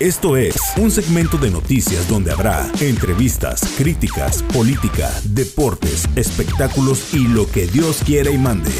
Esto 0.00 0.36
es 0.36 0.56
un 0.76 0.90
segmento 0.90 1.38
de 1.38 1.50
noticias 1.50 2.08
donde 2.08 2.32
habrá 2.32 2.68
entrevistas, 2.80 3.60
críticas, 3.78 4.42
política, 4.42 5.10
deportes, 5.24 6.08
espectáculos 6.16 7.14
y 7.14 7.28
lo 7.28 7.50
que 7.50 7.66
Dios 7.68 8.02
quiera 8.04 8.30
y 8.30 8.36
mande. 8.36 8.72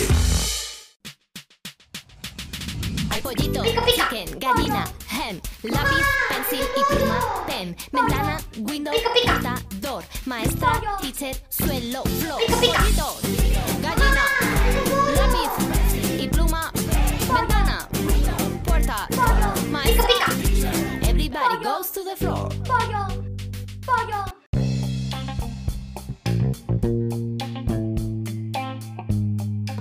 Hay 3.10 3.20
pollito, 3.22 3.62
chicken, 3.64 4.38
gallina, 4.40 4.84
hen, 5.08 5.40
lápiz, 5.62 6.04
pencil 6.28 6.66
y 6.76 6.94
pluma, 6.94 7.20
pen, 7.46 7.76
ventana, 7.92 8.40
window, 8.58 8.92
computador, 9.04 10.04
maestra, 10.26 10.82
teacher, 11.00 11.36
suelo, 11.48 12.02
flow, 12.02 12.38
pollito, 12.48 13.16
Pollo, 22.20 22.48
pollo. 22.64 23.04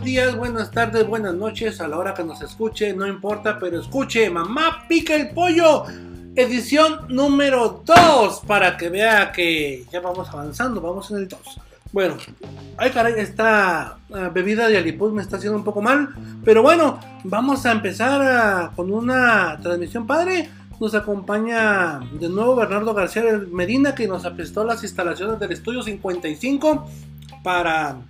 Días, 0.03 0.35
buenas 0.35 0.71
tardes, 0.71 1.05
buenas 1.05 1.35
noches, 1.35 1.79
a 1.79 1.87
la 1.87 1.99
hora 1.99 2.15
que 2.15 2.23
nos 2.23 2.41
escuche, 2.41 2.91
no 2.93 3.05
importa, 3.05 3.59
pero 3.59 3.79
escuche, 3.79 4.31
mamá 4.31 4.85
pica 4.87 5.13
el 5.15 5.29
pollo, 5.29 5.83
edición 6.35 7.05
número 7.09 7.83
2, 7.85 8.41
para 8.47 8.77
que 8.77 8.89
vea 8.89 9.31
que 9.31 9.85
ya 9.91 9.99
vamos 9.99 10.27
avanzando, 10.29 10.81
vamos 10.81 11.11
en 11.11 11.17
el 11.17 11.27
2. 11.27 11.39
Bueno, 11.91 12.15
ay 12.77 12.89
caray, 12.89 13.13
esta 13.17 13.99
ah, 14.11 14.29
bebida 14.33 14.67
de 14.67 14.79
Alipuz 14.79 15.13
me 15.13 15.21
está 15.21 15.37
haciendo 15.37 15.59
un 15.59 15.63
poco 15.63 15.79
mal, 15.79 16.09
pero 16.43 16.63
bueno, 16.63 16.99
vamos 17.23 17.67
a 17.67 17.71
empezar 17.71 18.19
ah, 18.23 18.71
con 18.75 18.91
una 18.91 19.59
transmisión 19.61 20.07
padre. 20.07 20.49
Nos 20.83 20.95
acompaña 20.95 22.01
de 22.11 22.27
nuevo 22.27 22.57
Bernardo 22.57 22.93
García 22.93 23.23
Medina, 23.49 23.95
que 23.95 24.05
nos 24.05 24.25
aprestó 24.25 24.65
las 24.65 24.83
instalaciones 24.83 25.39
del 25.39 25.53
estudio 25.53 25.81
55 25.81 26.85
para 27.41 28.01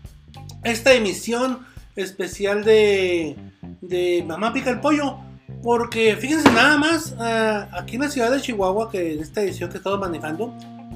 esta 0.64 0.92
emisión 0.96 1.60
especial 1.96 2.64
de, 2.64 3.36
de 3.80 4.26
Mamá 4.28 4.54
Pica 4.54 4.72
el 4.72 4.80
Pollo. 4.80 5.18
Porque 5.62 6.16
fíjense 6.16 6.52
nada 6.52 6.80
más, 6.80 7.16
ah, 7.20 7.70
aquí 7.74 7.98
en 7.98 8.02
la 8.02 8.10
ciudad 8.10 8.32
de 8.32 8.42
Chihuahua, 8.42 8.90
que 8.90 9.14
en 9.14 9.20
esta 9.20 9.44
edición 9.44 9.70
que 9.70 9.78
estamos 9.78 10.00
manejando, 10.00 10.52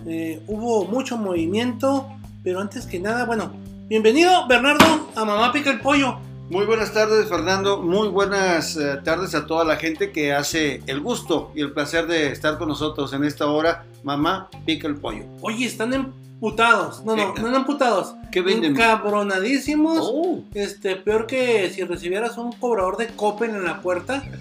eh, 0.08 0.42
hubo 0.48 0.84
mucho 0.86 1.16
movimiento. 1.16 2.08
Pero 2.44 2.60
antes 2.60 2.88
que 2.88 3.00
nada, 3.00 3.26
bueno, 3.26 3.54
bienvenido 3.88 4.48
Bernardo 4.48 5.12
a 5.16 5.24
Mamá 5.24 5.52
Pica 5.52 5.70
el 5.70 5.80
Pollo. 5.82 6.27
Muy 6.50 6.66
buenas 6.66 6.94
tardes, 6.94 7.28
Fernando. 7.28 7.82
Muy 7.82 8.08
buenas 8.08 8.78
eh, 8.78 9.02
tardes 9.04 9.36
a 9.36 9.46
toda 9.46 9.66
la 9.66 9.76
gente 9.76 10.14
que 10.14 10.32
hace 10.32 10.82
el 10.88 11.02
gusto 11.02 11.52
y 11.54 11.60
el 11.60 11.74
placer 11.74 12.08
de 12.08 12.32
estar 12.32 12.58
con 12.58 12.70
nosotros 12.70 13.12
en 13.12 13.26
esta 13.26 13.48
hora. 13.48 13.86
Mamá, 14.04 14.50
pica 14.66 14.88
el 14.88 14.96
pollo. 14.96 15.26
Oye, 15.42 15.66
están 15.66 15.94
emputados. 16.38 17.04
No, 17.04 17.16
no, 17.16 17.34
no, 17.34 17.50
no 17.50 17.58
emputados. 17.58 18.14
¿Qué 18.32 18.42
venden? 18.42 18.72
Encabronadísimos. 18.72 20.00
Oh. 20.02 20.44
Este, 20.54 20.96
peor 20.96 21.26
que 21.26 21.70
si 21.72 21.84
recibieras 21.84 22.38
un 22.38 22.52
cobrador 22.54 22.98
de 22.98 23.08
Copen 23.08 23.56
en 23.56 23.64
la 23.66 23.82
puerta. 23.82 24.24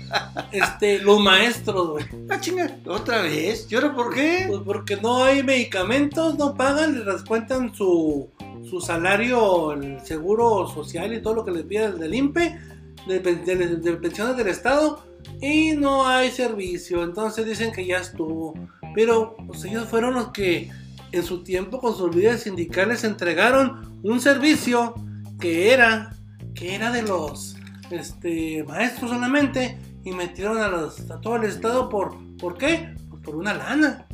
Este, 0.53 1.01
los 1.01 1.21
maestros, 1.21 1.91
güey. 1.91 2.05
Ah, 2.31 2.39
chinga, 2.41 2.77
¿otra 2.87 3.23
vez? 3.23 3.67
¿Y 3.71 3.75
ahora 3.75 3.95
por 3.95 4.15
qué? 4.15 4.45
Pues 4.49 4.61
porque 4.65 4.97
no 4.97 5.25
hay 5.25 5.43
medicamentos, 5.43 6.39
no 6.39 6.55
pagan, 6.55 6.95
les 6.95 7.05
descuentan 7.05 7.75
su, 7.75 8.29
su 8.69 8.81
salario, 8.81 9.73
el 9.73 10.01
seguro 10.03 10.67
social 10.69 11.13
y 11.13 11.21
todo 11.21 11.35
lo 11.35 11.45
que 11.45 11.51
les 11.51 11.65
pide 11.65 11.93
del 11.93 12.15
INPE, 12.15 12.59
de, 13.07 13.21
pen- 13.21 13.45
de- 13.45 13.57
de 13.77 13.93
pensiones 13.97 14.37
del 14.37 14.49
Estado, 14.49 15.03
y 15.43 15.73
no 15.73 16.07
hay 16.07 16.31
servicio. 16.31 17.03
Entonces 17.03 17.45
dicen 17.45 17.73
que 17.73 17.85
ya 17.85 17.99
estuvo. 17.99 18.55
Pero 18.95 19.37
pues, 19.47 19.65
ellos 19.65 19.87
fueron 19.89 20.15
los 20.15 20.29
que 20.29 20.71
en 21.13 21.23
su 21.23 21.43
tiempo 21.43 21.79
con 21.81 21.97
sus 21.97 22.15
líderes 22.15 22.43
sindicales 22.43 23.05
entregaron 23.05 24.01
un 24.03 24.21
servicio 24.21 24.95
que 25.41 25.73
era, 25.73 26.15
que 26.55 26.75
era 26.75 26.91
de 26.91 27.03
los 27.03 27.57
este, 27.91 28.65
maestros 28.65 29.11
solamente 29.11 29.79
y 30.05 30.13
metieron 30.13 30.59
a, 30.59 30.91
todo 31.21 31.37
el 31.37 31.45
Estado 31.45 31.89
por, 31.89 32.17
¿por 32.39 32.57
qué? 32.57 32.95
Pues 33.11 33.23
por 33.23 33.37
una 33.37 33.55
lana. 33.55 34.07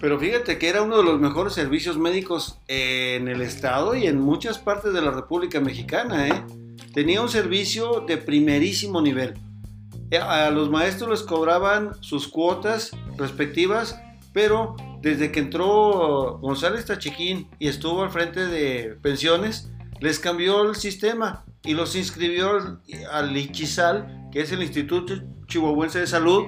Pero 0.00 0.18
fíjate 0.18 0.58
que 0.58 0.68
era 0.68 0.82
uno 0.82 0.96
de 0.96 1.04
los 1.04 1.20
mejores 1.20 1.52
servicios 1.52 1.98
médicos 1.98 2.58
en 2.68 3.28
el 3.28 3.42
estado 3.42 3.94
y 3.94 4.06
en 4.06 4.18
muchas 4.18 4.58
partes 4.58 4.94
de 4.94 5.02
la 5.02 5.10
República 5.10 5.60
Mexicana, 5.60 6.26
¿eh? 6.26 6.44
Tenía 6.94 7.20
un 7.20 7.28
servicio 7.28 8.04
de 8.06 8.16
primerísimo 8.16 9.02
nivel. 9.02 9.34
A 10.20 10.50
los 10.50 10.70
maestros 10.70 11.10
les 11.10 11.22
cobraban 11.22 11.92
sus 12.00 12.26
cuotas 12.26 12.90
respectivas, 13.16 14.00
pero 14.32 14.74
desde 15.02 15.32
que 15.32 15.40
entró 15.40 16.38
González 16.40 16.84
Tachiquín 16.86 17.48
y 17.58 17.68
estuvo 17.68 18.02
al 18.02 18.10
frente 18.10 18.46
de 18.46 18.96
pensiones, 19.02 19.70
les 20.00 20.18
cambió 20.18 20.68
el 20.68 20.76
sistema 20.76 21.44
y 21.62 21.74
los 21.74 21.94
inscribió 21.96 22.50
al- 22.50 22.80
al 23.12 23.36
ICHISAL, 23.36 24.28
que 24.32 24.40
es 24.40 24.52
el 24.52 24.62
Instituto 24.62 25.14
Chihuahuense 25.46 26.00
de 26.00 26.06
Salud, 26.06 26.44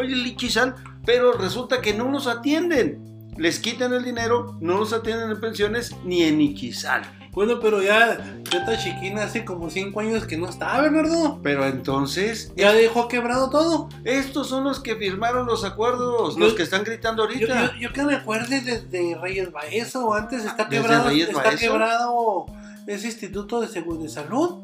el 0.00 0.26
Ichizal, 0.26 0.74
pero 1.06 1.32
resulta 1.32 1.80
que 1.80 1.94
no 1.94 2.10
los 2.10 2.26
atienden. 2.26 3.30
Les 3.36 3.58
quitan 3.58 3.92
el 3.92 4.04
dinero, 4.04 4.58
no 4.60 4.78
los 4.78 4.92
atienden 4.92 5.30
en 5.30 5.40
pensiones 5.40 5.94
ni 6.04 6.22
en 6.22 6.40
Ichizal. 6.40 7.02
Bueno, 7.34 7.58
pero 7.60 7.82
ya 7.82 8.16
Teta 8.48 8.78
Chiquina 8.78 9.24
hace 9.24 9.44
como 9.44 9.68
5 9.68 9.98
años 10.00 10.24
que 10.26 10.36
no 10.36 10.48
está, 10.48 10.80
Bernardo. 10.80 11.40
Pero 11.42 11.64
entonces, 11.66 12.52
Ya 12.56 12.72
dejó 12.72 13.08
quebrado 13.08 13.50
todo. 13.50 13.88
estos 14.04 14.48
son 14.48 14.64
los 14.64 14.80
que 14.80 14.94
firmaron 14.96 15.46
los 15.46 15.64
acuerdos, 15.64 16.34
Yo- 16.34 16.40
los 16.40 16.54
que 16.54 16.62
están 16.62 16.84
gritando 16.84 17.24
ahorita. 17.24 17.72
yo- 17.74 17.80
yo 17.80 17.92
que 17.92 18.02
me 18.04 18.14
acuerde 18.14 18.60
desde 18.60 19.16
Reyes 19.20 19.50
Baezo, 19.50 20.14
antes 20.14 20.44
está 20.44 20.64
¿Desde 20.66 20.82
quebrado, 20.82 21.08
Reyes 21.08 21.28
está 21.28 21.42
Baezo? 21.42 21.58
quebrado 21.58 22.46
ese 22.86 23.06
instituto 23.08 23.60
de 23.60 23.68
seguro 23.68 24.02
de 24.02 24.08
salud. 24.08 24.60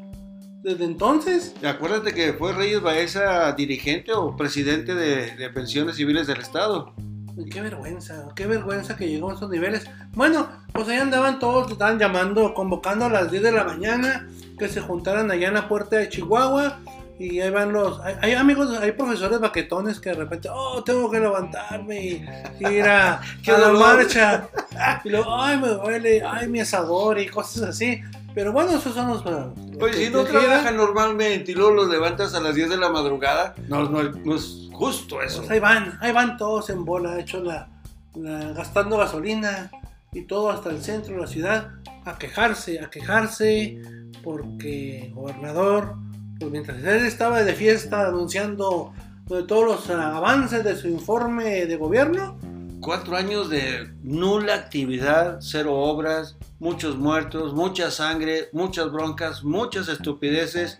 Desde 0.63 0.85
entonces. 0.85 1.55
Acuérdate 1.65 2.13
que 2.13 2.33
fue 2.33 2.53
Reyes 2.53 2.81
Baeza 2.81 3.51
dirigente 3.53 4.13
o 4.13 4.37
presidente 4.37 4.93
de, 4.93 5.35
de 5.35 5.49
pensiones 5.49 5.95
civiles 5.95 6.27
del 6.27 6.39
Estado. 6.39 6.93
Qué 7.51 7.61
vergüenza, 7.61 8.25
qué 8.35 8.45
vergüenza 8.47 8.95
que 8.97 9.07
llegó 9.07 9.31
a 9.31 9.33
esos 9.35 9.49
niveles. 9.49 9.85
Bueno, 10.13 10.47
pues 10.73 10.87
ahí 10.89 10.97
andaban 10.97 11.39
todos, 11.39 11.71
estaban 11.71 11.97
llamando, 11.99 12.53
convocando 12.53 13.05
a 13.05 13.09
las 13.09 13.31
10 13.31 13.43
de 13.43 13.51
la 13.51 13.63
mañana 13.63 14.27
que 14.57 14.67
se 14.67 14.81
juntaran 14.81 15.31
allá 15.31 15.47
en 15.47 15.53
la 15.55 15.67
puerta 15.67 15.97
de 15.97 16.09
Chihuahua. 16.09 16.79
Y 17.19 17.39
ahí 17.39 17.51
van 17.51 17.71
los. 17.71 17.99
Hay, 18.01 18.15
hay 18.21 18.33
amigos, 18.33 18.75
hay 18.79 18.93
profesores 18.93 19.39
baquetones 19.39 19.99
que 19.99 20.09
de 20.09 20.15
repente, 20.15 20.49
oh, 20.51 20.83
tengo 20.83 21.09
que 21.11 21.19
levantarme 21.19 22.03
y, 22.03 22.25
y 22.59 22.67
ir 22.67 22.83
a, 22.83 23.21
¡Qué 23.43 23.51
a 23.51 23.59
la 23.59 23.69
marcha. 23.73 24.47
Y 25.03 25.09
luego, 25.09 25.35
ay, 25.39 25.59
me 25.59 25.67
duele, 25.67 26.23
ay, 26.25 26.47
mi 26.47 26.61
asador 26.61 27.19
y 27.19 27.27
cosas 27.27 27.63
así. 27.69 28.01
Pero 28.33 28.51
bueno, 28.53 28.71
esos 28.71 28.95
son 28.95 29.07
los. 29.09 29.21
que- 29.21 29.93
si 29.93 30.09
no 30.09 30.23
trabajan 30.23 30.75
normalmente 30.77 31.51
y 31.51 31.55
luego 31.55 31.71
los 31.71 31.89
levantas 31.89 32.33
a 32.33 32.39
las 32.39 32.55
10 32.55 32.69
de 32.69 32.77
la 32.77 32.89
madrugada, 32.89 33.53
no, 33.67 33.87
no, 33.87 34.01
no 34.03 34.35
es 34.35 34.69
justo 34.85 35.21
eso. 35.21 35.39
Pues 35.39 35.51
ahí 35.51 35.59
van, 35.59 35.97
ahí 36.01 36.11
van 36.11 36.37
todos 36.37 36.69
en 36.69 36.83
bola, 36.85 37.19
hecho 37.19 37.43
la, 37.43 37.69
la- 38.15 38.53
gastando 38.53 38.97
gasolina 38.97 39.69
y 40.11 40.23
todo 40.23 40.49
hasta 40.49 40.69
el 40.69 40.81
centro 40.81 41.13
de 41.15 41.21
la 41.21 41.27
ciudad 41.27 41.69
a 42.05 42.17
quejarse, 42.17 42.79
a 42.81 42.89
quejarse, 42.89 43.81
porque 44.23 45.11
gobernador, 45.13 45.95
pues 46.39 46.51
mientras 46.51 46.79
él 46.83 47.05
estaba 47.05 47.43
de 47.43 47.53
fiesta 47.53 48.07
anunciando 48.07 48.93
de 49.27 49.43
todos 49.43 49.65
los 49.65 49.89
avances 49.89 50.63
de 50.63 50.75
su 50.75 50.87
informe 50.87 51.65
de 51.65 51.77
gobierno, 51.77 52.37
Cuatro 52.83 53.15
años 53.15 53.47
de 53.51 53.93
nula 54.01 54.55
actividad, 54.55 55.37
cero 55.39 55.75
obras, 55.75 56.35
muchos 56.57 56.97
muertos, 56.97 57.53
mucha 57.53 57.91
sangre, 57.91 58.49
muchas 58.53 58.91
broncas, 58.91 59.43
muchas 59.43 59.87
estupideces. 59.87 60.79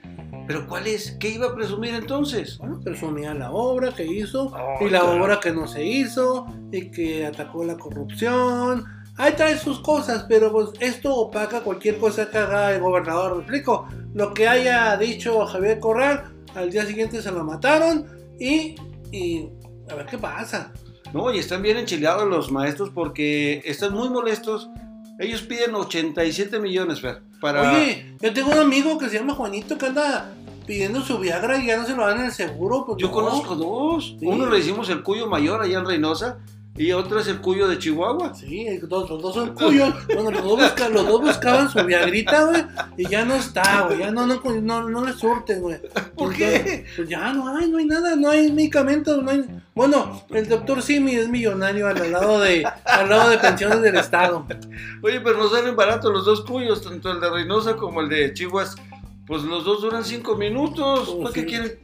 Pero 0.51 0.67
¿cuál 0.67 0.85
es? 0.85 1.11
¿Qué 1.11 1.29
iba 1.29 1.47
a 1.47 1.55
presumir 1.55 1.93
entonces? 1.95 2.57
bueno, 2.57 2.81
presumía 2.83 3.33
la 3.33 3.51
obra 3.51 3.93
que 3.93 4.05
hizo 4.05 4.51
Ay, 4.53 4.87
y 4.87 4.89
la 4.89 4.99
claro. 4.99 5.23
obra 5.23 5.39
que 5.39 5.53
no 5.53 5.65
se 5.65 5.85
hizo 5.85 6.45
y 6.73 6.91
que 6.91 7.25
atacó 7.25 7.63
la 7.63 7.77
corrupción. 7.77 8.83
Ahí 9.15 9.31
trae 9.31 9.57
sus 9.57 9.79
cosas, 9.79 10.25
pero 10.27 10.51
pues 10.51 10.71
esto 10.81 11.15
opaca 11.15 11.61
cualquier 11.61 11.99
cosa 11.99 12.29
que 12.29 12.37
haga 12.37 12.73
el 12.73 12.81
gobernador. 12.81 13.35
¿Me 13.35 13.43
explico? 13.43 13.87
Lo 14.13 14.33
que 14.33 14.49
haya 14.49 14.97
dicho 14.97 15.45
Javier 15.45 15.79
Corral, 15.79 16.33
al 16.53 16.69
día 16.69 16.85
siguiente 16.85 17.21
se 17.21 17.31
lo 17.31 17.45
mataron 17.45 18.05
y, 18.37 18.75
y 19.09 19.47
a 19.89 19.95
ver 19.95 20.05
qué 20.05 20.17
pasa. 20.17 20.73
No, 21.13 21.33
y 21.33 21.39
están 21.39 21.61
bien 21.61 21.77
enchilados 21.77 22.27
los 22.27 22.51
maestros 22.51 22.89
porque 22.89 23.61
están 23.63 23.93
muy 23.93 24.09
molestos. 24.09 24.69
Ellos 25.17 25.43
piden 25.43 25.75
87 25.75 26.59
millones, 26.59 26.99
Fer, 26.99 27.21
para... 27.39 27.73
Oye, 27.73 28.15
yo 28.19 28.33
tengo 28.33 28.51
un 28.51 28.57
amigo 28.57 28.97
que 28.97 29.07
se 29.07 29.19
llama 29.19 29.35
Juanito 29.35 29.77
que 29.77 29.85
anda 29.85 30.31
pidiendo 30.65 31.01
su 31.01 31.17
Viagra 31.19 31.57
y 31.57 31.67
ya 31.67 31.77
no 31.77 31.85
se 31.85 31.95
lo 31.95 32.05
dan 32.05 32.19
en 32.19 32.25
el 32.25 32.31
seguro. 32.31 32.85
Pues 32.85 32.97
Yo 32.99 33.07
no. 33.07 33.13
conozco 33.13 33.55
dos. 33.55 34.15
Sí. 34.19 34.25
Uno 34.25 34.49
le 34.49 34.59
hicimos 34.59 34.89
el 34.89 35.03
cuyo 35.03 35.27
mayor 35.27 35.61
allá 35.61 35.79
en 35.79 35.85
Reynosa 35.85 36.37
Y 36.77 36.93
otro 36.93 37.19
es 37.19 37.27
el 37.27 37.41
cuyo 37.41 37.67
de 37.67 37.77
Chihuahua. 37.77 38.33
Sí, 38.33 38.65
los 38.79 38.89
dos, 38.89 39.09
los 39.09 39.21
dos 39.21 39.35
son 39.35 39.53
cuyos. 39.53 39.93
Bueno, 40.07 40.31
los 40.31 40.41
dos, 40.43 40.57
busca- 40.59 40.87
los 40.89 41.05
dos 41.05 41.21
buscaban 41.21 41.69
su 41.69 41.83
viagrita, 41.83 42.45
güey. 42.45 42.63
Y 42.97 43.09
ya 43.09 43.25
no 43.25 43.35
está, 43.35 43.81
güey. 43.87 43.99
Ya 43.99 44.09
no, 44.11 44.25
no, 44.25 44.41
no, 44.61 44.89
no 44.89 45.05
le 45.05 45.11
surten, 45.11 45.61
güey. 45.61 45.81
¿Por 45.81 46.11
Pues 46.15 46.37
qué? 46.37 46.85
Pues 46.95 47.09
ya 47.09 47.33
no 47.33 47.53
hay, 47.55 47.69
no 47.69 47.77
hay 47.77 47.85
nada, 47.85 48.15
no 48.15 48.29
hay 48.29 48.51
medicamentos, 48.53 49.21
no 49.21 49.31
hay. 49.31 49.43
Bueno, 49.75 50.23
el 50.29 50.47
doctor 50.47 50.81
Simi 50.81 51.15
es 51.15 51.27
millonario 51.27 51.87
al 51.87 52.09
lado 52.11 52.39
de, 52.39 52.65
al 52.85 53.09
lado 53.09 53.29
de 53.29 53.37
pensiones 53.37 53.81
del 53.81 53.97
Estado. 53.97 54.45
Oye, 55.03 55.19
pero 55.19 55.37
nos 55.39 55.51
salen 55.51 55.75
baratos 55.75 56.11
los 56.13 56.23
dos 56.25 56.41
cuyos, 56.45 56.81
tanto 56.81 57.11
el 57.11 57.19
de 57.19 57.29
Reynosa 57.29 57.75
como 57.75 57.99
el 57.99 58.07
de 58.09 58.33
Chihuahua. 58.33 58.73
Pues 59.27 59.43
los 59.43 59.63
dos 59.63 59.81
duran 59.81 60.03
cinco 60.03 60.35
minutos. 60.35 61.09
Oh, 61.09 61.21
¿Para 61.21 61.33
qué 61.33 61.41
sí. 61.41 61.45
quieren 61.45 61.79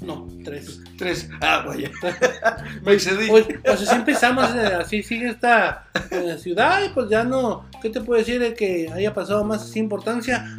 No, 0.00 0.28
tres. 0.44 0.80
tres? 0.98 1.28
Ah, 1.40 1.64
vaya. 1.66 1.90
Me 2.82 2.92
excedí. 2.92 3.28
Pues, 3.28 3.46
pues 3.64 3.82
así 3.82 3.94
empezamos, 3.94 4.54
eh, 4.54 4.74
así 4.80 5.02
sigue 5.02 5.30
esta 5.30 5.86
eh, 6.10 6.36
ciudad 6.38 6.82
y 6.84 6.90
pues 6.90 7.08
ya 7.08 7.24
no, 7.24 7.66
¿qué 7.80 7.90
te 7.90 8.00
puedo 8.00 8.18
decir 8.18 8.40
de 8.40 8.54
que 8.54 8.90
haya 8.92 9.14
pasado 9.14 9.44
más 9.44 9.62
así 9.62 9.78
importancia? 9.78 10.58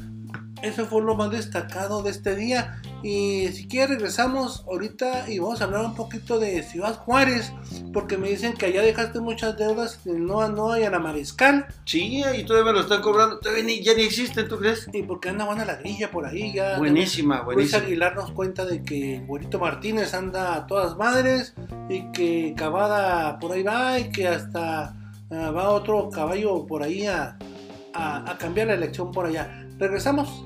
Eso 0.61 0.85
fue 0.85 1.01
lo 1.01 1.15
más 1.15 1.31
destacado 1.31 2.01
de 2.01 2.09
este 2.11 2.35
día 2.35 2.81
y 3.07 3.49
si 3.53 3.67
quieres 3.67 3.89
regresamos 3.97 4.63
ahorita 4.67 5.29
y 5.29 5.37
vamos 5.37 5.61
a 5.61 5.65
hablar 5.65 5.85
un 5.85 5.93
poquito 5.93 6.39
de 6.39 6.63
Ciudad 6.63 6.95
Juárez 6.97 7.53
porque 7.93 8.17
me 8.17 8.29
dicen 8.29 8.53
que 8.53 8.65
allá 8.65 8.81
dejaste 8.81 9.19
muchas 9.19 9.55
deudas 9.57 9.99
en 10.07 10.25
Noa 10.25 10.49
Noa 10.49 10.79
y 10.79 10.83
a 10.85 10.89
la 10.89 10.97
Mariscal 10.97 11.67
Sí, 11.85 12.23
y 12.35 12.43
todavía 12.45 12.71
me 12.71 12.77
lo 12.79 12.81
están 12.83 13.03
cobrando. 13.03 13.37
Todavía 13.37 13.63
ni, 13.63 13.83
ya 13.83 13.93
ni 13.93 14.01
existen, 14.01 14.47
¿tú 14.47 14.57
crees? 14.57 14.87
y 14.91 15.03
porque 15.03 15.29
anda 15.29 15.45
buena 15.45 15.65
la 15.65 15.75
grilla 15.75 16.09
por 16.09 16.25
ahí 16.25 16.51
ya. 16.53 16.79
Buenísima, 16.79 17.35
Luis 17.43 17.45
buenísima. 17.45 17.81
Aguilar 17.83 18.15
nos 18.15 18.31
cuenta 18.31 18.65
de 18.65 18.81
que 18.81 19.17
el 19.17 19.25
Güerito 19.27 19.59
Martínez 19.59 20.15
anda 20.15 20.55
a 20.55 20.65
todas 20.65 20.97
madres 20.97 21.53
y 21.89 22.11
que 22.11 22.55
Cavada 22.57 23.37
por 23.37 23.51
ahí 23.51 23.61
va 23.61 23.99
y 23.99 24.09
que 24.09 24.27
hasta 24.27 24.95
ah, 25.29 25.51
va 25.51 25.69
otro 25.69 26.09
caballo 26.09 26.65
por 26.65 26.81
ahí 26.81 27.05
a, 27.05 27.37
a- 27.93 28.31
a 28.31 28.37
cambiar 28.39 28.65
la 28.67 28.73
elección 28.73 29.11
por 29.11 29.27
allá. 29.27 29.67
Regresamos, 29.77 30.45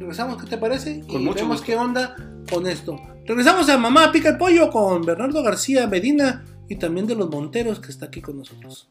regresamos, 0.00 0.42
¿qué 0.42 0.48
te 0.48 0.56
parece? 0.56 1.02
Con 1.06 1.20
y 1.20 1.24
mucho 1.24 1.40
vemos 1.40 1.58
gusto. 1.58 1.66
qué 1.66 1.76
onda 1.76 2.16
con 2.50 2.66
esto. 2.66 2.98
Regresamos 3.26 3.68
a 3.68 3.78
Mamá 3.78 4.10
Pica 4.10 4.30
el 4.30 4.38
Pollo 4.38 4.70
con 4.70 5.02
Bernardo 5.02 5.42
García 5.42 5.86
Medina 5.86 6.44
y 6.68 6.76
también 6.76 7.06
de 7.06 7.14
los 7.14 7.30
Monteros 7.30 7.80
que 7.80 7.90
está 7.90 8.06
aquí 8.06 8.20
con 8.20 8.38
nosotros. 8.38 8.88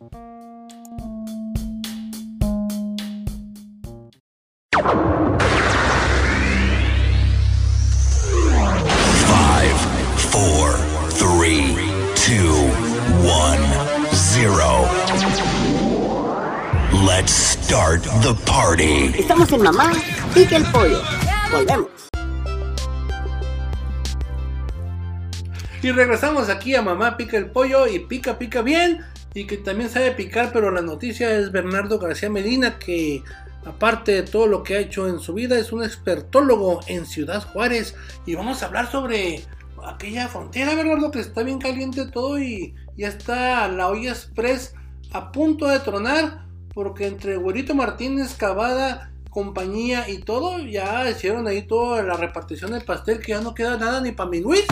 Five, 9.26 9.80
four, 10.30 10.78
three, 11.18 11.76
two, 12.16 12.59
start 17.70 18.02
the 18.24 18.34
party. 18.48 19.14
Estamos 19.16 19.52
en 19.52 19.62
Mamá 19.62 19.94
Pica 20.34 20.58
el 20.58 20.64
Pollo. 20.72 21.04
Volvemos. 21.52 21.88
Y 25.84 25.92
regresamos 25.92 26.50
aquí 26.50 26.74
a 26.74 26.82
Mamá 26.82 27.16
Pica 27.16 27.38
el 27.38 27.52
Pollo 27.52 27.86
y 27.86 28.00
pica, 28.00 28.40
pica 28.40 28.64
bien. 28.64 29.06
Y 29.36 29.46
que 29.46 29.58
también 29.58 29.92
sabe 29.92 30.10
picar, 30.14 30.50
pero 30.52 30.72
la 30.72 30.82
noticia 30.82 31.30
es 31.38 31.52
Bernardo 31.52 32.00
García 32.00 32.32
Medina, 32.32 32.80
que 32.80 33.22
aparte 33.64 34.14
de 34.14 34.24
todo 34.24 34.48
lo 34.48 34.64
que 34.64 34.76
ha 34.76 34.80
hecho 34.80 35.08
en 35.08 35.20
su 35.20 35.36
vida, 35.36 35.60
es 35.60 35.72
un 35.72 35.84
expertólogo 35.84 36.80
en 36.88 37.06
Ciudad 37.06 37.44
Juárez. 37.54 37.94
Y 38.26 38.34
vamos 38.34 38.64
a 38.64 38.66
hablar 38.66 38.92
sobre 38.92 39.46
aquella 39.86 40.28
frontera, 40.28 40.74
Bernardo, 40.74 41.12
que 41.12 41.20
está 41.20 41.44
bien 41.44 41.60
caliente 41.60 42.08
todo 42.08 42.40
y 42.40 42.74
ya 42.98 43.10
está 43.10 43.68
la 43.68 43.90
olla 43.90 44.10
express 44.10 44.74
a 45.12 45.32
punto 45.32 45.68
de 45.68 45.78
tronar. 45.82 46.49
Porque 46.80 47.08
entre 47.08 47.36
Güerito 47.36 47.76
Martínez, 47.76 48.36
Cavada, 48.36 49.12
compañía 49.30 50.10
y 50.10 50.20
todo, 50.20 50.60
ya 50.60 51.10
hicieron 51.10 51.46
ahí 51.46 51.64
toda 51.64 52.02
la 52.04 52.14
repartición 52.14 52.72
del 52.72 52.86
pastel 52.86 53.20
que 53.20 53.34
ya 53.34 53.42
no 53.42 53.54
queda 53.54 53.76
nada 53.76 54.00
ni 54.00 54.14
para 54.14 54.30
mi 54.30 54.40
Luis. 54.40 54.66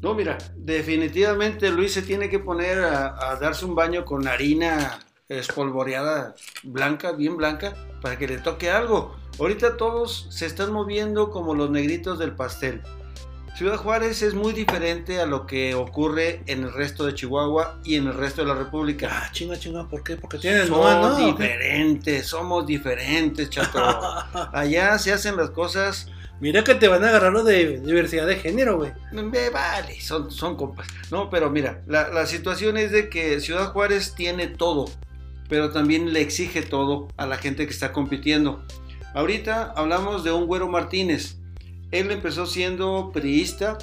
No, 0.00 0.14
mira, 0.16 0.36
definitivamente 0.56 1.70
Luis 1.70 1.92
se 1.92 2.02
tiene 2.02 2.28
que 2.28 2.40
poner 2.40 2.80
a, 2.80 3.30
a 3.30 3.36
darse 3.36 3.64
un 3.64 3.76
baño 3.76 4.04
con 4.04 4.26
harina 4.26 4.98
espolvoreada 5.28 6.34
blanca, 6.64 7.12
bien 7.12 7.36
blanca, 7.36 7.76
para 8.00 8.18
que 8.18 8.26
le 8.26 8.38
toque 8.38 8.72
algo. 8.72 9.14
Ahorita 9.38 9.76
todos 9.76 10.26
se 10.28 10.46
están 10.46 10.72
moviendo 10.72 11.30
como 11.30 11.54
los 11.54 11.70
negritos 11.70 12.18
del 12.18 12.34
pastel. 12.34 12.82
Ciudad 13.56 13.76
Juárez 13.76 14.22
es 14.22 14.34
muy 14.34 14.52
diferente 14.52 15.20
a 15.20 15.26
lo 15.26 15.46
que 15.46 15.74
ocurre 15.74 16.42
en 16.46 16.64
el 16.64 16.72
resto 16.72 17.04
de 17.04 17.14
Chihuahua 17.14 17.78
y 17.84 17.96
en 17.96 18.06
el 18.06 18.14
resto 18.14 18.42
de 18.42 18.48
la 18.48 18.54
República. 18.54 19.08
Ah, 19.10 19.30
chinga, 19.30 19.58
chinga, 19.58 19.86
¿por 19.88 20.02
qué? 20.02 20.16
Porque 20.16 20.38
tienen 20.38 20.66
Somos 20.66 21.18
diferentes, 21.18 22.26
somos 22.26 22.66
diferentes, 22.66 23.50
chato. 23.50 23.78
Allá 24.52 24.98
se 24.98 25.12
hacen 25.12 25.36
las 25.36 25.50
cosas 25.50 26.08
Mira 26.42 26.64
que 26.64 26.74
te 26.74 26.88
van 26.88 27.04
a 27.04 27.08
agarrar 27.08 27.32
lo 27.32 27.44
de 27.44 27.78
diversidad 27.78 28.26
de 28.26 28.34
género, 28.34 28.76
güey. 28.76 28.90
Me 29.12 29.48
vale, 29.50 30.00
son, 30.00 30.28
son 30.28 30.56
compas. 30.56 30.88
No, 31.08 31.30
pero 31.30 31.50
mira, 31.50 31.82
la, 31.86 32.08
la 32.08 32.26
situación 32.26 32.76
es 32.76 32.90
de 32.90 33.08
que 33.08 33.38
Ciudad 33.38 33.70
Juárez 33.72 34.16
tiene 34.16 34.48
todo, 34.48 34.86
pero 35.48 35.70
también 35.70 36.12
le 36.12 36.20
exige 36.20 36.62
todo 36.62 37.06
a 37.16 37.26
la 37.26 37.36
gente 37.36 37.64
que 37.64 37.72
está 37.72 37.92
compitiendo. 37.92 38.60
Ahorita 39.14 39.72
hablamos 39.76 40.24
de 40.24 40.32
un 40.32 40.46
güero 40.46 40.66
Martínez. 40.66 41.36
Él 41.92 42.10
empezó 42.10 42.46
siendo 42.46 43.10
priista, 43.12 43.78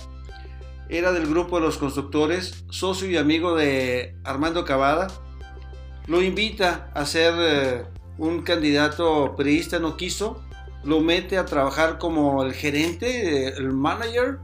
era 0.89 1.11
del 1.11 1.27
grupo 1.27 1.59
de 1.59 1.67
los 1.67 1.77
constructores, 1.77 2.65
socio 2.69 3.09
y 3.09 3.17
amigo 3.17 3.55
de 3.55 4.15
Armando 4.23 4.65
Cavada. 4.65 5.07
Lo 6.07 6.23
invita 6.23 6.89
a 6.95 7.05
ser 7.05 7.33
eh, 7.37 7.85
un 8.17 8.41
candidato 8.41 9.35
priista, 9.35 9.77
no 9.77 9.95
quiso. 9.95 10.43
Lo 10.83 11.01
mete 11.01 11.37
a 11.37 11.45
trabajar 11.45 11.99
como 11.99 12.43
el 12.43 12.53
gerente, 12.53 13.49
el 13.49 13.71
manager 13.71 14.39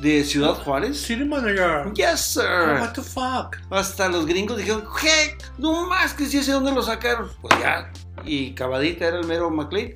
de 0.00 0.22
Ciudad 0.24 0.54
Juárez. 0.54 1.00
City 1.00 1.24
manager. 1.24 1.90
Yes, 1.94 2.20
sir. 2.20 2.78
What 2.80 2.92
the 2.92 3.02
fuck? 3.02 3.56
Hasta 3.70 4.10
los 4.10 4.26
gringos 4.26 4.58
dijeron, 4.58 4.84
¿qué? 5.00 5.38
No 5.56 5.88
más 5.88 6.12
que 6.12 6.26
si 6.26 6.42
sé 6.42 6.52
dónde 6.52 6.72
lo 6.72 6.82
sacaron. 6.82 7.30
Pues 7.40 7.58
ya. 7.58 7.90
Y 8.26 8.52
Cavadita 8.52 9.06
era 9.06 9.18
el 9.18 9.26
mero 9.26 9.50
McLean. 9.50 9.94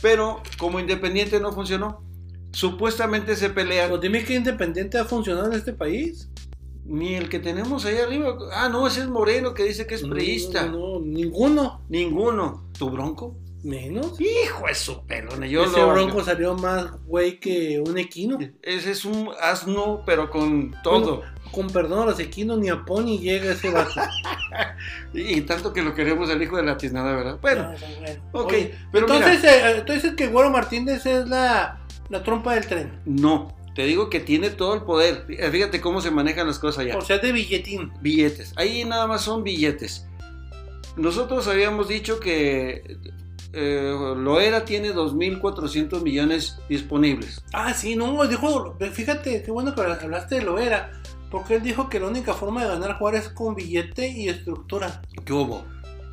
Pero 0.00 0.42
como 0.58 0.80
independiente 0.80 1.38
no 1.40 1.52
funcionó. 1.52 2.05
Supuestamente 2.60 3.36
se 3.36 3.50
pelean. 3.50 3.90
Pues 3.90 4.00
dime 4.00 4.24
que 4.24 4.34
independiente 4.34 4.96
ha 4.96 5.04
funcionado 5.04 5.46
en 5.48 5.52
este 5.52 5.74
país. 5.74 6.30
Ni 6.86 7.14
el 7.14 7.28
que 7.28 7.38
tenemos 7.38 7.84
ahí 7.84 7.98
arriba. 7.98 8.34
Ah, 8.54 8.70
no, 8.70 8.86
ese 8.86 9.00
es 9.00 9.08
Moreno 9.08 9.52
que 9.52 9.64
dice 9.64 9.86
que 9.86 9.96
es 9.96 10.02
priista. 10.04 10.64
No, 10.64 10.98
no, 10.98 11.00
ninguno. 11.00 11.82
Ninguno. 11.90 12.64
¿Tu 12.78 12.88
bronco? 12.88 13.36
Menos. 13.62 14.18
Hijo 14.18 14.66
de 14.68 14.74
su 14.74 15.04
pelona. 15.04 15.46
Yo 15.46 15.64
Ese 15.64 15.76
lo- 15.78 15.92
bronco 15.92 16.24
salió 16.24 16.54
más 16.54 16.92
güey 17.04 17.38
que 17.40 17.78
un 17.86 17.98
equino. 17.98 18.38
Ese 18.62 18.92
es 18.92 19.04
un 19.04 19.28
asno, 19.42 20.02
pero 20.06 20.30
con 20.30 20.74
todo. 20.82 21.24
Con 21.52 21.66
perdón 21.68 22.04
a 22.04 22.06
los 22.06 22.20
equinos, 22.20 22.58
ni 22.58 22.70
a 22.70 22.86
Pony 22.86 23.18
llega 23.18 23.52
ese 23.52 23.68
vato. 23.70 23.90
Y, 25.12 25.42
tanto 25.42 25.72
que 25.74 25.82
lo 25.82 25.94
queremos 25.94 26.30
el 26.30 26.42
hijo 26.42 26.56
de 26.56 26.62
la 26.62 26.76
tiznada, 26.78 27.14
¿verdad? 27.14 27.38
Bueno, 27.42 27.72
No, 28.32 28.40
ok, 28.40 28.52
Oye, 28.52 28.74
pero 28.92 29.06
entonces, 29.06 29.40
mira. 29.42 29.70
eh, 29.72 29.76
entonces 29.78 30.14
que 30.14 30.28
Güero 30.28 30.50
Martínez 30.50 31.04
es 31.06 31.26
la, 31.28 31.85
la 32.08 32.22
trompa 32.22 32.54
del 32.54 32.66
tren. 32.66 33.00
No, 33.04 33.54
te 33.74 33.84
digo 33.84 34.08
que 34.10 34.20
tiene 34.20 34.50
todo 34.50 34.74
el 34.74 34.82
poder. 34.82 35.26
Fíjate 35.26 35.80
cómo 35.80 36.00
se 36.00 36.10
manejan 36.10 36.46
las 36.46 36.58
cosas 36.58 36.80
allá. 36.84 36.96
O 36.96 37.02
sea, 37.02 37.18
de 37.18 37.32
billetín. 37.32 37.92
Billetes. 38.00 38.52
Ahí 38.56 38.84
nada 38.84 39.06
más 39.06 39.22
son 39.22 39.42
billetes. 39.42 40.06
Nosotros 40.96 41.46
habíamos 41.46 41.88
dicho 41.88 42.18
que 42.18 42.82
eh, 43.52 44.14
Loera 44.16 44.64
tiene 44.64 44.94
2.400 44.94 46.02
millones 46.02 46.58
disponibles. 46.68 47.42
Ah, 47.52 47.74
sí, 47.74 47.96
no, 47.96 48.26
dijo, 48.26 48.76
fíjate, 48.92 49.42
qué 49.42 49.50
bueno 49.50 49.74
que 49.74 49.82
hablaste 49.82 50.36
de 50.36 50.42
Loera, 50.42 50.92
porque 51.30 51.56
él 51.56 51.62
dijo 51.62 51.88
que 51.88 52.00
la 52.00 52.08
única 52.08 52.34
forma 52.34 52.62
de 52.62 52.68
ganar 52.68 52.98
Juárez 52.98 53.26
es 53.26 53.28
con 53.30 53.54
billete 53.54 54.08
y 54.08 54.28
estructura. 54.28 55.02
¿Qué 55.24 55.32
hubo? 55.32 55.64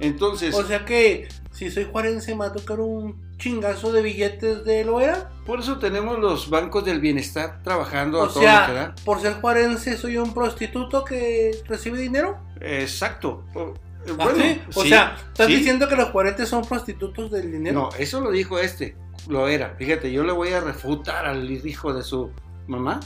Entonces, 0.03 0.53
O 0.55 0.63
sea 0.63 0.86
que 0.86 1.27
si 1.51 1.69
soy 1.72 1.88
juarense 1.91 2.31
me 2.33 2.39
va 2.39 2.45
a 2.48 2.53
tocar 2.53 2.79
un 2.79 3.22
chingazo 3.38 3.91
de 3.91 4.01
billetes 4.01 4.63
de 4.63 4.86
Loera. 4.86 5.29
por 5.45 5.60
eso 5.60 5.77
tenemos 5.77 6.17
los 6.19 6.50
bancos 6.50 6.86
del 6.86 7.00
bienestar 7.01 7.62
trabajando 7.63 8.19
O 8.19 8.24
a 8.24 8.27
todo 8.27 8.36
lo 8.36 8.41
que 8.41 8.45
sea, 8.48 8.74
da. 8.74 8.95
por 9.03 9.19
ser 9.22 9.33
juarense 9.41 9.98
soy 9.98 10.17
un 10.17 10.33
prostituto 10.33 11.03
que 11.03 11.51
recibe 11.67 11.98
dinero. 12.00 12.38
Exacto. 12.62 13.43
Eh, 13.55 13.74
¿Ah, 14.10 14.25
bueno, 14.25 14.43
sí? 14.43 14.62
O 14.75 14.83
sí, 14.83 14.89
sea, 14.89 15.15
¿estás 15.29 15.48
sí. 15.48 15.55
diciendo 15.55 15.88
que 15.88 15.95
los 15.95 16.10
juarenses 16.10 16.50
son 16.50 16.63
prostitutos 16.65 17.31
del 17.31 17.51
dinero? 17.51 17.81
No, 17.81 17.89
eso 17.98 18.19
lo 18.22 18.31
dijo 18.31 18.60
este, 18.60 18.95
lo 19.27 19.48
era. 19.48 19.75
Fíjate, 19.77 20.12
yo 20.12 20.24
le 20.24 20.31
voy 20.33 20.50
a 20.50 20.60
refutar 20.62 21.25
al 21.25 21.50
hijo 21.65 21.93
de 21.93 22.03
su 22.03 22.31
mamá. 22.67 23.00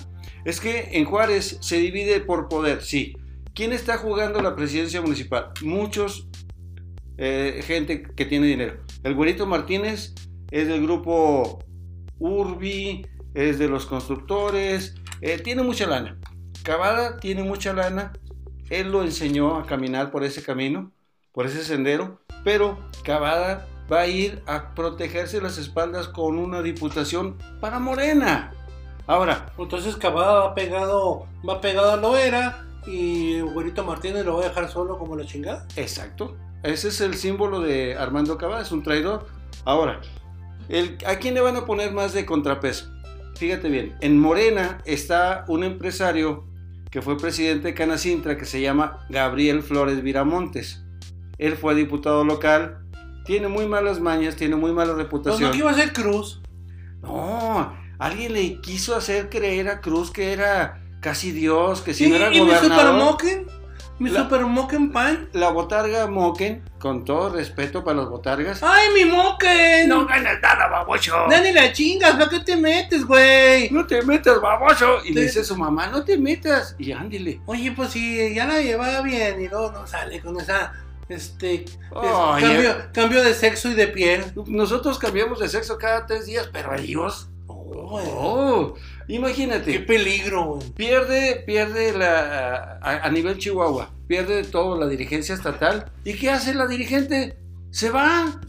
Es 0.45 0.59
que 0.59 0.89
en 0.93 1.05
Juárez 1.05 1.57
se 1.61 1.77
divide 1.77 2.19
por 2.21 2.47
poder, 2.47 2.81
sí. 2.83 3.17
¿Quién 3.53 3.73
está 3.73 3.97
jugando 3.97 4.39
la 4.41 4.55
presidencia 4.55 5.01
municipal? 5.01 5.51
Muchos 5.63 6.27
eh, 7.17 7.61
gente 7.65 8.03
que 8.03 8.25
tiene 8.25 8.47
dinero. 8.47 8.77
El 9.03 9.15
güerito 9.15 9.45
Martínez 9.45 10.13
es 10.51 10.67
del 10.67 10.81
grupo 10.81 11.59
Urbi, 12.19 13.05
es 13.33 13.59
de 13.59 13.67
los 13.67 13.85
constructores, 13.85 14.95
eh, 15.21 15.39
tiene 15.39 15.63
mucha 15.63 15.87
lana. 15.87 16.17
Cavada 16.63 17.17
tiene 17.17 17.43
mucha 17.43 17.73
lana, 17.73 18.13
él 18.69 18.91
lo 18.91 19.03
enseñó 19.03 19.57
a 19.57 19.65
caminar 19.65 20.11
por 20.11 20.23
ese 20.23 20.43
camino, 20.43 20.91
por 21.31 21.45
ese 21.45 21.63
sendero, 21.63 22.21
pero 22.43 22.77
Cavada 23.03 23.67
va 23.91 24.01
a 24.01 24.07
ir 24.07 24.41
a 24.45 24.73
protegerse 24.73 25.41
las 25.41 25.57
espaldas 25.57 26.07
con 26.07 26.37
una 26.37 26.61
diputación 26.61 27.37
para 27.61 27.79
Morena. 27.79 28.51
Ahora, 29.05 29.53
Entonces 29.57 29.95
Cavada 29.95 30.41
va 30.41 30.55
pegado, 30.55 31.27
va 31.47 31.61
pegado 31.61 31.91
a 31.91 31.97
Loera 31.97 32.67
y 32.85 33.39
Güerito 33.39 33.83
Martínez 33.85 34.25
lo 34.25 34.35
va 34.35 34.45
a 34.45 34.49
dejar 34.49 34.69
solo 34.69 34.97
como 34.97 35.15
la 35.15 35.25
chingada. 35.25 35.65
exacto, 35.77 36.35
ese 36.63 36.89
es 36.89 37.01
el 37.01 37.15
símbolo 37.15 37.61
de 37.61 37.95
Armando 37.97 38.37
Cavada, 38.37 38.61
es 38.61 38.71
un 38.71 38.83
traidor. 38.83 39.27
Ahora, 39.65 40.01
el- 40.69 40.97
¿a 41.05 41.15
quién 41.17 41.33
le 41.33 41.41
van 41.41 41.55
a 41.55 41.65
poner 41.65 41.91
más 41.93 42.13
de 42.13 42.25
contrapeso? 42.25 42.91
Fíjate 43.35 43.69
bien, 43.69 43.95
en 44.01 44.19
Morena 44.19 44.79
está 44.85 45.45
un 45.47 45.63
empresario 45.63 46.45
que 46.89 47.01
fue 47.01 47.17
presidente 47.17 47.67
de 47.67 47.73
Canacintra 47.73 48.37
que 48.37 48.45
se 48.45 48.61
llama 48.61 49.05
Gabriel 49.09 49.61
Flores 49.61 50.01
Viramontes. 50.01 50.83
Él 51.37 51.55
fue 51.55 51.75
diputado 51.75 52.23
local, 52.23 52.79
tiene 53.25 53.47
muy 53.47 53.67
malas 53.67 53.99
mañas, 53.99 54.35
tiene 54.35 54.55
muy 54.55 54.71
mala 54.71 54.93
Pues 54.93 55.03
reputación. 55.03 55.41
no 55.43 55.51
que 55.51 55.57
iba 55.59 55.69
a 55.69 55.75
ser 55.75 55.93
Cruz. 55.93 56.41
No, 57.01 57.73
alguien 57.99 58.33
le 58.33 58.59
quiso 58.61 58.95
hacer 58.95 59.29
creer 59.29 59.67
a 59.69 59.81
Cruz 59.81 60.09
que 60.11 60.33
era 60.33 60.81
casi 61.01 61.31
Dios, 61.31 61.81
que 61.81 61.93
si 61.93 62.09
no 62.09 62.15
era 62.15 62.33
y 62.33 62.39
gobernador. 62.39 62.95
Moken, 63.03 63.45
mi 63.99 64.09
La- 64.09 64.23
Super 64.23 64.41
Moken 64.45 64.91
Pan. 64.91 65.29
La 65.33 65.49
botarga 65.49 66.07
Moken, 66.07 66.63
con 66.79 67.03
todo 67.05 67.29
respeto 67.29 67.83
para 67.83 67.97
las 67.97 68.09
botargas, 68.09 68.61
¡Ay, 68.63 68.89
mi 68.93 69.05
Moken! 69.05 69.89
no 69.89 70.05
ganas 70.05 70.39
nada, 70.41 70.67
baboso. 70.67 71.15
Dani 71.29 71.51
la 71.51 71.71
chingas, 71.73 72.11
¿para 72.15 72.29
qué 72.29 72.39
te 72.41 72.55
metes, 72.55 73.05
güey? 73.05 73.69
No 73.71 73.85
te 73.87 74.01
metas, 74.03 74.39
baboso. 74.41 74.99
Y 75.03 75.13
le 75.13 75.21
dice 75.23 75.39
a 75.39 75.43
su 75.43 75.55
mamá, 75.57 75.87
no 75.87 76.03
te 76.03 76.17
metas. 76.17 76.75
Y 76.77 76.91
ándile. 76.91 77.41
Oye, 77.45 77.71
pues 77.71 77.91
si 77.91 78.33
ya 78.35 78.45
la 78.45 78.61
llevaba 78.61 79.01
bien 79.01 79.41
y 79.41 79.47
luego 79.47 79.71
no 79.71 79.87
sale 79.87 80.19
con 80.21 80.39
esa, 80.39 80.73
este, 81.09 81.63
es- 81.63 81.77
cambio, 81.91 82.71
eh. 82.71 82.75
cambio 82.93 83.23
de 83.23 83.33
sexo 83.33 83.69
y 83.69 83.73
de 83.73 83.87
piel. 83.87 84.23
Nosotros 84.45 84.99
cambiamos 84.99 85.39
de 85.39 85.49
sexo 85.49 85.77
cada 85.77 86.05
tres 86.05 86.25
días, 86.25 86.49
pero 86.51 86.73
ellos. 86.75 87.29
Oh, 87.49 87.99
Qué 89.07 89.13
imagínate. 89.13 89.79
peligro, 89.81 90.45
güey. 90.55 90.69
Pierde, 90.71 91.43
pierde 91.45 91.97
la, 91.97 92.79
a, 92.81 93.05
a 93.05 93.09
nivel 93.09 93.37
Chihuahua, 93.37 93.89
pierde 94.07 94.43
todo 94.43 94.77
la 94.79 94.87
dirigencia 94.87 95.35
estatal. 95.35 95.91
¿Y 96.03 96.13
qué 96.15 96.29
hace 96.31 96.53
la 96.53 96.67
dirigente? 96.67 97.37
Se 97.71 97.89
va, 97.89 98.39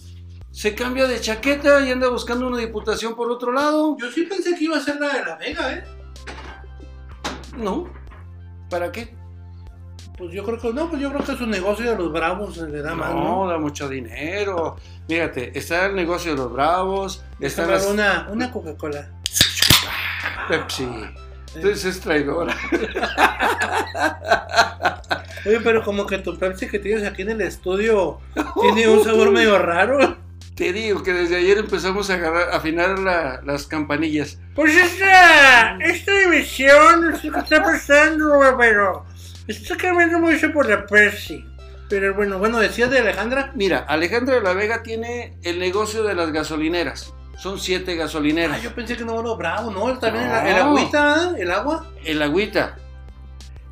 se 0.51 0.75
cambia 0.75 1.07
de 1.07 1.21
chaqueta 1.21 1.81
y 1.87 1.91
anda 1.91 2.09
buscando 2.09 2.47
una 2.47 2.59
diputación 2.59 3.15
por 3.15 3.31
otro 3.31 3.53
lado. 3.53 3.97
Yo 4.01 4.11
sí 4.11 4.23
pensé 4.25 4.55
que 4.57 4.65
iba 4.65 4.77
a 4.77 4.81
ser 4.81 5.01
la 5.01 5.09
de 5.13 5.25
la 5.25 5.37
Vega, 5.37 5.73
¿eh? 5.75 5.85
No, 7.57 7.89
¿para 8.71 8.93
qué? 8.93 9.17
Pues 10.17 10.33
yo 10.33 10.45
creo 10.45 10.59
que 10.59 10.73
no, 10.73 10.89
pues 10.91 11.01
yo 11.01 11.11
creo 11.13 11.25
que 11.25 11.37
su 11.37 11.47
negocio 11.47 11.91
de 11.91 11.97
los 11.97 12.13
bravos 12.13 12.57
le 12.57 12.83
da 12.83 12.95
más, 12.95 13.15
No, 13.15 13.45
¿no? 13.45 13.49
da 13.49 13.59
mucho 13.59 13.89
dinero. 13.89 14.77
Fíjate, 15.09 15.57
está 15.57 15.87
el 15.87 15.95
negocio 15.95 16.33
de 16.33 16.39
los 16.39 16.53
bravos, 16.53 17.23
está 17.39 17.63
Comprar 17.63 17.81
las 17.83 17.91
una, 17.93 18.29
una 18.33 18.51
Coca-Cola. 18.51 19.13
Pepsi. 20.49 20.89
Entonces 21.55 21.85
es 21.85 22.01
traidora. 22.01 22.55
Oye, 25.47 25.61
pero 25.63 25.83
como 25.85 26.07
que 26.07 26.19
tu 26.19 26.39
Pepsi 26.39 26.69
que 26.69 26.79
tienes 26.79 27.07
aquí 27.07 27.23
en 27.23 27.31
el 27.31 27.41
estudio 27.43 28.19
tiene 28.61 28.89
un 28.89 29.05
sabor 29.05 29.31
medio 29.31 29.59
raro. 29.59 30.17
Te 30.55 30.73
digo 30.73 31.03
que 31.03 31.13
desde 31.13 31.37
ayer 31.37 31.59
empezamos 31.59 32.11
a 32.11 32.15
agarrar, 32.15 32.51
a 32.51 32.57
afinar 32.57 32.99
la- 32.99 33.41
las 33.45 33.67
campanillas. 33.67 34.39
Pues 34.57 34.75
esta, 34.77 35.77
esta 35.79 36.13
división, 36.19 37.17
sé 37.23 37.31
qué 37.31 37.39
está 37.39 37.63
pasando, 37.63 38.33
pero 38.59 39.05
está 39.47 39.77
cambiando 39.77 40.19
mucho 40.19 40.53
por 40.53 40.69
la 40.69 40.85
Pepsi. 40.85 41.45
Pero 41.89 42.15
bueno, 42.15 42.39
bueno, 42.39 42.59
decías 42.59 42.91
de 42.91 42.99
Alejandra. 42.99 43.53
Mira, 43.55 43.79
Alejandra 43.79 44.35
de 44.35 44.41
la 44.43 44.53
Vega 44.53 44.83
tiene 44.83 45.39
el 45.45 45.59
negocio 45.61 46.03
de 46.03 46.15
las 46.15 46.33
gasolineras. 46.33 47.15
Son 47.39 47.59
siete 47.61 47.95
gasolineras. 47.95 48.59
Ah, 48.59 48.63
yo 48.63 48.75
pensé 48.75 48.97
que 48.97 49.05
no 49.05 49.21
era 49.21 49.33
bravo, 49.35 49.71
¿no? 49.71 49.97
También 49.99 50.25
el, 50.25 50.31
No. 50.33 50.41
el 50.49 50.57
agüita, 50.57 51.33
¿eh? 51.37 51.43
el 51.43 51.51
agua. 51.53 51.87
El 52.05 52.21
agüita. 52.23 52.77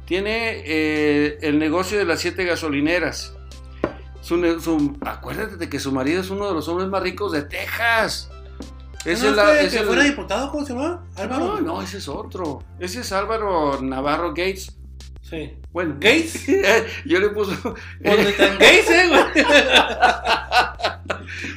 Tiene 0.05 0.63
eh, 0.65 1.39
el 1.43 1.59
negocio 1.59 1.99
de 1.99 2.05
las 2.05 2.21
siete 2.21 2.45
gasolineras. 2.45 3.33
Su, 4.21 4.61
su- 4.61 4.97
acuérdate 5.05 5.57
de 5.57 5.69
que 5.69 5.81
su 5.81 5.91
marido 5.93 6.21
es 6.21 6.31
uno 6.31 6.47
de 6.49 6.55
los 6.55 6.69
hombres 6.69 6.89
más 6.89 7.03
ricos 7.03 7.33
de 7.33 7.43
Texas. 7.43 8.31
Es 9.05 9.23
¿No 9.23 9.29
el- 9.31 9.35
fue 9.35 9.65
es 9.65 9.73
que 9.73 9.79
el- 9.81 9.87
fuera 9.87 10.03
diputado, 10.05 10.51
¿cómo 10.53 10.65
se 10.65 10.73
llama? 10.73 11.05
Álvaro. 11.17 11.45
No, 11.47 11.61
no, 11.61 11.83
ese 11.83 11.99
es 11.99 12.09
otro. 12.09 12.63
Ese 12.79 13.01
es 13.01 13.11
Álvaro 13.13 13.81
Navarro 13.83 14.29
Gates. 14.31 14.77
Sí. 15.23 15.55
Bueno, 15.73 15.95
¿Gates? 15.99 16.47
yo 17.05 17.19
le 17.19 17.31
puse. 17.31 17.57
Pues 17.57 18.39
gays, 18.61 18.91
¿eh, 18.91 19.09
güey? 19.09 19.45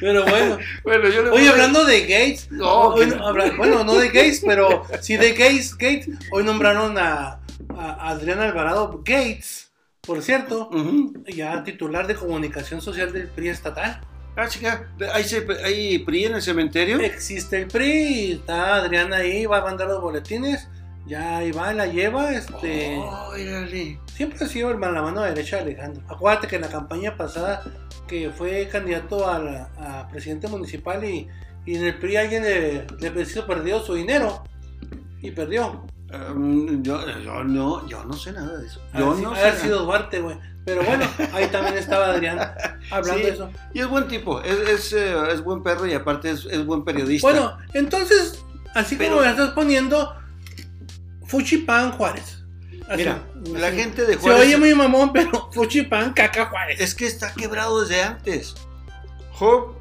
Pero 0.00 0.24
bueno. 0.24 0.58
bueno, 0.84 1.08
yo 1.08 1.22
le 1.22 1.30
Oye, 1.30 1.48
hablando 1.48 1.84
de 1.84 2.00
Gates, 2.02 2.50
No, 2.50 2.68
hoy 2.88 3.06
que- 3.08 3.14
no- 3.16 3.26
habla- 3.26 3.52
bueno, 3.56 3.84
no 3.84 3.94
de 3.94 4.08
Gates, 4.08 4.42
pero 4.46 4.84
sí 5.00 5.16
de 5.16 5.30
Gates, 5.32 5.76
Gates, 5.76 6.08
hoy 6.32 6.42
nombraron 6.44 6.96
a, 6.98 7.40
a 7.76 8.08
Adrián 8.10 8.40
Alvarado 8.40 9.02
Gates, 9.04 9.70
por 10.00 10.22
cierto, 10.22 10.70
ya 11.26 11.62
titular 11.62 12.06
de 12.06 12.14
comunicación 12.14 12.80
social 12.80 13.12
del 13.12 13.28
PRI 13.28 13.48
estatal. 13.50 14.00
Ah, 14.36 14.48
chica, 14.48 14.88
¿hay, 15.12 15.24
ce- 15.24 15.46
¿hay 15.64 15.98
PRI 15.98 16.26
en 16.26 16.34
el 16.36 16.42
cementerio? 16.42 16.98
Existe 17.00 17.58
el 17.60 17.66
PRI, 17.68 17.90
y 17.92 18.32
está 18.32 18.76
Adrián 18.76 19.12
ahí, 19.12 19.44
va 19.44 19.58
a 19.58 19.62
mandar 19.64 19.88
los 19.88 20.00
boletines, 20.00 20.68
ya 21.10 21.38
ahí 21.38 21.50
va, 21.52 21.72
la 21.74 21.86
lleva, 21.86 22.30
este... 22.32 22.96
Oh. 22.98 23.32
Siempre 24.14 24.44
ha 24.44 24.48
sido 24.48 24.70
el 24.70 24.78
man- 24.78 24.94
la 24.94 25.02
mano 25.02 25.22
derecha 25.22 25.56
de 25.56 25.62
Alejandro. 25.62 26.02
Acuérdate 26.08 26.46
que 26.46 26.56
en 26.56 26.62
la 26.62 26.68
campaña 26.68 27.16
pasada 27.16 27.62
que 28.06 28.30
fue 28.30 28.68
candidato 28.70 29.28
a, 29.28 29.38
la- 29.38 29.68
a 29.78 30.08
presidente 30.08 30.46
municipal 30.48 31.02
y, 31.04 31.26
y 31.66 31.74
en 31.76 31.84
el 31.84 31.98
PRI 31.98 32.16
alguien 32.16 32.42
le, 32.44 32.86
le 33.00 33.10
perdió 33.46 33.80
su 33.80 33.94
dinero 33.94 34.44
y 35.20 35.30
perdió. 35.32 35.84
Um, 36.34 36.82
yo, 36.82 37.00
yo 37.24 37.44
no, 37.44 37.86
yo 37.88 38.04
no 38.04 38.12
sé 38.12 38.32
nada 38.32 38.56
de 38.58 38.66
eso. 38.66 38.80
Yo 38.98 39.14
no 39.14 39.34
sé 39.34 39.52
sido 39.52 39.84
Duarte, 39.84 40.20
güey. 40.20 40.36
Pero 40.64 40.82
bueno, 40.82 41.04
ahí 41.32 41.46
también 41.46 41.76
estaba 41.78 42.06
Adrián 42.10 42.38
hablando 42.90 43.18
Sí. 43.20 43.26
de 43.26 43.30
eso. 43.30 43.50
Y 43.74 43.80
es 43.80 43.88
buen 43.88 44.06
tipo, 44.08 44.40
es, 44.42 44.58
es, 44.68 44.92
eh, 44.92 45.14
es 45.32 45.42
buen 45.42 45.62
perro 45.62 45.86
y 45.86 45.94
aparte 45.94 46.30
es, 46.30 46.44
es 46.46 46.64
buen 46.66 46.84
periodista. 46.84 47.26
Bueno, 47.28 47.56
entonces, 47.74 48.44
así 48.74 48.96
Pero- 48.96 49.10
como 49.14 49.24
me 49.24 49.30
estás 49.30 49.50
poniendo, 49.50 50.14
Fuchipan 51.30 51.92
Juárez. 51.92 52.38
Así, 52.88 52.98
Mira, 52.98 53.22
la 53.56 53.70
gente 53.70 54.04
de 54.04 54.14
Se 54.14 54.18
Juárez 54.18 54.40
oye 54.42 54.56
muy 54.56 54.74
mamón, 54.74 55.12
pero 55.14 55.48
Fuchipan 55.52 56.12
Caca 56.12 56.46
Juárez. 56.46 56.80
es 56.80 56.94
que 56.94 57.06
está 57.06 57.32
quebrado 57.34 57.80
desde 57.82 58.02
antes. 58.02 58.54
Job 59.32 59.76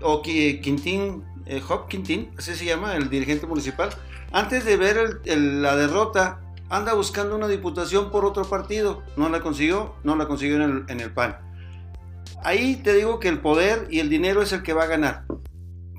o 0.00 0.22
Qui- 0.22 0.60
Quintín, 0.60 1.22
eh, 1.44 1.60
Job 1.60 1.86
Quintín, 1.88 2.30
así 2.38 2.54
se 2.54 2.64
llama, 2.64 2.96
el 2.96 3.08
dirigente 3.10 3.46
municipal, 3.46 3.90
antes 4.32 4.64
de 4.64 4.76
ver 4.76 4.96
el- 4.96 5.20
el- 5.24 5.62
la 5.62 5.76
derrota, 5.76 6.40
anda 6.70 6.94
buscando 6.94 7.36
una 7.36 7.46
diputación 7.46 8.10
por 8.10 8.24
otro 8.24 8.44
partido. 8.48 9.02
No 9.16 9.28
la 9.28 9.40
consiguió, 9.40 9.94
no 10.02 10.16
la 10.16 10.26
consiguió 10.26 10.56
en 10.56 10.62
el, 10.62 10.84
en 10.88 11.00
el 11.00 11.12
PAN. 11.12 11.36
Ahí 12.42 12.76
te 12.76 12.94
digo 12.94 13.20
que 13.20 13.28
el 13.28 13.40
poder 13.40 13.86
y 13.90 14.00
el 14.00 14.08
dinero 14.08 14.42
es 14.42 14.52
el 14.52 14.62
que 14.62 14.72
va 14.72 14.84
a 14.84 14.86
ganar. 14.86 15.24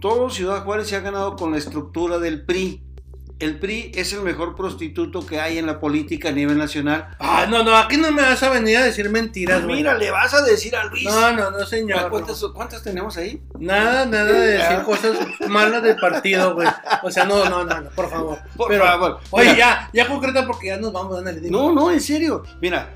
Todo 0.01 0.29
Ciudad 0.29 0.63
Juárez 0.63 0.87
se 0.87 0.95
ha 0.95 0.99
ganado 0.99 1.35
con 1.35 1.51
la 1.51 1.57
estructura 1.57 2.19
del 2.19 2.45
PRI. 2.45 2.83
El 3.39 3.59
PRI 3.59 3.91
es 3.93 4.13
el 4.13 4.21
mejor 4.21 4.55
prostituto 4.55 5.23
que 5.23 5.39
hay 5.39 5.59
en 5.59 5.67
la 5.67 5.79
política 5.79 6.29
a 6.29 6.31
nivel 6.31 6.57
nacional. 6.57 7.15
Ah, 7.19 7.45
no, 7.47 7.63
no, 7.63 7.75
aquí 7.75 7.97
no 7.97 8.11
me 8.11 8.23
vas 8.23 8.41
a 8.41 8.49
venir 8.49 8.77
a 8.77 8.83
decir 8.83 9.11
mentiras. 9.11 9.63
Mira, 9.63 9.95
le 9.95 10.09
vas 10.09 10.33
a 10.33 10.41
decir 10.41 10.75
a 10.75 10.85
Luis. 10.85 11.03
No, 11.03 11.33
no, 11.33 11.51
no, 11.51 11.63
señor. 11.63 12.09
¿Cuántas, 12.09 12.43
cuántas 12.55 12.81
tenemos 12.81 13.15
ahí? 13.17 13.39
Nada, 13.59 14.05
nada 14.05 14.31
de 14.31 14.57
decir 14.57 14.81
cosas 14.83 15.17
malas 15.47 15.83
del 15.83 15.97
partido, 15.97 16.55
güey. 16.55 16.67
O 17.03 17.11
sea, 17.11 17.25
no, 17.25 17.47
no, 17.47 17.63
no, 17.63 17.81
no, 17.81 17.89
por 17.91 18.09
favor. 18.09 18.39
Por 18.55 18.69
Pero, 18.69 18.85
favor. 18.85 19.19
Oye, 19.29 19.51
Mira, 19.51 19.57
ya, 19.57 19.89
ya 19.93 20.07
concreta 20.07 20.47
porque 20.47 20.67
ya 20.67 20.77
nos 20.77 20.91
vamos, 20.91 21.19
ándale, 21.19 21.39
dime. 21.39 21.55
No, 21.55 21.71
no, 21.71 21.91
en 21.91 22.01
serio. 22.01 22.41
Mira, 22.59 22.95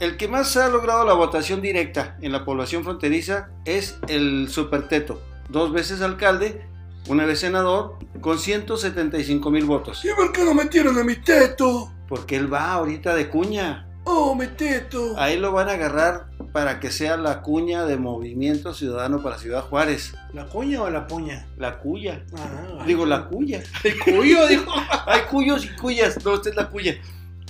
el 0.00 0.16
que 0.16 0.28
más 0.28 0.56
ha 0.56 0.68
logrado 0.68 1.04
la 1.04 1.12
votación 1.12 1.60
directa 1.60 2.16
en 2.22 2.32
la 2.32 2.44
población 2.46 2.84
fronteriza 2.84 3.50
es 3.66 3.98
el 4.08 4.48
Superteto. 4.48 5.20
Dos 5.48 5.72
veces 5.72 6.02
alcalde, 6.02 6.67
una 7.08 7.24
vez 7.26 7.40
senador, 7.40 7.98
con 8.20 8.38
175 8.38 9.50
mil 9.50 9.64
votos. 9.64 10.04
¿Y 10.04 10.08
por 10.14 10.32
qué 10.32 10.44
no 10.44 10.54
metieron 10.54 10.98
a 10.98 11.04
mi 11.04 11.16
teto? 11.16 11.92
Porque 12.08 12.36
él 12.36 12.52
va 12.52 12.72
ahorita 12.72 13.14
de 13.14 13.28
cuña. 13.28 13.84
Oh, 14.04 14.34
mi 14.34 14.46
teto. 14.46 15.14
Ahí 15.18 15.36
lo 15.38 15.52
van 15.52 15.68
a 15.68 15.72
agarrar 15.72 16.26
para 16.52 16.80
que 16.80 16.90
sea 16.90 17.18
la 17.18 17.42
cuña 17.42 17.84
de 17.84 17.98
Movimiento 17.98 18.72
Ciudadano 18.72 19.22
para 19.22 19.36
Ciudad 19.38 19.62
Juárez. 19.62 20.14
¿La 20.32 20.46
cuña 20.46 20.80
o 20.82 20.88
la 20.88 21.06
puña? 21.06 21.46
La 21.58 21.78
cuya. 21.78 22.24
Ah, 22.38 22.84
Digo, 22.86 23.04
la 23.04 23.26
cuya. 23.26 23.62
El 23.84 23.98
cuyo, 23.98 24.46
dijo. 24.46 24.72
Hay 25.06 25.22
cuyos 25.30 25.66
y 25.66 25.68
cuyas. 25.76 26.24
No, 26.24 26.34
esta 26.34 26.48
es 26.48 26.56
la 26.56 26.70
cuya. 26.70 26.94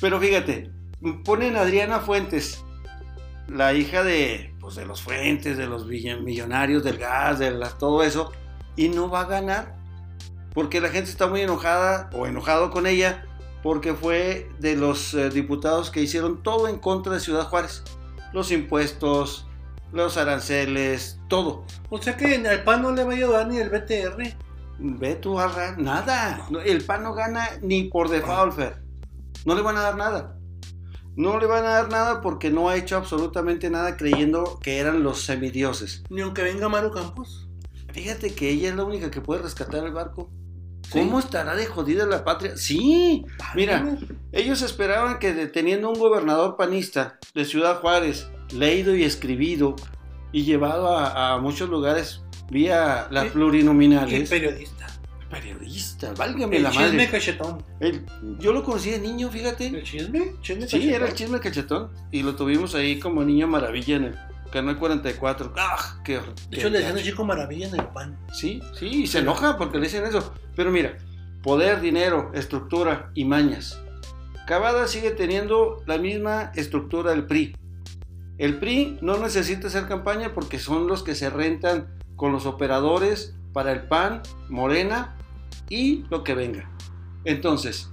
Pero 0.01 0.19
fíjate, 0.21 0.71
ponen 1.25 1.57
a 1.57 1.61
Adriana 1.61 2.01
Fuentes, 2.01 2.65
la 3.49 3.73
hija 3.75 4.03
de, 4.03 4.53
pues, 4.61 4.75
de 4.75 4.85
los 4.85 5.01
Fuentes, 5.01 5.57
de 5.59 5.67
los 5.69 5.87
millonarios 5.87 6.83
del 6.83 6.99
gas, 6.99 7.39
de 7.39 7.53
las- 7.53 7.79
todo 7.79 8.03
eso, 8.03 8.33
y 8.79 8.89
no 8.89 9.11
va 9.11 9.23
a 9.23 9.25
ganar. 9.27 9.77
Porque 10.55 10.81
la 10.81 10.89
gente 10.89 11.11
está 11.11 11.27
muy 11.27 11.43
enojada 11.43 12.09
o 12.15 12.27
enojado 12.27 12.71
con 12.71 12.87
ella 12.87 13.25
porque 13.63 13.93
fue 13.93 14.49
de 14.61 14.77
los 14.77 15.13
eh, 15.15 15.31
diputados 15.31 15.91
que 15.91 16.01
hicieron 16.01 16.43
todo 16.43 16.69
en 16.69 16.79
contra 16.79 17.13
de 17.13 17.21
Ciudad 17.21 17.49
Juárez. 17.49 17.83
Los 18.33 18.53
impuestos, 18.53 19.47
los 19.93 20.17
aranceles, 20.17 21.21
todo. 21.29 21.65
O 21.91 22.01
sea 22.01 22.17
que 22.17 22.37
al 22.47 22.63
PAN 22.63 22.83
no 22.83 22.93
le 22.93 23.05
va 23.05 23.13
a 23.13 23.17
ayudar 23.17 23.49
ni 23.49 23.59
el 23.59 23.69
BTR. 23.69 24.37
Ve 24.79 25.17
tú, 25.17 25.41
Arra, 25.41 25.75
nada. 25.77 26.47
El 26.65 26.85
PAN 26.85 27.03
no 27.03 27.15
gana 27.15 27.49
ni 27.61 27.85
por 27.85 28.09
default. 28.09 28.59
No 29.45 29.55
le 29.57 29.63
van 29.63 29.77
a 29.77 29.83
dar 29.83 29.97
nada. 29.97 30.37
No 31.17 31.41
le 31.41 31.47
van 31.47 31.65
a 31.65 31.71
dar 31.71 31.89
nada 31.91 32.21
porque 32.21 32.51
no 32.51 32.69
ha 32.69 32.77
hecho 32.77 32.97
absolutamente 32.97 33.71
nada 33.71 33.97
creyendo 33.97 34.61
que 34.63 34.79
eran 34.79 35.03
los 35.03 35.23
semidioses. 35.23 36.05
Ni 36.11 36.21
aunque 36.21 36.45
venga 36.45 36.69
Maru 36.69 36.93
Campos. 36.93 37.48
Fíjate 37.99 38.35
que 38.35 38.51
ella 38.51 38.69
es 38.71 38.77
la 38.77 38.85
única 38.85 39.11
que 39.11 39.21
puede 39.21 39.43
rescatar 39.43 39.85
el 39.85 39.93
barco. 39.93 40.31
¿Sí? 40.85 40.91
¿Cómo 41.01 41.19
estará 41.19 41.55
de 41.55 41.67
jodida 41.67 42.07
la 42.07 42.25
patria? 42.25 42.57
Sí, 42.57 43.25
mira, 43.55 43.99
ellos 44.33 44.63
esperaban 44.63 45.19
que 45.19 45.35
de- 45.35 45.47
teniendo 45.49 45.91
un 45.91 45.99
gobernador 45.99 46.57
panista 46.57 47.19
de 47.35 47.45
Ciudad 47.45 47.81
Juárez, 47.81 48.29
leído 48.55 48.95
y 48.97 49.03
escribido 49.05 49.77
y 50.33 50.45
llevado 50.45 50.97
a, 50.97 51.35
a 51.35 51.39
muchos 51.39 51.69
lugares 51.69 52.23
vía 52.51 53.07
las 53.11 53.25
Sí. 53.25 53.31
Plurinominales, 53.33 54.31
periodista. 54.31 54.87
periodista, 55.31 56.15
válgame 56.17 56.57
El 56.57 56.63
la 56.63 56.71
chisme 56.71 56.87
madre. 56.93 57.11
cachetón. 57.11 57.63
El- 57.81 58.07
yo 58.39 58.53
lo 58.53 58.65
conocí 58.65 58.91
de 58.91 58.99
niño, 58.99 59.27
¿El 59.27 59.33
fíjate. 59.33 59.83
chisme? 59.83 60.33
¿Chisme 60.41 60.67
Sí, 60.67 60.79
cachetón? 60.79 60.95
era 60.95 61.07
el 61.09 61.15
chisme 61.15 61.41
cachetón 61.41 61.91
y 62.11 62.23
lo 62.23 62.35
tuvimos 62.35 62.75
ahí 62.75 62.99
como 62.99 63.23
niño 63.25 63.47
maravilla 63.47 63.97
en 63.97 64.05
el 64.05 64.15
canal 64.51 64.79
44. 64.79 65.53
¡Ah! 65.57 66.01
¡Qué, 66.05 66.15
De 66.15 66.57
hecho, 66.57 66.69
le 66.69 66.79
decían 66.79 66.95
gacho! 66.95 66.99
el 66.99 67.05
chico 67.05 67.25
maravilla 67.25 67.69
en 67.69 67.75
el 67.75 67.87
PAN. 67.89 68.19
Sí, 68.33 68.61
sí, 68.75 68.87
y 68.87 69.07
se 69.07 69.19
enoja 69.19 69.57
porque 69.57 69.79
le 69.79 69.85
dicen 69.85 70.05
eso. 70.05 70.33
Pero 70.57 70.71
mira, 70.71 70.99
poder, 71.43 71.81
dinero, 71.81 72.31
estructura 72.35 73.11
y 73.15 73.25
mañas. 73.25 73.81
Cavada 74.47 74.89
sigue 74.89 75.11
teniendo 75.11 75.83
la 75.87 75.99
misma 75.99 76.53
estructura 76.55 77.11
del 77.11 77.27
PRI. 77.27 77.55
El 78.39 78.59
PRI 78.59 78.99
no 79.03 79.19
necesita 79.19 79.67
hacer 79.67 79.87
campaña 79.87 80.33
porque 80.33 80.59
son 80.59 80.87
los 80.87 81.03
que 81.03 81.15
se 81.15 81.29
rentan 81.29 81.89
con 82.17 82.33
los 82.33 82.47
operadores 82.47 83.35
para 83.53 83.73
el 83.73 83.83
PAN, 83.83 84.23
Morena 84.49 85.17
y 85.69 86.05
lo 86.11 86.25
que 86.25 86.35
venga. 86.35 86.71
Entonces, 87.25 87.91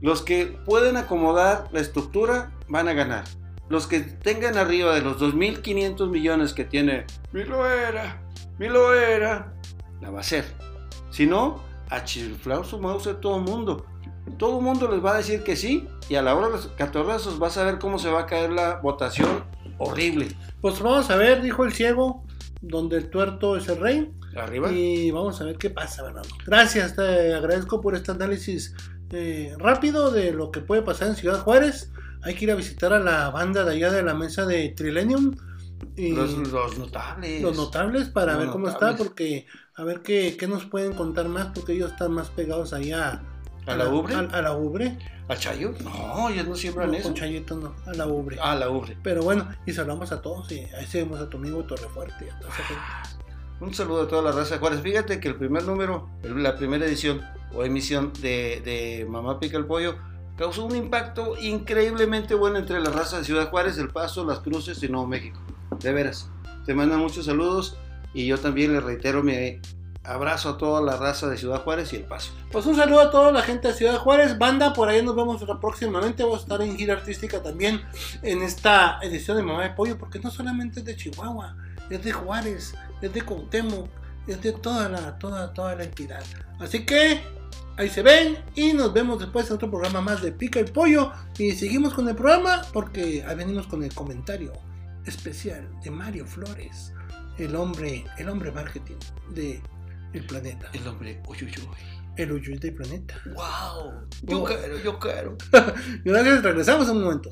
los 0.00 0.22
que 0.22 0.46
pueden 0.64 0.96
acomodar 0.96 1.68
la 1.72 1.80
estructura 1.80 2.52
van 2.68 2.88
a 2.88 2.92
ganar. 2.92 3.24
Los 3.72 3.86
que 3.86 4.00
tengan 4.00 4.58
arriba 4.58 4.94
de 4.94 5.00
los 5.00 5.18
2.500 5.18 6.10
millones 6.10 6.52
que 6.52 6.66
tiene 6.66 7.06
Miloera, 7.32 8.20
Miloera, 8.58 9.54
la 10.02 10.10
va 10.10 10.18
a 10.18 10.20
hacer. 10.20 10.44
Si 11.10 11.24
no, 11.24 11.64
a 11.88 12.04
chiflar 12.04 12.66
su 12.66 12.78
mouse 12.78 13.06
a 13.06 13.18
todo 13.18 13.38
el 13.38 13.44
mundo. 13.44 13.86
Todo 14.36 14.58
el 14.58 14.62
mundo 14.62 14.90
les 14.90 15.02
va 15.02 15.14
a 15.14 15.16
decir 15.16 15.42
que 15.42 15.56
sí 15.56 15.88
y 16.10 16.16
a 16.16 16.22
la 16.22 16.34
hora 16.34 16.48
de 16.48 16.52
los 16.52 16.66
catorrazos 16.66 17.38
vas 17.38 17.56
a 17.56 17.64
ver 17.64 17.78
cómo 17.78 17.98
se 17.98 18.10
va 18.10 18.20
a 18.20 18.26
caer 18.26 18.52
la 18.52 18.74
votación 18.74 19.42
horrible. 19.78 20.28
Pues 20.60 20.78
vamos 20.78 21.08
a 21.08 21.16
ver, 21.16 21.40
dijo 21.40 21.64
el 21.64 21.72
ciego, 21.72 22.26
donde 22.60 22.98
el 22.98 23.08
tuerto 23.08 23.56
es 23.56 23.70
el 23.70 23.78
rey. 23.78 24.12
Arriba. 24.36 24.70
Y 24.70 25.10
vamos 25.12 25.40
a 25.40 25.44
ver 25.44 25.56
qué 25.56 25.70
pasa, 25.70 26.02
Bernardo. 26.02 26.28
Gracias, 26.44 26.94
te 26.94 27.32
agradezco 27.32 27.80
por 27.80 27.94
este 27.94 28.10
análisis 28.10 28.74
eh, 29.12 29.54
rápido 29.56 30.10
de 30.10 30.32
lo 30.32 30.50
que 30.50 30.60
puede 30.60 30.82
pasar 30.82 31.08
en 31.08 31.16
Ciudad 31.16 31.40
Juárez. 31.40 31.90
Hay 32.22 32.34
que 32.34 32.44
ir 32.44 32.50
a 32.52 32.54
visitar 32.54 32.92
a 32.92 32.98
la 33.00 33.30
banda 33.30 33.64
de 33.64 33.72
allá 33.72 33.90
de 33.92 34.02
la 34.02 34.14
mesa 34.14 34.46
de 34.46 34.68
Trilenium. 34.70 35.34
Y 35.96 36.12
Los, 36.12 36.34
los 36.48 36.78
notables. 36.78 37.42
los 37.42 37.56
notables 37.56 38.08
para 38.08 38.32
Los 38.34 38.40
ver 38.42 38.50
cómo 38.50 38.66
notables. 38.66 38.92
está, 38.92 39.04
porque 39.04 39.46
a 39.74 39.84
ver 39.84 40.00
qué, 40.02 40.36
qué 40.38 40.46
nos 40.46 40.64
pueden 40.64 40.92
contar 40.94 41.28
más, 41.28 41.46
porque 41.54 41.72
ellos 41.72 41.90
están 41.92 42.12
más 42.12 42.30
pegados 42.30 42.72
allá 42.72 43.22
¿A 43.66 43.76
la 43.76 43.88
ubre? 43.88 44.14
A, 44.14 44.18
a 44.20 44.42
la 44.42 44.54
ubre. 44.56 44.98
¿A 45.28 45.36
Chayo? 45.36 45.72
No, 45.84 46.28
ellos 46.30 46.46
no 46.48 46.56
siembran 46.56 46.90
No, 46.90 46.94
eso. 46.96 47.04
con 47.04 47.14
Chayito 47.14 47.56
no, 47.56 47.74
a 47.86 47.92
la 47.94 48.06
ubre. 48.06 48.36
Ah, 48.40 48.54
la 48.56 48.68
ubre. 48.70 48.96
Pero 49.04 49.22
bueno, 49.22 49.48
y 49.66 49.72
saludamos 49.72 50.10
a 50.12 50.20
todos 50.20 50.50
y 50.50 50.60
ahí 50.60 50.84
seguimos 50.86 51.20
a 51.20 51.28
tu 51.28 51.36
amigo 51.36 51.62
Torrefuerte. 51.64 52.26
y 52.26 52.28
a 52.28 52.38
toda 52.40 52.52
esa 52.54 52.62
gente. 52.64 52.82
Un 53.60 53.72
saludo 53.74 54.02
a 54.02 54.08
toda 54.08 54.22
la 54.22 54.32
raza 54.32 54.54
de 54.54 54.60
Juárez. 54.60 54.80
Fíjate 54.80 55.20
que 55.20 55.28
el 55.28 55.36
primer 55.36 55.62
número, 55.64 56.08
la 56.24 56.56
primera 56.56 56.84
edición 56.86 57.20
o 57.54 57.62
emisión 57.64 58.12
de, 58.20 58.60
de 58.64 59.06
Mamá 59.08 59.38
Pica 59.38 59.56
el 59.58 59.66
Pollo 59.66 59.96
causó 60.36 60.64
un 60.64 60.76
impacto 60.76 61.36
increíblemente 61.38 62.34
bueno 62.34 62.58
entre 62.58 62.80
la 62.80 62.90
raza 62.90 63.18
de 63.18 63.24
Ciudad 63.24 63.50
Juárez, 63.50 63.78
El 63.78 63.88
Paso, 63.88 64.24
Las 64.24 64.40
Cruces 64.40 64.82
y 64.82 64.88
Nuevo 64.88 65.06
México. 65.06 65.40
De 65.80 65.92
veras. 65.92 66.28
Te 66.66 66.74
mandan 66.74 67.00
muchos 67.00 67.26
saludos 67.26 67.76
y 68.14 68.26
yo 68.26 68.38
también 68.38 68.72
le 68.72 68.80
reitero 68.80 69.22
mi 69.22 69.60
abrazo 70.04 70.50
a 70.50 70.58
toda 70.58 70.80
la 70.80 70.96
raza 70.96 71.28
de 71.28 71.36
Ciudad 71.36 71.62
Juárez 71.62 71.92
y 71.92 71.96
El 71.96 72.04
Paso. 72.04 72.32
Pues 72.50 72.66
un 72.66 72.76
saludo 72.76 73.00
a 73.00 73.10
toda 73.10 73.32
la 73.32 73.42
gente 73.42 73.68
de 73.68 73.74
Ciudad 73.74 73.98
Juárez, 73.98 74.38
banda, 74.38 74.72
por 74.72 74.88
ahí 74.88 75.02
nos 75.02 75.14
vemos 75.14 75.42
próximamente, 75.60 76.22
vamos 76.22 76.40
a 76.40 76.42
estar 76.42 76.62
en 76.62 76.76
gira 76.76 76.94
artística 76.94 77.42
también 77.42 77.82
en 78.22 78.42
esta 78.42 78.98
edición 79.02 79.36
de 79.36 79.42
Mamá 79.42 79.62
de 79.62 79.70
Pollo, 79.70 79.98
porque 79.98 80.18
no 80.18 80.30
solamente 80.30 80.80
es 80.80 80.86
de 80.86 80.96
Chihuahua, 80.96 81.56
es 81.88 82.02
de 82.02 82.12
Juárez, 82.12 82.74
es 83.00 83.12
de 83.12 83.22
Cuauhtémoc, 83.22 83.88
es 84.26 84.42
de 84.42 84.52
toda 84.52 84.88
la, 84.88 85.18
toda, 85.18 85.52
toda 85.52 85.74
la 85.74 85.84
entidad. 85.84 86.22
Así 86.58 86.84
que 86.84 87.20
ahí 87.76 87.88
se 87.88 88.02
ven 88.02 88.38
y 88.54 88.72
nos 88.72 88.92
vemos 88.92 89.18
después 89.18 89.48
en 89.48 89.54
otro 89.54 89.70
programa 89.70 90.00
más 90.00 90.22
de 90.22 90.32
Pica 90.32 90.60
el 90.60 90.70
Pollo 90.70 91.12
y 91.38 91.52
seguimos 91.52 91.94
con 91.94 92.08
el 92.08 92.14
programa 92.14 92.62
porque 92.72 93.24
ahí 93.26 93.36
venimos 93.36 93.66
con 93.66 93.82
el 93.82 93.94
comentario 93.94 94.52
especial 95.06 95.68
de 95.82 95.90
Mario 95.90 96.26
Flores, 96.26 96.92
el 97.38 97.56
hombre, 97.56 98.04
el 98.18 98.28
hombre 98.28 98.52
marketing 98.52 98.96
de 99.30 99.60
el 100.12 100.26
planeta. 100.26 100.68
El 100.72 100.86
hombre, 100.86 101.22
uy, 101.26 101.38
uy, 101.42 101.52
uy. 101.58 101.76
El 102.16 102.30
Uyuy 102.30 102.58
del 102.58 102.74
planeta. 102.74 103.14
¡Wow! 103.24 104.06
Yo 104.22 104.44
quiero, 104.44 104.78
yo 104.78 104.98
quiero. 104.98 105.38
Y 106.04 106.10
gracias, 106.10 106.42
regresamos 106.42 106.88
en 106.90 106.96
un 106.96 107.04
momento. 107.04 107.30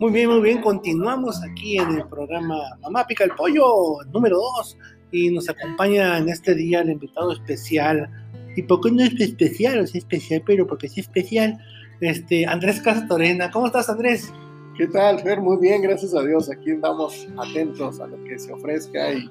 Muy 0.00 0.12
bien, 0.12 0.30
muy 0.30 0.40
bien. 0.40 0.60
Continuamos 0.60 1.42
aquí 1.42 1.76
en 1.76 1.98
el 1.98 2.06
programa 2.06 2.56
Mamá 2.82 3.04
Pica 3.04 3.24
el 3.24 3.32
Pollo, 3.32 4.00
número 4.12 4.36
2. 4.36 4.78
Y 5.10 5.30
nos 5.32 5.48
acompaña 5.48 6.18
en 6.18 6.28
este 6.28 6.54
día 6.54 6.82
el 6.82 6.90
invitado 6.90 7.32
especial. 7.32 8.08
¿Y 8.54 8.62
por 8.62 8.80
qué 8.80 8.92
no 8.92 9.02
es 9.02 9.20
especial? 9.20 9.80
Es 9.80 9.96
especial, 9.96 10.44
pero 10.46 10.68
porque 10.68 10.86
es 10.86 10.98
especial. 10.98 11.58
Este, 12.00 12.46
Andrés 12.46 12.80
Castorena. 12.80 13.50
¿Cómo 13.50 13.66
estás, 13.66 13.88
Andrés? 13.90 14.32
¿Qué 14.76 14.86
tal, 14.86 15.18
Fer? 15.18 15.40
Muy 15.40 15.56
bien, 15.56 15.82
gracias 15.82 16.14
a 16.14 16.22
Dios. 16.22 16.48
Aquí 16.48 16.70
andamos 16.70 17.26
atentos 17.36 17.98
a 17.98 18.06
lo 18.06 18.22
que 18.22 18.38
se 18.38 18.52
ofrezca 18.52 19.12
y, 19.12 19.28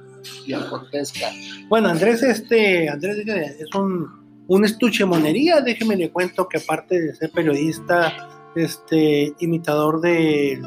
y 0.48 0.54
acontezca. 0.54 1.28
Bueno, 1.70 1.88
Andrés, 1.88 2.22
este, 2.24 2.90
Andrés 2.90 3.20
es 3.26 3.74
un, 3.74 4.44
un 4.48 4.66
estuche 4.66 5.06
monería. 5.06 5.62
Déjeme 5.62 5.96
le 5.96 6.12
cuento 6.12 6.46
que 6.50 6.58
aparte 6.58 7.00
de 7.00 7.16
ser 7.16 7.32
periodista, 7.32 8.37
este, 8.56 9.34
imitador 9.40 10.02
de 10.02 10.62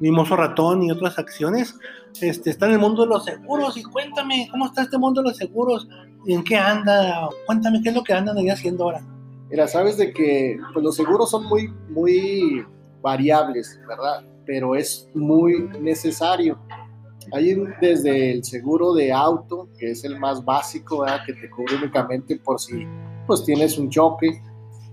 Mimoso 0.00 0.36
Ratón 0.36 0.82
y 0.82 0.90
otras 0.90 1.18
acciones, 1.18 1.76
este, 2.20 2.50
está 2.50 2.66
en 2.66 2.72
el 2.72 2.78
mundo 2.78 3.02
de 3.02 3.08
los 3.08 3.24
seguros. 3.24 3.76
Y 3.76 3.82
cuéntame, 3.82 4.48
¿cómo 4.50 4.66
está 4.66 4.82
este 4.82 4.98
mundo 4.98 5.22
de 5.22 5.28
los 5.28 5.36
seguros? 5.36 5.88
¿En 6.26 6.42
qué 6.44 6.56
anda? 6.56 7.28
Cuéntame, 7.46 7.80
¿qué 7.82 7.90
es 7.90 7.94
lo 7.94 8.02
que 8.02 8.12
andan 8.12 8.36
ahí 8.36 8.48
haciendo 8.48 8.84
ahora? 8.84 9.02
Mira, 9.50 9.66
sabes 9.66 9.96
de 9.96 10.12
que 10.12 10.58
pues, 10.72 10.84
los 10.84 10.96
seguros 10.96 11.30
son 11.30 11.46
muy, 11.46 11.68
muy 11.88 12.64
variables, 13.02 13.80
¿verdad? 13.88 14.24
Pero 14.46 14.74
es 14.74 15.08
muy 15.14 15.68
necesario. 15.80 16.58
Hay 17.32 17.54
desde 17.80 18.32
el 18.32 18.44
seguro 18.44 18.94
de 18.94 19.12
auto, 19.12 19.68
que 19.78 19.90
es 19.90 20.04
el 20.04 20.18
más 20.18 20.44
básico, 20.44 21.00
¿verdad? 21.00 21.20
que 21.26 21.34
te 21.34 21.50
cubre 21.50 21.76
únicamente 21.76 22.36
por 22.36 22.58
si 22.58 22.86
pues 23.26 23.44
tienes 23.44 23.78
un 23.78 23.90
choque, 23.90 24.42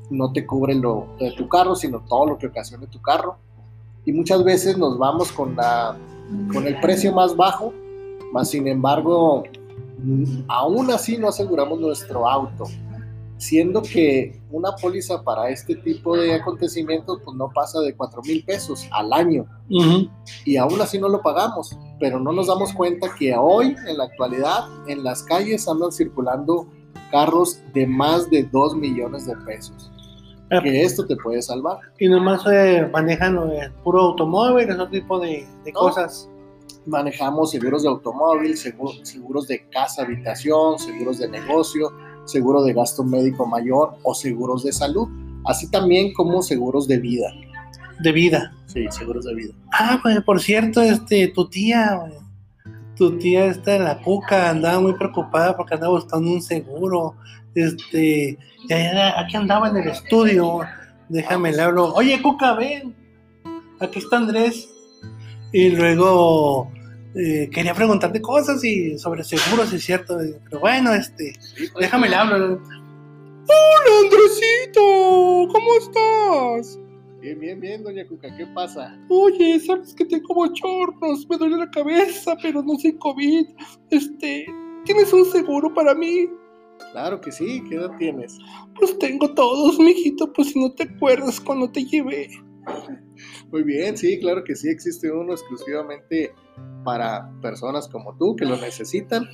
no 0.09 0.31
te 0.31 0.45
cubre 0.45 0.75
lo 0.75 1.07
de 1.19 1.31
tu 1.31 1.47
carro, 1.47 1.75
sino 1.75 2.01
todo 2.01 2.27
lo 2.27 2.37
que 2.37 2.47
ocasione 2.47 2.87
tu 2.87 3.01
carro. 3.01 3.37
Y 4.05 4.11
muchas 4.13 4.43
veces 4.43 4.77
nos 4.77 4.97
vamos 4.97 5.31
con, 5.31 5.55
la, 5.55 5.97
con 6.51 6.65
el 6.65 6.79
precio 6.79 7.13
más 7.13 7.35
bajo, 7.35 7.73
más 8.31 8.49
sin 8.49 8.67
embargo, 8.67 9.43
aún 10.47 10.91
así 10.91 11.17
no 11.17 11.27
aseguramos 11.27 11.79
nuestro 11.79 12.29
auto 12.29 12.65
siendo 13.37 13.81
que 13.81 14.41
una 14.51 14.71
póliza 14.75 15.23
para 15.23 15.49
este 15.49 15.75
tipo 15.75 16.17
de 16.17 16.33
acontecimientos 16.33 17.21
pues 17.23 17.37
no 17.37 17.49
pasa 17.53 17.79
de 17.81 17.95
4 17.95 18.21
mil 18.23 18.43
pesos 18.43 18.87
al 18.91 19.13
año 19.13 19.45
y 20.43 20.57
aún 20.57 20.81
así 20.81 20.97
no 20.99 21.07
lo 21.07 21.21
pagamos, 21.21 21.77
pero 21.99 22.19
no 22.19 22.31
nos 22.31 22.47
damos 22.47 22.73
cuenta 22.73 23.13
que 23.17 23.35
hoy 23.35 23.75
en 23.87 23.97
la 23.97 24.05
actualidad 24.05 24.65
en 24.87 25.03
las 25.03 25.23
calles 25.23 25.67
andan 25.67 25.91
circulando 25.91 26.67
carros 27.11 27.59
de 27.73 27.85
más 27.85 28.29
de 28.29 28.43
2 28.43 28.75
millones 28.75 29.27
de 29.27 29.35
pesos. 29.37 29.91
Ah. 30.49 30.61
Que 30.61 30.83
esto 30.83 31.05
te 31.05 31.15
puede 31.17 31.41
salvar. 31.41 31.77
Y 31.99 32.07
nomás 32.07 32.41
eh, 32.51 32.89
manejan 32.91 33.37
eh, 33.51 33.69
puro 33.83 34.01
automóvil, 34.01 34.69
ese 34.69 34.87
tipo 34.87 35.19
de, 35.19 35.45
de 35.65 35.71
No. 35.73 35.79
cosas. 35.79 36.29
Manejamos 36.85 37.51
seguros 37.51 37.83
de 37.83 37.89
automóvil, 37.89 38.53
segu- 38.55 39.03
seguros 39.03 39.47
de 39.47 39.67
casa, 39.69 40.03
habitación, 40.03 40.79
seguros 40.79 41.17
de 41.19 41.27
negocio, 41.27 41.91
seguro 42.25 42.63
de 42.63 42.73
gasto 42.73 43.03
médico 43.03 43.45
mayor 43.45 43.95
o 44.03 44.13
seguros 44.13 44.63
de 44.63 44.71
salud, 44.71 45.07
así 45.45 45.69
también 45.69 46.13
como 46.13 46.41
seguros 46.41 46.87
de 46.87 46.97
vida. 46.97 47.27
De 47.99 48.11
vida. 48.13 48.53
Sí, 48.67 48.85
seguros 48.89 49.25
de 49.25 49.35
vida. 49.35 49.53
Ah, 49.73 49.99
pues 50.01 50.21
por 50.23 50.39
cierto, 50.39 50.81
este, 50.81 51.27
tu 51.29 51.49
tía, 51.49 51.99
tu 52.95 53.17
tía 53.17 53.45
está 53.47 53.75
en 53.75 53.83
la 53.83 54.01
cuca, 54.01 54.49
andaba 54.49 54.79
muy 54.79 54.93
preocupada 54.93 55.57
porque 55.57 55.73
andaba 55.75 55.93
buscando 55.93 56.31
un 56.31 56.41
seguro. 56.41 57.15
Este, 57.57 58.37
aquí 59.17 59.35
andaba 59.35 59.69
en 59.69 59.77
el 59.77 59.89
estudio. 59.89 60.59
Déjame 61.09 61.51
le 61.51 61.61
hablo. 61.63 61.91
Oye, 61.95 62.21
Cuca, 62.21 62.53
ven. 62.53 62.95
Aquí 63.79 63.97
está 63.97 64.17
Andrés. 64.17 64.69
Y 65.51 65.71
luego 65.71 66.71
eh, 67.15 67.49
quería 67.51 67.73
preguntarte 67.73 68.21
cosas 68.21 68.63
y 68.63 68.99
sobre 68.99 69.23
seguros, 69.23 69.73
es 69.73 69.83
cierto. 69.83 70.19
Pero 70.43 70.59
bueno, 70.59 70.93
este, 70.93 71.33
déjame 71.79 72.09
le 72.09 72.15
hablo. 72.15 72.61
Hola, 73.49 73.91
Andresito, 74.03 75.47
¿cómo 75.51 75.77
estás? 75.79 76.79
Bien, 77.21 77.39
bien, 77.39 77.59
bien, 77.59 77.83
doña 77.83 78.05
Cuca, 78.05 78.35
¿qué 78.37 78.45
pasa? 78.53 78.95
Oye, 79.09 79.59
sabes 79.61 79.95
que 79.95 80.05
tengo 80.05 80.35
bochornos, 80.35 81.27
me 81.27 81.37
duele 81.37 81.57
la 81.57 81.71
cabeza, 81.71 82.37
pero 82.39 82.61
no 82.61 82.77
soy 82.77 82.95
COVID. 82.97 83.47
Este, 83.89 84.45
¿tienes 84.85 85.11
un 85.11 85.25
seguro 85.25 85.73
para 85.73 85.95
mí? 85.95 86.27
Claro 86.91 87.21
que 87.21 87.31
sí, 87.31 87.63
¿qué 87.69 87.75
edad 87.75 87.91
tienes? 87.97 88.37
Pues 88.79 88.97
tengo 88.97 89.33
todos, 89.33 89.79
mijito, 89.79 90.31
pues 90.33 90.49
si 90.49 90.59
no 90.59 90.71
te 90.71 90.83
acuerdas 90.83 91.39
cuando 91.39 91.69
te 91.69 91.83
llevé. 91.85 92.29
Muy 93.51 93.63
bien, 93.63 93.97
sí, 93.97 94.19
claro 94.19 94.43
que 94.43 94.55
sí, 94.55 94.69
existe 94.69 95.11
uno 95.11 95.33
exclusivamente 95.33 96.33
para 96.83 97.29
personas 97.41 97.87
como 97.87 98.15
tú 98.17 98.35
que 98.35 98.45
lo 98.45 98.57
necesitan. 98.57 99.27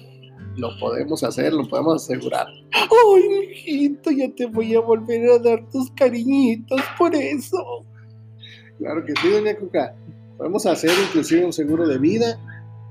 Lo 0.56 0.70
podemos 0.80 1.24
hacer, 1.24 1.54
lo 1.54 1.68
podemos 1.68 2.04
asegurar. 2.04 2.48
Ay, 2.74 3.30
mijito, 3.39 4.12
ya 4.12 4.30
te 4.36 4.46
voy 4.46 4.76
a 4.76 4.82
volver 4.82 5.30
a 5.32 5.39
dar 5.39 5.68
tus 5.70 5.89
cariñitos 5.92 6.82
por 6.98 7.16
eso. 7.16 7.86
Claro 8.78 9.04
que 9.06 9.13
sí, 9.20 9.30
doña 9.30 9.56
Cuca. 9.56 9.96
Podemos 10.38 10.66
hacer 10.66 10.92
inclusive 11.08 11.46
un 11.46 11.54
seguro 11.54 11.88
de 11.88 11.98
vida 11.98 12.39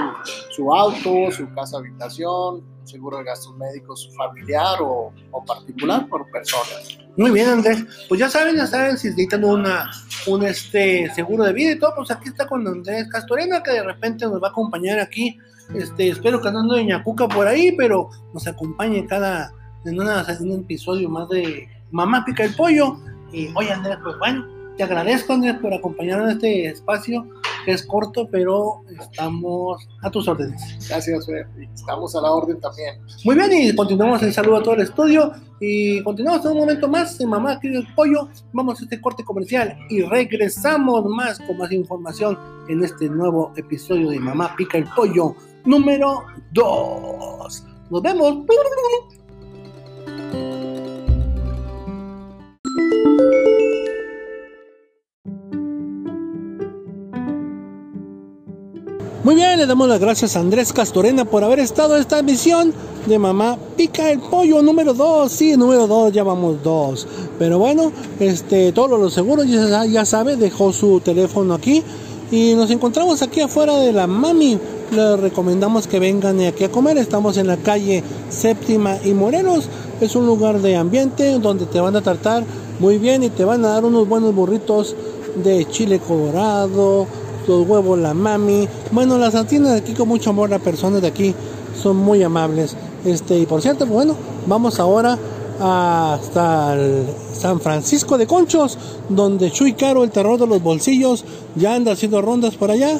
su 0.49 0.73
auto, 0.73 1.31
su 1.31 1.49
casa 1.53 1.77
habitación, 1.77 2.61
seguro 2.83 3.19
de 3.19 3.23
gastos 3.23 3.55
médicos 3.57 4.09
familiar 4.15 4.81
o, 4.81 5.13
o 5.31 5.45
particular 5.45 6.07
por 6.09 6.29
personas. 6.29 6.99
Muy 7.17 7.31
bien, 7.31 7.49
Andrés. 7.49 7.83
Pues 8.07 8.19
ya 8.19 8.29
saben, 8.29 8.55
ya 8.55 8.67
saben, 8.67 8.97
si 8.97 9.09
necesitan 9.09 9.43
una, 9.43 9.89
un 10.27 10.45
este, 10.45 11.11
seguro 11.13 11.43
de 11.43 11.53
vida 11.53 11.71
y 11.71 11.79
todo, 11.79 11.93
pues 11.95 12.11
aquí 12.11 12.29
está 12.29 12.47
con 12.47 12.67
Andrés 12.67 13.07
Castorena, 13.09 13.63
que 13.63 13.71
de 13.71 13.83
repente 13.83 14.25
nos 14.25 14.41
va 14.41 14.47
a 14.47 14.51
acompañar 14.51 14.99
aquí. 14.99 15.37
Este, 15.73 16.09
espero 16.09 16.41
que 16.41 16.47
andando 16.49 16.75
Doña 16.75 17.03
Cuca 17.03 17.27
por 17.27 17.47
ahí, 17.47 17.71
pero 17.77 18.09
nos 18.33 18.45
acompañe 18.47 19.05
cada, 19.05 19.53
en, 19.85 19.99
una- 19.99 20.25
en 20.27 20.51
un 20.51 20.59
episodio 20.61 21.09
más 21.09 21.29
de 21.29 21.67
Mamá 21.91 22.23
Pica 22.25 22.43
el 22.43 22.55
Pollo. 22.55 22.97
Y 23.31 23.49
oye, 23.55 23.71
Andrés, 23.71 23.97
pues 24.03 24.17
bueno, 24.19 24.45
te 24.75 24.83
agradezco, 24.83 25.33
Andrés, 25.33 25.55
por 25.61 25.73
acompañarnos 25.73 26.29
en 26.31 26.35
este 26.37 26.65
espacio, 26.67 27.25
que 27.63 27.71
es 27.71 27.85
corto, 27.85 28.27
pero 28.31 28.81
estamos 28.99 29.87
a 30.01 30.09
tus 30.09 30.27
órdenes. 30.27 30.61
Gracias, 30.89 31.25
Fer. 31.25 31.47
Estamos 31.73 32.15
a 32.15 32.21
la 32.21 32.31
orden 32.31 32.59
también. 32.59 32.95
Muy 33.23 33.35
bien, 33.35 33.49
y 33.53 33.75
continuamos 33.75 34.21
el 34.23 34.33
saludo 34.33 34.57
a 34.57 34.63
todo 34.63 34.73
el 34.75 34.81
estudio. 34.81 35.31
Y 35.63 36.01
continuamos 36.03 36.43
en 36.45 36.51
un 36.53 36.57
momento 36.57 36.87
más 36.89 37.19
en 37.21 37.29
Mamá 37.29 37.59
Pica 37.59 37.77
el 37.77 37.87
Pollo. 37.93 38.27
Vamos 38.51 38.79
a 38.81 38.83
este 38.83 38.99
corte 38.99 39.23
comercial 39.23 39.77
y 39.89 40.01
regresamos 40.01 41.05
más 41.05 41.39
con 41.39 41.57
más 41.57 41.71
información 41.71 42.37
en 42.67 42.83
este 42.83 43.07
nuevo 43.07 43.53
episodio 43.55 44.09
de 44.09 44.19
Mamá 44.19 44.55
Pica 44.55 44.79
el 44.79 44.85
Pollo 44.95 45.35
número 45.65 46.25
2. 46.53 47.63
Nos 47.89 48.01
vemos. 48.01 48.45
Muy 59.23 59.35
bien, 59.35 59.59
le 59.59 59.67
damos 59.67 59.87
las 59.87 59.99
gracias 59.99 60.35
a 60.35 60.39
Andrés 60.39 60.73
Castorena 60.73 61.25
por 61.25 61.43
haber 61.43 61.59
estado 61.59 61.95
en 61.95 62.01
esta 62.01 62.19
emisión 62.19 62.73
de 63.05 63.19
Mamá 63.19 63.57
Pica 63.77 64.11
el 64.11 64.19
Pollo 64.19 64.61
número 64.63 64.93
2. 64.93 65.31
Sí, 65.31 65.55
número 65.55 65.85
2, 65.85 66.11
ya 66.11 66.23
vamos 66.23 66.63
2. 66.63 67.07
Pero 67.37 67.59
bueno, 67.59 67.91
este, 68.19 68.71
todos 68.71 68.99
los 68.99 69.13
seguros 69.13 69.47
ya, 69.47 69.85
ya 69.85 70.05
sabe, 70.05 70.37
dejó 70.37 70.73
su 70.73 71.01
teléfono 71.01 71.53
aquí. 71.53 71.83
Y 72.31 72.55
nos 72.55 72.71
encontramos 72.71 73.21
aquí 73.21 73.41
afuera 73.41 73.75
de 73.77 73.93
la 73.93 74.07
Mami. 74.07 74.57
Les 74.91 75.17
recomendamos 75.17 75.87
que 75.87 75.99
vengan 75.99 76.41
aquí 76.41 76.65
a 76.65 76.69
comer. 76.69 76.97
Estamos 76.97 77.37
en 77.37 77.47
la 77.47 77.55
calle 77.55 78.03
Séptima 78.29 78.97
y 79.05 79.13
Morelos. 79.13 79.69
Es 80.01 80.17
un 80.17 80.25
lugar 80.25 80.59
de 80.59 80.75
ambiente 80.75 81.39
donde 81.39 81.65
te 81.65 81.79
van 81.79 81.95
a 81.95 82.01
tratar 82.01 82.43
muy 82.77 82.97
bien 82.97 83.23
y 83.23 83.29
te 83.29 83.45
van 83.45 83.63
a 83.63 83.69
dar 83.69 83.85
unos 83.85 84.05
buenos 84.05 84.35
burritos 84.35 84.93
de 85.41 85.65
chile 85.69 85.99
colorado, 85.99 87.07
los 87.47 87.65
huevos 87.65 87.99
la 87.99 88.13
mami. 88.13 88.67
Bueno, 88.91 89.17
las 89.17 89.33
atienden 89.33 89.75
aquí 89.75 89.93
con 89.93 90.09
mucho 90.09 90.31
amor, 90.31 90.49
las 90.49 90.61
personas 90.61 91.01
de 91.01 91.07
aquí 91.07 91.33
son 91.81 91.95
muy 91.95 92.21
amables. 92.21 92.75
Este, 93.05 93.39
y 93.39 93.45
por 93.45 93.61
cierto, 93.61 93.85
pues 93.85 93.91
bueno, 93.91 94.17
vamos 94.45 94.77
ahora 94.77 95.17
hasta 95.57 96.75
San 97.33 97.61
Francisco 97.61 98.17
de 98.17 98.27
Conchos, 98.27 98.77
donde 99.07 99.51
Chuy 99.51 99.71
Caro, 99.71 100.03
el 100.03 100.11
terror 100.11 100.37
de 100.37 100.47
los 100.47 100.61
bolsillos, 100.61 101.23
ya 101.55 101.75
anda 101.75 101.93
haciendo 101.93 102.21
rondas 102.21 102.55
por 102.55 102.71
allá. 102.71 102.99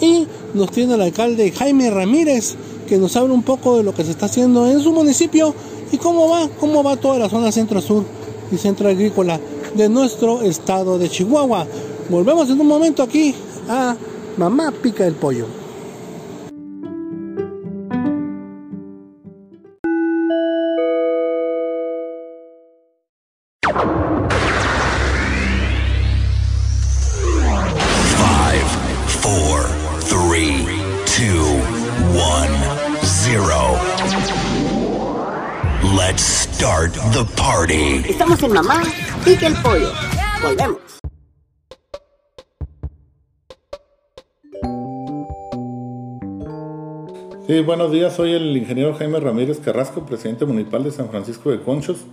Y 0.00 0.26
nos 0.54 0.70
tiene 0.70 0.94
el 0.94 1.02
alcalde 1.02 1.52
Jaime 1.52 1.90
Ramírez, 1.90 2.56
que 2.88 2.98
nos 2.98 3.16
habla 3.16 3.34
un 3.34 3.42
poco 3.42 3.76
de 3.76 3.82
lo 3.82 3.94
que 3.94 4.04
se 4.04 4.10
está 4.10 4.26
haciendo 4.26 4.66
en 4.66 4.80
su 4.80 4.92
municipio 4.92 5.54
y 5.92 5.98
cómo 5.98 6.28
va, 6.28 6.48
cómo 6.58 6.82
va 6.82 6.96
toda 6.96 7.18
la 7.18 7.28
zona 7.28 7.52
centro-sur 7.52 8.04
y 8.50 8.56
centro 8.56 8.88
agrícola 8.88 9.38
de 9.74 9.88
nuestro 9.88 10.42
estado 10.42 10.98
de 10.98 11.08
Chihuahua. 11.08 11.66
Volvemos 12.08 12.48
en 12.50 12.60
un 12.60 12.66
momento 12.66 13.02
aquí 13.02 13.34
a 13.68 13.96
Mamá 14.36 14.72
Pica 14.72 15.06
el 15.06 15.14
Pollo. 15.14 15.59
Start 36.30 36.92
the 37.12 37.24
party. 37.36 38.08
Estamos 38.08 38.40
en 38.44 38.52
Mamá 38.52 38.82
Pica 39.24 39.48
el 39.48 39.54
Pollo. 39.54 39.90
Volvemos. 40.40 40.78
Sí, 47.48 47.60
buenos 47.62 47.90
días. 47.90 48.14
Soy 48.14 48.34
el 48.34 48.56
ingeniero 48.56 48.94
Jaime 48.94 49.18
Ramírez 49.18 49.58
Carrasco, 49.58 50.06
presidente 50.06 50.44
municipal 50.44 50.84
de 50.84 50.92
San 50.92 51.10
Francisco 51.10 51.50
de 51.50 51.60
Conchos. 51.60 52.04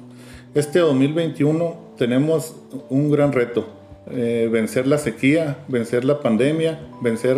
Este 0.56 0.80
2021 0.80 1.76
tenemos 1.96 2.56
un 2.90 3.12
gran 3.12 3.32
reto, 3.34 3.68
eh, 4.10 4.50
vencer 4.52 4.88
la 4.88 4.98
sequía, 4.98 5.58
vencer 5.68 6.06
la 6.06 6.22
pandemia, 6.22 6.80
vencer 7.02 7.38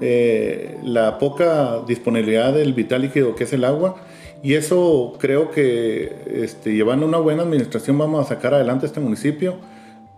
eh, 0.00 0.78
la 0.84 1.18
poca 1.18 1.80
disponibilidad 1.84 2.52
del 2.52 2.74
vital 2.74 3.02
líquido 3.02 3.34
que 3.34 3.42
es 3.42 3.52
el 3.52 3.64
agua. 3.64 3.96
Y 4.42 4.54
eso 4.54 5.16
creo 5.20 5.50
que 5.50 6.42
este, 6.42 6.74
llevando 6.74 7.06
una 7.06 7.18
buena 7.18 7.44
administración 7.44 7.96
vamos 7.96 8.26
a 8.26 8.28
sacar 8.28 8.54
adelante 8.54 8.86
este 8.86 8.98
municipio 8.98 9.56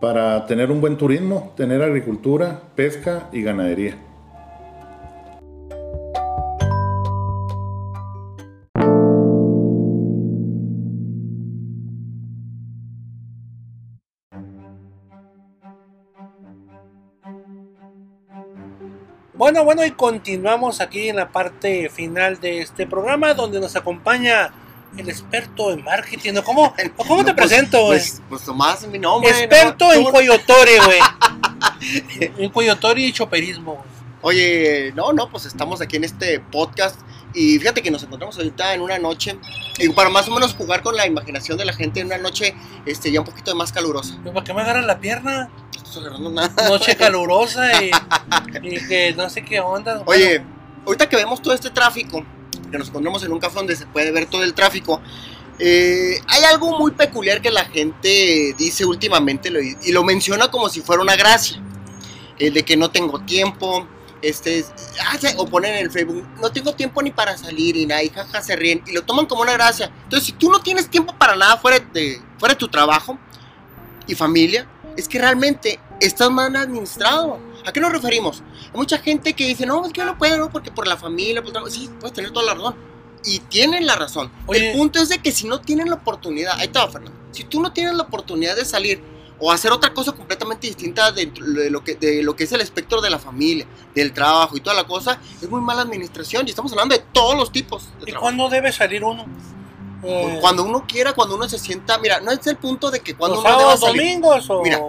para 0.00 0.46
tener 0.46 0.70
un 0.70 0.80
buen 0.80 0.96
turismo, 0.96 1.52
tener 1.56 1.82
agricultura, 1.82 2.62
pesca 2.74 3.28
y 3.32 3.42
ganadería. 3.42 3.96
Bueno, 19.44 19.62
bueno, 19.62 19.84
y 19.84 19.90
continuamos 19.90 20.80
aquí 20.80 21.10
en 21.10 21.16
la 21.16 21.28
parte 21.28 21.90
final 21.90 22.40
de 22.40 22.62
este 22.62 22.86
programa 22.86 23.34
donde 23.34 23.60
nos 23.60 23.76
acompaña 23.76 24.54
el 24.96 25.06
experto 25.06 25.70
en 25.70 25.84
marketing. 25.84 26.32
¿Cómo, 26.42 26.72
cómo 26.96 27.22
te 27.22 27.34
Pues- 27.34 27.48
presento? 27.48 27.88
Pues, 27.88 28.22
pues 28.26 28.42
Tomás 28.42 28.86
mi 28.88 28.98
nombre. 28.98 29.28
experto 29.28 29.84
¿no? 29.84 29.92
en 29.92 30.04
coyotore, 30.04 30.78
güey. 30.86 30.98
en 32.38 32.48
coyotore 32.48 33.02
y 33.02 33.12
choperismo. 33.12 33.84
Oye, 34.22 34.94
no, 34.96 35.12
no, 35.12 35.28
pues 35.30 35.44
estamos 35.44 35.82
aquí 35.82 35.96
en 35.96 36.04
este 36.04 36.40
podcast 36.40 36.98
y 37.34 37.58
fíjate 37.58 37.82
que 37.82 37.90
nos 37.90 38.02
encontramos 38.02 38.38
ahorita 38.38 38.72
en 38.72 38.80
una 38.80 38.96
noche, 38.98 39.38
y 39.76 39.88
para 39.90 40.08
más 40.08 40.26
o 40.28 40.30
menos 40.30 40.54
jugar 40.54 40.82
con 40.82 40.96
la 40.96 41.06
imaginación 41.06 41.58
de 41.58 41.64
la 41.64 41.72
gente 41.74 42.00
en 42.00 42.06
una 42.06 42.16
noche 42.16 42.54
este, 42.86 43.10
ya 43.12 43.20
un 43.20 43.26
poquito 43.26 43.54
más 43.54 43.72
calurosa. 43.72 44.16
Pues, 44.22 44.32
¿Para 44.32 44.44
qué 44.46 44.54
me 44.54 44.62
agarran 44.62 44.86
la 44.86 45.00
pierna? 45.00 45.50
Agarrando 45.96 46.30
nada. 46.30 46.68
Noche 46.68 46.96
calurosa 46.98 47.82
y, 47.82 47.90
y 48.62 48.86
que 48.88 49.14
no 49.16 49.28
sé 49.30 49.44
qué 49.44 49.60
onda. 49.60 50.02
Oye, 50.06 50.42
ahorita 50.86 51.08
que 51.08 51.16
vemos 51.16 51.40
todo 51.42 51.54
este 51.54 51.70
tráfico, 51.70 52.24
que 52.70 52.78
nos 52.78 52.88
encontramos 52.88 53.22
en 53.24 53.32
un 53.32 53.38
café 53.40 53.56
donde 53.56 53.76
se 53.76 53.86
puede 53.86 54.10
ver 54.10 54.26
todo 54.26 54.42
el 54.42 54.54
tráfico, 54.54 55.00
eh, 55.58 56.18
hay 56.28 56.42
algo 56.44 56.78
muy 56.78 56.90
peculiar 56.92 57.40
que 57.40 57.50
la 57.50 57.64
gente 57.64 58.54
dice 58.58 58.84
últimamente 58.84 59.50
lo- 59.50 59.60
y 59.60 59.92
lo 59.92 60.02
menciona 60.02 60.50
como 60.50 60.68
si 60.68 60.80
fuera 60.80 61.02
una 61.02 61.16
gracia. 61.16 61.60
El 62.38 62.52
de 62.54 62.64
que 62.64 62.76
no 62.76 62.90
tengo 62.90 63.20
tiempo, 63.20 63.86
este, 64.20 64.64
ah, 65.00 65.16
o 65.36 65.46
ponen 65.46 65.74
en 65.74 65.84
el 65.84 65.90
Facebook, 65.92 66.26
no 66.40 66.50
tengo 66.50 66.74
tiempo 66.74 67.00
ni 67.02 67.12
para 67.12 67.36
salir 67.38 67.76
y 67.76 67.86
nada, 67.86 68.02
y 68.02 68.08
jaja, 68.08 68.42
se 68.42 68.56
ríen 68.56 68.82
y 68.86 68.92
lo 68.92 69.02
toman 69.02 69.26
como 69.26 69.42
una 69.42 69.52
gracia. 69.52 69.92
Entonces, 70.02 70.26
si 70.26 70.32
tú 70.32 70.50
no 70.50 70.60
tienes 70.60 70.88
tiempo 70.88 71.14
para 71.16 71.36
nada 71.36 71.56
fuera 71.58 71.78
de, 71.78 72.20
fuera 72.38 72.54
de 72.54 72.58
tu 72.58 72.66
trabajo 72.66 73.16
y 74.08 74.14
familia, 74.16 74.66
es 74.96 75.08
que 75.08 75.18
realmente 75.18 75.78
estás 76.00 76.30
mal 76.30 76.54
administrado. 76.56 77.38
¿A 77.66 77.72
qué 77.72 77.80
nos 77.80 77.92
referimos? 77.92 78.42
Hay 78.72 78.76
mucha 78.78 78.98
gente 78.98 79.32
que 79.34 79.46
dice, 79.46 79.66
no, 79.66 79.84
es 79.86 79.92
que 79.92 80.00
yo 80.00 80.04
no 80.06 80.18
puedo, 80.18 80.36
no, 80.36 80.50
porque 80.50 80.70
por 80.70 80.86
la 80.86 80.96
familia, 80.96 81.40
por 81.40 81.48
el 81.48 81.52
trabajo". 81.52 81.72
sí, 81.72 81.90
puedes 82.00 82.14
tener 82.14 82.30
toda 82.30 82.46
la 82.46 82.54
razón. 82.54 82.76
Y 83.24 83.38
tienen 83.38 83.86
la 83.86 83.96
razón. 83.96 84.30
Oye. 84.46 84.70
El 84.70 84.76
punto 84.76 85.00
es 85.00 85.08
de 85.08 85.18
que 85.18 85.32
si 85.32 85.46
no 85.46 85.60
tienen 85.60 85.88
la 85.88 85.96
oportunidad, 85.96 86.58
ahí 86.58 86.66
está, 86.66 86.86
Fernando, 86.88 87.18
si 87.32 87.44
tú 87.44 87.60
no 87.60 87.72
tienes 87.72 87.94
la 87.94 88.02
oportunidad 88.02 88.54
de 88.54 88.64
salir 88.64 89.02
o 89.38 89.50
hacer 89.50 89.72
otra 89.72 89.92
cosa 89.92 90.12
completamente 90.12 90.66
distinta 90.66 91.10
dentro 91.10 91.44
de 91.44 91.70
lo 91.70 91.82
que, 91.82 91.96
de 91.96 92.22
lo 92.22 92.36
que 92.36 92.44
es 92.44 92.52
el 92.52 92.60
espectro 92.60 93.00
de 93.00 93.10
la 93.10 93.18
familia, 93.18 93.66
del 93.94 94.12
trabajo 94.12 94.56
y 94.56 94.60
toda 94.60 94.76
la 94.76 94.84
cosa, 94.84 95.18
es 95.40 95.48
muy 95.48 95.60
mala 95.60 95.82
administración. 95.82 96.46
Y 96.46 96.50
estamos 96.50 96.70
hablando 96.72 96.94
de 96.94 97.02
todos 97.12 97.34
los 97.36 97.50
tipos 97.50 97.84
de 97.84 98.02
¿Y 98.02 98.04
trabajo. 98.06 98.22
cuándo 98.22 98.48
debe 98.48 98.72
salir 98.72 99.02
uno? 99.02 99.26
Eh, 100.04 100.38
Cuando 100.40 100.64
uno 100.64 100.84
quiera, 100.86 101.12
cuando 101.12 101.34
uno 101.36 101.48
se 101.48 101.58
sienta, 101.58 101.98
mira, 101.98 102.20
no 102.20 102.30
es 102.30 102.46
el 102.46 102.56
punto 102.56 102.90
de 102.90 103.00
que 103.00 103.14
cuando 103.14 103.36
¿Los 103.36 103.44
uno 103.44 103.50
deba 103.58 103.62
sábados, 103.76 103.80
salir. 103.80 104.02
domingos 104.02 104.50
o...? 104.50 104.62
Mira, 104.62 104.80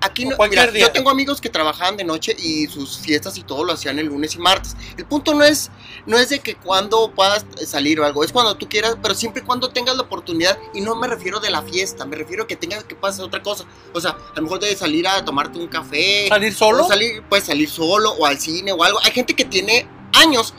Aquí 0.00 0.26
no, 0.26 0.36
mira, 0.50 0.66
día. 0.66 0.82
yo 0.86 0.92
tengo 0.92 1.08
amigos 1.08 1.40
que 1.40 1.48
trabajaban 1.48 1.96
de 1.96 2.04
noche 2.04 2.36
y 2.38 2.66
sus 2.66 2.98
fiestas 2.98 3.38
y 3.38 3.42
todo 3.42 3.64
lo 3.64 3.72
hacían 3.72 3.98
el 3.98 4.06
lunes 4.06 4.34
y 4.34 4.38
martes. 4.38 4.76
El 4.98 5.06
punto 5.06 5.32
no 5.32 5.42
es, 5.44 5.70
no 6.04 6.18
es 6.18 6.28
de 6.28 6.40
que 6.40 6.56
cuando 6.56 7.10
puedas 7.12 7.46
salir 7.66 8.00
o 8.00 8.04
algo, 8.04 8.22
es 8.22 8.30
cuando 8.30 8.54
tú 8.58 8.68
quieras, 8.68 8.98
pero 9.00 9.14
siempre 9.14 9.40
y 9.42 9.46
cuando 9.46 9.70
tengas 9.70 9.96
la 9.96 10.02
oportunidad. 10.02 10.58
Y 10.74 10.82
no 10.82 10.94
me 10.94 11.06
refiero 11.08 11.40
de 11.40 11.48
la 11.48 11.62
fiesta, 11.62 12.04
me 12.04 12.16
refiero 12.16 12.42
a 12.42 12.46
que 12.46 12.54
tengas 12.56 12.84
que 12.84 12.94
pasar 12.94 13.24
otra 13.24 13.42
cosa. 13.42 13.64
O 13.94 14.00
sea, 14.00 14.10
a 14.10 14.36
lo 14.36 14.42
mejor 14.42 14.60
debes 14.60 14.78
salir 14.78 15.08
a 15.08 15.24
tomarte 15.24 15.58
un 15.58 15.68
café. 15.68 16.26
¿Salir 16.28 16.52
solo? 16.52 16.84
O 16.84 16.88
salir, 16.88 17.22
puedes 17.22 17.46
salir 17.46 17.70
solo 17.70 18.10
o 18.12 18.26
al 18.26 18.38
cine 18.38 18.72
o 18.72 18.84
algo. 18.84 18.98
Hay 19.04 19.12
gente 19.12 19.34
que 19.34 19.46
tiene 19.46 19.88
años 20.12 20.52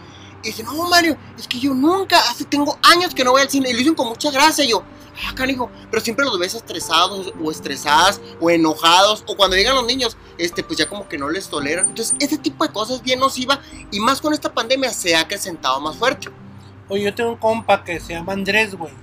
y 0.46 0.50
dice, 0.50 0.62
no, 0.62 0.88
Mario, 0.88 1.18
es 1.40 1.48
que 1.48 1.60
yo 1.60 1.74
nunca, 1.74 2.20
hace, 2.30 2.46
tengo 2.46 2.78
años 2.84 3.16
que 3.16 3.24
no 3.24 3.32
voy 3.32 3.42
al 3.42 3.50
cine. 3.50 3.72
Y 3.72 3.74
lo 3.74 3.80
dicen 3.80 3.96
con 3.96 4.08
mucha 4.08 4.30
gracia. 4.30 4.64
Y 4.64 4.70
yo, 4.70 4.84
ah, 5.28 5.34
canijo, 5.34 5.72
pero 5.90 6.04
siempre 6.04 6.24
los 6.24 6.38
ves 6.38 6.54
estresados 6.54 7.34
o 7.44 7.50
estresadas 7.50 8.22
o 8.40 8.52
enojados. 8.52 9.24
O 9.26 9.36
cuando 9.36 9.56
llegan 9.56 9.74
los 9.74 9.88
niños, 9.88 10.18
este, 10.38 10.64
pues 10.64 10.78
ya 10.78 10.88
como 10.88 11.10
que 11.10 11.18
no 11.18 11.30
les 11.30 11.50
toleran. 11.50 11.88
Entonces, 11.88 12.16
ese 12.20 12.38
tipo 12.38 12.64
de 12.64 12.72
cosas 12.72 13.02
bien 13.02 13.20
nociva. 13.20 13.60
Y 13.90 14.00
más 14.00 14.22
con 14.22 14.34
esta 14.34 14.54
pandemia 14.54 14.94
se 14.94 15.16
ha 15.16 15.22
acrecentado 15.22 15.82
más 15.82 15.96
fuerte. 15.96 16.30
Oye, 16.90 17.04
yo 17.04 17.16
tengo 17.16 17.32
un 17.32 17.38
compa 17.38 17.84
que 17.84 18.00
se 18.00 18.14
llama 18.14 18.34
Andrés, 18.34 18.76
güey. 18.76 18.94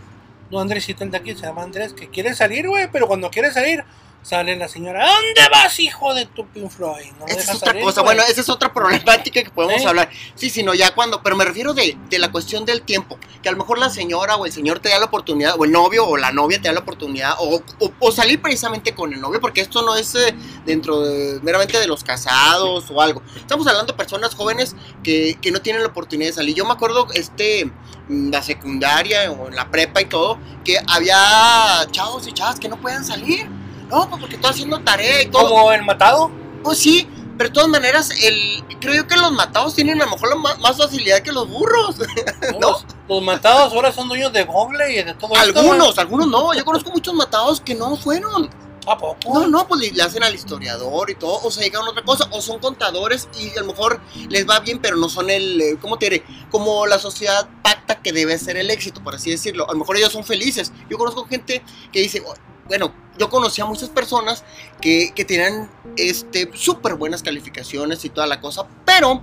No 0.52 0.60
Andresito 0.60 1.02
el 1.02 1.10
de 1.10 1.16
aquí, 1.16 1.34
se 1.34 1.42
llama 1.42 1.64
Andrés, 1.64 1.92
que 1.92 2.08
quiere 2.08 2.34
salir, 2.34 2.68
güey, 2.68 2.88
pero 2.92 3.08
cuando 3.08 3.30
quiere 3.30 3.50
salir, 3.50 3.84
sale 4.22 4.54
la 4.56 4.68
señora, 4.68 5.04
¿a 5.04 5.14
dónde 5.14 5.40
vas, 5.50 5.78
hijo 5.80 6.14
de 6.14 6.26
tu 6.26 6.46
Pink 6.46 6.70
Floyd? 6.70 7.10
No 7.18 7.26
Esa 7.26 7.40
es 7.40 7.48
otra 7.56 7.68
salir, 7.72 7.82
cosa, 7.82 8.02
güey". 8.02 8.14
bueno, 8.16 8.30
esa 8.30 8.40
es 8.40 8.48
otra 8.48 8.72
problemática 8.72 9.42
que 9.42 9.50
podemos 9.50 9.82
¿Eh? 9.82 9.86
hablar. 9.88 10.10
Sí, 10.36 10.48
sino 10.48 10.74
ya 10.74 10.94
cuando, 10.94 11.22
pero 11.22 11.34
me 11.36 11.44
refiero 11.44 11.74
de, 11.74 11.96
de 12.08 12.18
la 12.20 12.30
cuestión 12.30 12.64
del 12.64 12.82
tiempo, 12.82 13.18
que 13.42 13.48
a 13.48 13.52
lo 13.52 13.58
mejor 13.58 13.78
la 13.78 13.90
señora 13.90 14.36
o 14.36 14.46
el 14.46 14.52
señor 14.52 14.78
te 14.78 14.90
da 14.90 14.98
la 15.00 15.06
oportunidad, 15.06 15.56
o 15.58 15.64
el 15.64 15.72
novio 15.72 16.06
o 16.06 16.16
la 16.16 16.30
novia 16.30 16.60
te 16.62 16.68
da 16.68 16.74
la 16.74 16.80
oportunidad, 16.80 17.34
o, 17.40 17.60
o- 17.80 17.92
o 17.98 18.12
salir 18.12 18.40
precisamente 18.40 18.94
con 18.94 19.12
el 19.12 19.20
novio, 19.20 19.40
porque 19.40 19.60
esto 19.60 19.82
no 19.82 19.96
es 19.96 20.14
eh, 20.14 20.34
dentro 20.64 21.00
de, 21.00 21.40
meramente 21.42 21.78
de 21.80 21.86
los 21.88 22.04
casados 22.04 22.84
o 22.90 23.00
algo. 23.02 23.22
Estamos 23.36 23.66
hablando 23.66 23.92
de 23.92 23.96
personas 23.96 24.34
jóvenes 24.36 24.76
que, 25.02 25.36
que 25.42 25.50
no 25.50 25.60
tienen 25.60 25.82
la 25.82 25.88
oportunidad 25.88 26.28
de 26.30 26.34
salir. 26.34 26.54
Yo 26.54 26.64
me 26.64 26.72
acuerdo, 26.72 27.08
este, 27.14 27.64
mm, 28.08 28.30
la 28.30 28.42
secundaria 28.42 29.30
o 29.32 29.48
en 29.48 29.56
la 29.56 29.68
prepa 29.70 30.00
y 30.00 30.04
todo, 30.04 30.38
que 30.64 30.78
había 30.86 31.86
chavos 31.90 32.26
y 32.28 32.32
chavas 32.32 32.60
que 32.60 32.68
no 32.68 32.76
puedan 32.80 33.04
salir. 33.04 33.48
No, 33.92 34.08
pues 34.08 34.20
porque 34.20 34.36
estoy 34.36 34.50
haciendo 34.50 34.80
tarea 34.80 35.22
y 35.22 35.26
todo. 35.26 35.50
¿Como 35.50 35.70
el 35.72 35.84
matado? 35.84 36.30
Pues 36.64 36.78
sí, 36.78 37.06
pero 37.36 37.50
de 37.50 37.54
todas 37.54 37.68
maneras, 37.68 38.10
el, 38.22 38.64
creo 38.80 38.94
yo 38.94 39.06
que 39.06 39.16
los 39.16 39.32
matados 39.32 39.74
tienen 39.74 40.00
a 40.00 40.06
lo 40.06 40.12
mejor 40.12 40.30
la 40.30 40.36
más 40.36 40.78
facilidad 40.78 41.20
que 41.20 41.30
los 41.30 41.46
burros. 41.48 41.96
¿No? 42.58 42.70
Los, 42.70 42.86
los 43.06 43.22
matados 43.22 43.72
ahora 43.74 43.92
son 43.92 44.08
dueños 44.08 44.32
de 44.32 44.44
Google 44.44 44.92
y 44.92 45.02
de 45.02 45.12
todo 45.14 45.34
esto, 45.34 45.60
algunos, 45.60 45.98
algunos 45.98 46.26
no. 46.28 46.54
Yo 46.54 46.64
conozco 46.64 46.90
muchos 46.90 47.12
matados 47.12 47.60
que 47.60 47.74
no 47.74 47.94
fueron. 47.96 48.48
¿A 48.86 48.98
poco? 48.98 49.32
No, 49.32 49.46
no, 49.46 49.68
pues 49.68 49.80
le, 49.80 49.90
le 49.92 50.02
hacen 50.02 50.24
al 50.24 50.34
historiador 50.34 51.08
y 51.10 51.14
todo, 51.14 51.40
o 51.44 51.50
se 51.52 51.60
dedican 51.60 51.82
a 51.82 51.90
otra 51.90 52.02
cosa, 52.02 52.26
o 52.32 52.40
son 52.40 52.58
contadores 52.58 53.28
y 53.38 53.50
a 53.56 53.60
lo 53.60 53.66
mejor 53.66 54.00
les 54.28 54.48
va 54.48 54.58
bien, 54.58 54.80
pero 54.80 54.96
no 54.96 55.08
son 55.08 55.30
el, 55.30 55.60
eh, 55.60 55.78
¿cómo 55.80 55.98
te 55.98 56.06
diré? 56.06 56.24
Como 56.50 56.86
la 56.86 56.98
sociedad 56.98 57.48
pacta 57.62 58.02
que 58.02 58.12
debe 58.12 58.36
ser 58.38 58.56
el 58.56 58.70
éxito, 58.70 59.00
por 59.04 59.14
así 59.14 59.30
decirlo. 59.30 59.68
A 59.68 59.72
lo 59.72 59.78
mejor 59.78 59.98
ellos 59.98 60.12
son 60.12 60.24
felices. 60.24 60.72
Yo 60.90 60.98
conozco 60.98 61.26
gente 61.26 61.62
que 61.92 62.00
dice, 62.00 62.24
"Oh, 62.26 62.34
bueno, 62.68 62.94
yo 63.18 63.28
conocí 63.28 63.60
a 63.60 63.66
muchas 63.66 63.88
personas 63.90 64.44
que, 64.80 65.12
que 65.14 65.24
tenían 65.24 65.70
este, 65.96 66.50
súper 66.54 66.94
buenas 66.94 67.22
calificaciones 67.22 68.04
y 68.04 68.08
toda 68.08 68.26
la 68.26 68.40
cosa, 68.40 68.66
pero 68.84 69.22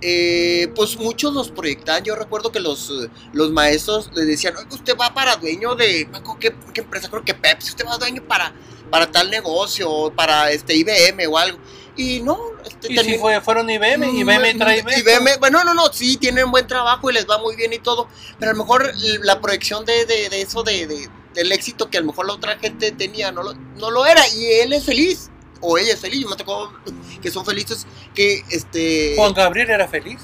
eh, 0.00 0.72
pues 0.74 0.96
muchos 0.98 1.34
los 1.34 1.50
proyectaban. 1.50 2.02
Yo 2.04 2.14
recuerdo 2.16 2.50
que 2.52 2.60
los, 2.60 2.92
los 3.32 3.50
maestros 3.50 4.10
les 4.14 4.26
decían, 4.26 4.56
"Oiga, 4.56 4.68
usted 4.74 4.96
va 4.96 5.12
para 5.14 5.36
dueño 5.36 5.74
de, 5.74 6.08
¿qué, 6.40 6.54
qué 6.72 6.80
empresa? 6.80 7.08
Creo 7.08 7.24
que 7.24 7.34
Pepsi, 7.34 7.70
usted 7.70 7.84
va 7.86 7.96
dueño 7.98 8.22
para, 8.26 8.52
para 8.90 9.10
tal 9.10 9.30
negocio, 9.30 10.12
para 10.14 10.50
este 10.50 10.74
IBM 10.76 11.26
o 11.28 11.38
algo. 11.38 11.58
Y 11.96 12.20
no, 12.20 12.38
este, 12.64 12.92
Y 12.92 12.96
si 12.98 13.02
termin- 13.04 13.20
fue, 13.20 13.40
fueron 13.40 13.68
IBM, 13.68 14.08
IBM 14.20 14.54
Mm, 14.54 14.58
trae 14.58 14.78
IBM. 14.78 14.98
IBM, 15.00 15.36
bueno, 15.40 15.64
no, 15.64 15.74
no, 15.74 15.92
sí, 15.92 16.16
tienen 16.16 16.48
buen 16.50 16.66
trabajo 16.68 17.10
y 17.10 17.14
les 17.14 17.28
va 17.28 17.38
muy 17.38 17.56
bien 17.56 17.72
y 17.72 17.78
todo, 17.80 18.06
pero 18.38 18.52
a 18.52 18.54
lo 18.54 18.60
mejor 18.62 18.92
la 19.22 19.40
proyección 19.40 19.84
de, 19.84 20.06
de, 20.06 20.28
de 20.28 20.40
eso, 20.42 20.62
de, 20.62 20.86
de- 20.86 21.08
del 21.38 21.52
éxito 21.52 21.88
que 21.88 21.98
a 21.98 22.00
lo 22.00 22.08
mejor 22.08 22.26
la 22.26 22.32
otra 22.34 22.58
gente 22.58 22.90
tenía, 22.90 23.30
no 23.30 23.42
lo, 23.44 23.54
no 23.54 23.90
lo 23.90 24.04
era, 24.04 24.26
y 24.28 24.44
él 24.60 24.72
es 24.72 24.84
feliz, 24.84 25.30
o 25.60 25.78
ella 25.78 25.94
es 25.94 26.00
feliz, 26.00 26.22
yo 26.22 26.28
me 26.28 26.36
tocó 26.36 26.72
que 27.22 27.30
son 27.30 27.44
felices, 27.46 27.86
que 28.14 28.44
este, 28.50 29.14
Juan 29.16 29.32
Gabriel 29.32 29.70
era 29.70 29.86
feliz, 29.86 30.18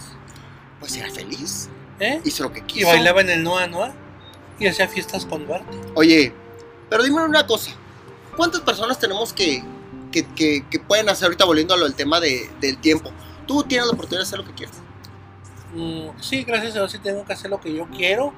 pues 0.81 0.97
era 0.97 1.11
feliz, 1.11 1.69
¿eh? 2.01 2.21
hizo 2.25 2.43
lo 2.43 2.53
que 2.53 2.61
Y 2.61 2.63
quiso. 2.65 2.89
bailaba 2.89 3.21
en 3.21 3.31
el 3.31 3.43
Noa 3.45 3.67
Noa 3.69 3.95
y 4.59 4.67
hacía 4.67 4.89
fiestas 4.89 5.25
con 5.25 5.47
Duarte. 5.47 5.77
Oye, 5.95 6.33
pero 6.91 7.05
dime 7.05 7.23
una 7.25 7.47
cosa, 7.47 7.71
¿cuántas 8.37 8.61
personas 8.63 8.99
tenemos 8.99 9.33
que, 9.33 9.63
que, 10.11 10.27
que, 10.35 10.65
que 10.69 10.81
pueden 10.81 11.09
hacer 11.09 11.27
ahorita 11.27 11.45
volviendo 11.45 11.75
a 11.75 11.77
lo 11.77 11.85
del 11.85 11.95
tema 11.95 12.19
de, 12.21 12.51
del 12.61 12.79
tiempo? 12.79 13.13
Tú 13.47 13.63
tienes 13.63 13.87
la 13.87 13.93
oportunidad 13.93 14.23
de 14.23 14.27
hacer 14.27 14.39
lo 14.41 14.45
que 14.47 14.55
quieras. 14.55 14.77
Mm, 15.75 16.09
sí, 16.21 16.43
gracias 16.45 16.73
a 16.73 16.79
Dios 16.81 16.93
sí 16.93 16.99
tengo 16.99 17.25
que 17.25 17.33
hacer 17.33 17.51
lo 17.51 17.61
que 17.61 17.73
yo 17.73 17.87
quiero. 17.97 18.33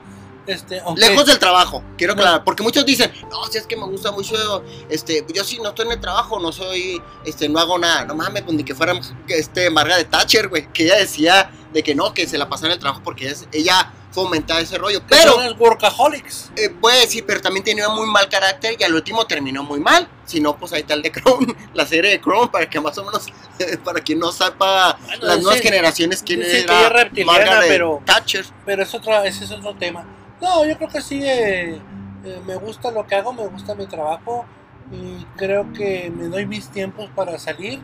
Este, 0.47 0.81
Lejos 0.97 1.27
del 1.27 1.39
trabajo, 1.39 1.83
quiero 1.99 2.13
aclarar, 2.13 2.45
porque 2.45 2.63
muchos 2.63 2.87
dicen, 2.87 3.13
no, 3.31 3.45
si 3.47 3.59
es 3.59 3.67
que 3.67 3.77
me 3.77 3.85
gusta 3.87 4.13
mucho, 4.13 4.63
este, 4.89 5.25
yo 5.35 5.43
sí 5.43 5.59
no 5.61 5.71
estoy 5.71 5.87
en 5.87 5.93
el 5.93 6.01
trabajo, 6.01 6.39
no 6.39 6.53
soy, 6.53 7.03
este, 7.25 7.49
no 7.49 7.59
hago 7.59 7.79
nada, 7.79 8.05
no 8.05 8.15
mames, 8.15 8.43
pues 8.43 8.57
ni 8.57 8.63
que 8.63 8.75
fuera, 8.75 8.95
este, 9.29 9.71
Margaret 9.71 10.09
Thatcher, 10.09 10.49
güey, 10.49 10.73
que 10.73 10.85
ella 10.85 10.97
decía 10.97 11.51
de 11.73 11.83
que 11.83 11.95
no, 11.95 12.15
que 12.15 12.29
se 12.29 12.39
la 12.39 12.49
pasaba 12.49 12.69
en 12.69 12.75
el 12.75 12.79
trabajo 12.79 13.03
porque 13.03 13.35
ella 13.53 13.93
fomentaba 14.16 14.61
ese 14.61 14.79
rollo, 14.79 15.02
pero, 15.07 15.33
son 15.33 15.44
los 15.44 15.59
workaholics. 15.59 16.50
eh, 16.57 16.68
voy 16.81 16.94
a 16.94 16.96
decir, 16.96 17.24
pero 17.26 17.40
también 17.42 17.62
tenía 17.62 17.88
muy 17.90 18.07
mal 18.07 18.29
carácter 18.31 18.74
y 18.79 18.83
al 18.83 18.94
último 18.94 19.26
terminó 19.26 19.62
muy 19.62 19.79
mal, 19.79 20.09
si 20.24 20.40
no, 20.40 20.57
pues 20.57 20.72
ahí 20.72 20.81
está 20.81 20.94
el 20.94 21.02
de 21.02 21.12
Crown, 21.12 21.55
la 21.74 21.85
serie 21.85 22.12
de 22.12 22.20
Crown, 22.20 22.48
para 22.48 22.68
que 22.68 22.81
más 22.81 22.96
o 22.96 23.05
menos, 23.05 23.26
para 23.85 24.00
quien 24.00 24.18
no 24.18 24.33
sepa, 24.33 24.98
Bueno, 25.05 25.26
las 25.26 25.42
nuevas 25.42 25.61
generaciones, 25.61 26.22
quién 26.22 26.40
que 26.40 26.61
era 26.61 26.88
reptiliana, 26.88 27.61
pero- 27.68 28.00
Thatcher. 28.07 28.46
Pero 28.64 28.83
es 28.83 28.94
otro, 28.94 29.22
ese 29.22 29.44
es 29.44 29.50
otro 29.50 29.76
tema. 29.76 30.07
No, 30.40 30.64
yo 30.64 30.76
creo 30.79 30.88
que 30.88 31.02
sí, 31.02 31.20
eh, 31.22 31.79
eh, 32.24 32.40
me 32.46 32.57
gusta 32.57 32.90
lo 32.90 33.07
que 33.07 33.16
hago, 33.16 33.35
me 33.35 33.46
gusta 33.46 33.74
mi 33.74 33.87
trabajo 33.87 34.46
y 34.90 35.24
creo 35.37 35.72
que 35.74 36.11
me 36.14 36.29
doy 36.29 36.46
mis 36.46 36.68
tiempos 36.70 37.11
para 37.14 37.38
salir 37.38 37.81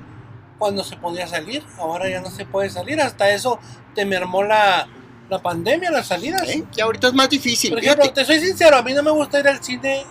cuando 0.58 0.82
se 0.82 0.96
podía 0.96 1.26
salir. 1.26 1.62
Ahora 1.78 2.08
ya 2.08 2.22
no 2.22 2.30
se 2.30 2.46
puede 2.46 2.70
salir, 2.70 3.00
hasta 3.02 3.30
eso 3.30 3.58
te 3.94 4.06
mermó 4.06 4.42
la, 4.42 4.88
la 5.32 5.42
pandemia, 5.42 5.90
las 5.90 6.06
salidas. 6.06 6.42
¿eh? 6.48 6.64
Que 6.74 6.82
ahorita 6.82 7.08
es 7.08 7.14
más 7.14 7.28
difícil, 7.28 7.70
Por 7.70 7.78
ejemplo, 7.80 8.04
fíjate. 8.04 8.20
te 8.20 8.26
soy 8.26 8.40
sincero, 8.40 8.76
a 8.76 8.82
mí 8.82 8.92
no 8.92 9.02
me 9.02 9.10
gusta 9.10 9.40
ir 9.40 9.48
al 9.48 9.62
cine 9.64 10.04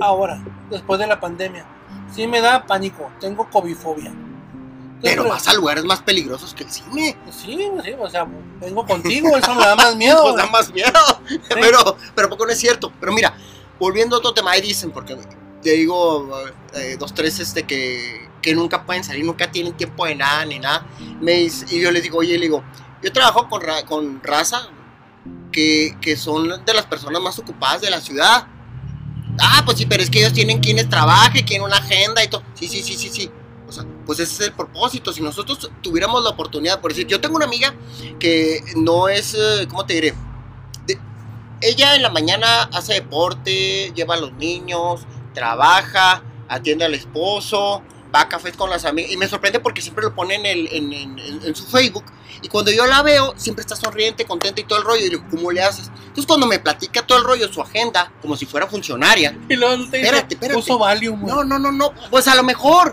ahora, 0.00 0.42
después 0.70 0.98
de 0.98 1.06
la 1.06 1.20
pandemia. 1.20 1.66
Sí 2.14 2.26
me 2.26 2.40
da 2.40 2.66
pánico, 2.66 3.10
tengo 3.20 3.48
cobifobia. 3.50 4.12
Pero 5.02 5.28
vas 5.28 5.46
a 5.46 5.52
lugares 5.54 5.84
más 5.84 6.00
peligrosos 6.00 6.54
que 6.54 6.64
el 6.64 6.70
cine. 6.70 7.16
Sí, 7.30 7.58
sí, 7.84 7.94
o 7.98 8.08
sea, 8.08 8.26
vengo 8.60 8.86
contigo, 8.86 9.36
eso 9.36 9.54
me 9.54 9.60
da 9.64 9.76
más 9.76 9.94
miedo. 10.04 10.22
Pues 10.22 10.36
da 10.36 10.46
más 10.46 10.72
miedo. 10.72 10.90
Pero, 11.50 11.96
pero 12.14 12.30
poco 12.30 12.46
no 12.46 12.52
es 12.52 12.58
cierto. 12.58 12.90
Pero 12.98 13.12
mira, 13.12 13.34
volviendo 13.78 14.16
a 14.16 14.18
otro 14.20 14.32
tema, 14.32 14.52
ahí 14.52 14.62
dicen, 14.62 14.90
porque 14.90 15.16
te 15.62 15.70
digo, 15.72 16.30
eh, 16.74 16.96
dos, 16.98 17.12
tres 17.12 17.38
este, 17.40 17.64
que, 17.64 18.26
que 18.40 18.54
nunca 18.54 18.86
pueden 18.86 19.04
salir, 19.04 19.24
nunca 19.24 19.50
tienen 19.50 19.74
tiempo 19.74 20.06
de 20.06 20.14
nada 20.14 20.46
ni 20.46 20.58
nada. 20.58 20.86
Me 21.20 21.42
y 21.42 21.80
yo 21.80 21.90
les 21.90 22.02
digo, 22.02 22.18
oye, 22.18 22.38
le 22.38 22.46
digo, 22.46 22.64
yo 23.02 23.12
trabajo 23.12 23.48
con, 23.48 23.60
ra- 23.60 23.84
con 23.84 24.22
raza 24.22 24.68
que, 25.52 25.96
que 26.00 26.16
son 26.16 26.64
de 26.64 26.74
las 26.74 26.86
personas 26.86 27.20
más 27.22 27.38
ocupadas 27.38 27.80
de 27.80 27.90
la 27.90 28.00
ciudad. 28.00 28.46
Ah, 29.38 29.62
pues 29.64 29.78
sí, 29.78 29.86
pero 29.86 30.02
es 30.02 30.10
que 30.10 30.18
ellos 30.20 30.32
tienen 30.32 30.60
quienes 30.60 30.88
trabajen, 30.88 31.44
tienen 31.44 31.66
una 31.66 31.76
agenda 31.76 32.22
y 32.24 32.28
todo. 32.28 32.42
Sí, 32.54 32.68
sí, 32.68 32.82
sí, 32.82 32.96
sí, 32.96 33.08
sí. 33.10 33.30
O 33.68 33.72
sea, 33.72 33.84
pues 34.06 34.18
ese 34.20 34.32
es 34.34 34.40
el 34.48 34.52
propósito. 34.52 35.12
Si 35.12 35.20
nosotros 35.20 35.70
tuviéramos 35.82 36.22
la 36.22 36.30
oportunidad, 36.30 36.80
por 36.80 36.92
decir, 36.92 37.06
yo 37.06 37.20
tengo 37.20 37.36
una 37.36 37.44
amiga 37.46 37.74
que 38.18 38.60
no 38.76 39.08
es, 39.08 39.34
eh, 39.34 39.66
¿cómo 39.68 39.84
te 39.84 39.94
diré? 39.94 40.14
Ella 41.60 41.96
en 41.96 42.02
la 42.02 42.10
mañana 42.10 42.64
hace 42.72 42.94
deporte, 42.94 43.90
lleva 43.94 44.14
a 44.14 44.18
los 44.20 44.32
niños, 44.34 45.06
trabaja, 45.32 46.22
atiende 46.48 46.84
al 46.84 46.94
esposo, 46.94 47.82
va 48.16 48.22
a 48.22 48.28
cafés 48.28 48.56
con 48.56 48.70
las 48.70 48.84
amigas. 48.84 49.12
Y 49.12 49.16
me 49.16 49.28
sorprende 49.28 49.60
porque 49.60 49.82
siempre 49.82 50.04
lo 50.04 50.14
pone 50.14 50.34
en, 50.36 50.46
el- 50.46 50.68
en- 50.72 50.92
en- 50.92 51.18
en- 51.44 51.54
su 51.56 51.66
Facebook. 51.66 52.04
Y 52.42 52.48
cuando 52.48 52.70
yo 52.70 52.84
la 52.86 53.02
veo, 53.02 53.32
siempre 53.36 53.62
está 53.62 53.76
sonriente, 53.76 54.24
contenta 54.26 54.60
y 54.60 54.64
todo 54.64 54.78
el 54.78 54.84
rollo. 54.84 55.06
Y 55.06 55.08
digo, 55.10 55.24
¿cómo 55.30 55.50
le 55.50 55.62
haces? 55.62 55.88
Entonces 55.98 56.26
cuando 56.26 56.46
me 56.46 56.58
platica 56.58 57.04
todo 57.06 57.18
el 57.18 57.24
rollo, 57.24 57.50
su 57.52 57.62
agenda, 57.62 58.12
como 58.20 58.36
si 58.36 58.44
fuera 58.46 58.66
funcionaria. 58.66 59.36
Y 59.48 59.54
luego 59.56 59.88
te 59.90 60.00
Espérate, 60.00 60.34
espérate. 60.34 60.54
puso 60.60 60.78
Valium. 60.78 61.24
No, 61.26 61.44
no, 61.44 61.58
no, 61.58 61.72
no. 61.72 61.92
Pues 62.10 62.28
a 62.28 62.34
lo 62.34 62.42
mejor. 62.42 62.92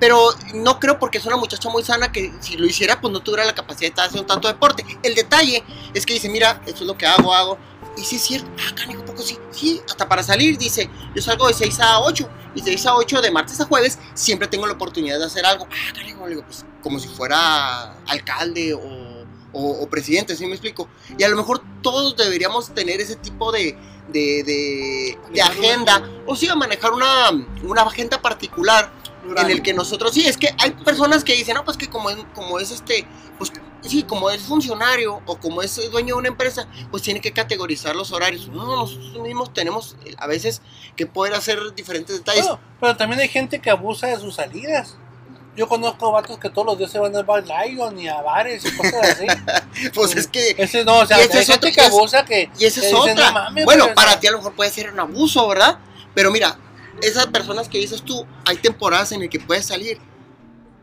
Pero 0.00 0.28
no 0.54 0.80
creo 0.80 0.98
porque 0.98 1.18
es 1.18 1.26
una 1.26 1.36
muchacha 1.36 1.68
muy 1.70 1.82
sana 1.84 2.10
que 2.12 2.32
si 2.40 2.56
lo 2.56 2.66
hiciera, 2.66 3.00
pues 3.00 3.12
no 3.12 3.20
tuviera 3.20 3.44
la 3.44 3.54
capacidad 3.54 3.82
de 3.82 3.86
estar 3.88 4.06
haciendo 4.06 4.26
tanto 4.26 4.48
deporte. 4.48 4.84
El 5.02 5.14
detalle 5.14 5.62
es 5.94 6.04
que 6.06 6.14
dice, 6.14 6.28
mira, 6.28 6.60
esto 6.66 6.82
es 6.82 6.86
lo 6.86 6.96
que 6.96 7.06
hago, 7.06 7.32
hago. 7.34 7.58
Y 7.96 8.02
sí 8.02 8.16
es 8.16 8.22
cierto. 8.22 8.48
Ah, 8.58 8.74
canijo, 8.74 9.04
poco 9.04 9.22
sí. 9.22 9.38
Sí, 9.52 9.80
hasta 9.88 10.08
para 10.08 10.22
salir, 10.24 10.58
dice, 10.58 10.90
yo 11.14 11.22
salgo 11.22 11.46
de 11.46 11.54
6 11.54 11.78
a 11.80 12.00
8. 12.00 12.28
Y 12.54 12.60
de 12.60 12.70
6 12.72 12.86
a 12.86 12.94
8, 12.96 13.20
de 13.20 13.30
martes 13.30 13.60
a 13.60 13.64
jueves, 13.64 13.98
siempre 14.14 14.46
tengo 14.48 14.66
la 14.66 14.74
oportunidad 14.74 15.18
de 15.18 15.24
hacer 15.26 15.44
algo. 15.44 15.66
Ah, 15.70 15.92
canijo, 15.94 16.24
le 16.24 16.30
digo, 16.36 16.44
pues 16.46 16.64
como 16.82 16.98
si 16.98 17.08
fuera 17.08 17.92
alcalde 18.06 18.74
o, 18.74 18.80
o- 19.52 19.82
o 19.82 19.88
presidente, 19.88 20.36
¿sí 20.36 20.46
me 20.46 20.52
explico? 20.52 20.88
Y 21.18 21.22
a 21.24 21.28
lo 21.28 21.36
mejor 21.36 21.62
todos 21.82 22.16
deberíamos 22.16 22.74
tener 22.74 23.00
ese 23.00 23.16
tipo 23.16 23.50
de, 23.52 23.76
de, 24.08 24.42
de, 24.44 25.18
de 25.32 25.42
agenda. 25.42 26.02
O 26.26 26.36
sí, 26.36 26.48
a 26.48 26.54
manejar 26.54 26.92
una, 26.92 27.30
una 27.62 27.82
agenda 27.82 28.20
particular 28.20 28.92
en 29.24 29.50
el 29.50 29.62
que 29.62 29.72
nosotros, 29.72 30.12
sí, 30.12 30.26
es 30.26 30.36
que 30.36 30.54
hay 30.58 30.70
personas 30.72 31.24
que 31.24 31.34
dicen, 31.34 31.54
no, 31.54 31.64
pues 31.64 31.76
que 31.78 31.88
como 31.88 32.10
es, 32.10 32.18
como 32.34 32.58
es 32.58 32.70
este, 32.70 33.06
pues 33.38 33.50
sí, 33.86 34.02
como 34.02 34.30
es 34.30 34.42
funcionario 34.42 35.20
o 35.26 35.36
como 35.38 35.62
es 35.62 35.76
dueño 35.90 36.14
de 36.14 36.20
una 36.20 36.28
empresa, 36.28 36.66
pues 36.90 37.02
tiene 37.02 37.20
que 37.20 37.32
categorizar 37.32 37.94
los 37.96 38.12
horarios. 38.12 38.48
No, 38.48 38.64
nosotros 38.76 39.20
mismos 39.22 39.52
tenemos 39.52 39.96
eh, 40.04 40.14
a 40.18 40.26
veces 40.26 40.62
que 40.96 41.06
poder 41.06 41.34
hacer 41.34 41.74
diferentes 41.74 42.16
detalles. 42.16 42.44
Bueno, 42.44 42.60
pero 42.80 42.96
también 42.96 43.20
hay 43.20 43.28
gente 43.28 43.60
que 43.60 43.70
abusa 43.70 44.06
de 44.08 44.16
sus 44.18 44.34
salidas. 44.36 44.96
Yo 45.56 45.68
conozco 45.68 46.10
vatos 46.10 46.38
que 46.38 46.50
todos 46.50 46.66
los 46.66 46.78
días 46.78 46.90
se 46.90 46.98
van 46.98 47.14
al 47.14 47.22
Bar 47.22 47.44
Lion 47.46 47.96
y 47.96 48.08
a 48.08 48.20
bares 48.22 48.64
y 48.64 48.76
cosas 48.76 49.10
así. 49.10 49.26
pues 49.94 50.16
es 50.16 50.26
que... 50.26 50.56
Ese 50.58 50.84
no, 50.84 50.98
o 50.98 51.06
sea, 51.06 51.18
hay 51.18 51.26
es 51.30 51.46
gente 51.46 51.54
otra- 51.54 51.70
que 51.70 51.80
abusa 51.80 52.24
que. 52.24 52.50
Y 52.58 52.64
esa 52.64 52.80
es 52.80 52.86
dicen, 52.90 53.12
otra. 53.12 53.28
"No 53.28 53.32
mames, 53.34 53.64
bueno, 53.64 53.84
güey", 53.84 53.92
o 53.92 53.94
para 53.94 54.18
ti 54.18 54.26
a 54.26 54.32
lo 54.32 54.38
mejor 54.38 54.54
puede 54.56 54.70
ser 54.72 54.92
un 54.92 54.98
abuso, 54.98 55.46
¿verdad? 55.46 55.78
Pero 56.12 56.32
mira, 56.32 56.58
esas 57.02 57.26
personas 57.26 57.68
que 57.68 57.78
dices 57.78 58.02
tú, 58.02 58.26
hay 58.44 58.56
temporadas 58.56 59.12
en 59.12 59.20
las 59.20 59.28
que 59.28 59.38
puedes 59.38 59.66
salir. 59.66 60.00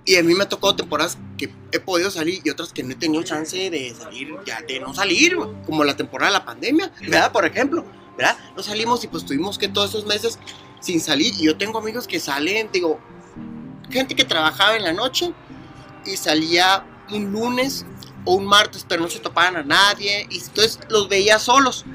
Y 0.03 0.15
a 0.15 0.23
mí 0.23 0.33
me 0.33 0.43
ha 0.43 0.49
tocado 0.49 0.75
temporadas 0.75 1.17
que 1.37 1.53
he 1.71 1.79
podido 1.79 2.09
salir 2.09 2.41
y 2.43 2.49
otras 2.49 2.73
que 2.73 2.83
no 2.83 2.91
he 2.91 2.95
tenido 2.95 3.23
chance 3.23 3.69
de 3.69 3.93
salir, 3.93 4.33
ya 4.45 4.61
de 4.61 4.79
no 4.79 4.93
salir, 4.93 5.37
como 5.65 5.83
la 5.83 5.95
temporada 5.95 6.31
de 6.31 6.39
la 6.39 6.45
pandemia, 6.45 6.91
¿verdad? 7.01 7.31
Por 7.31 7.45
ejemplo, 7.45 7.85
¿verdad? 8.17 8.35
No 8.55 8.63
salimos 8.63 9.03
y 9.03 9.07
pues 9.07 9.25
tuvimos 9.25 9.57
que 9.57 9.67
todos 9.67 9.89
esos 9.89 10.05
meses 10.05 10.39
sin 10.79 10.99
salir. 10.99 11.33
Y 11.35 11.45
yo 11.45 11.57
tengo 11.57 11.77
amigos 11.79 12.07
que 12.07 12.19
salen, 12.19 12.69
digo, 12.71 12.99
gente 13.91 14.15
que 14.15 14.25
trabajaba 14.25 14.75
en 14.75 14.83
la 14.83 14.93
noche 14.93 15.33
y 16.05 16.17
salía 16.17 16.83
un 17.11 17.31
lunes 17.31 17.85
o 18.25 18.35
un 18.35 18.45
martes, 18.45 18.85
pero 18.87 19.03
no 19.03 19.09
se 19.09 19.19
topaban 19.19 19.55
a 19.55 19.63
nadie. 19.63 20.27
Y 20.29 20.39
entonces 20.39 20.79
los 20.89 21.07
veía 21.09 21.37
solos 21.37 21.85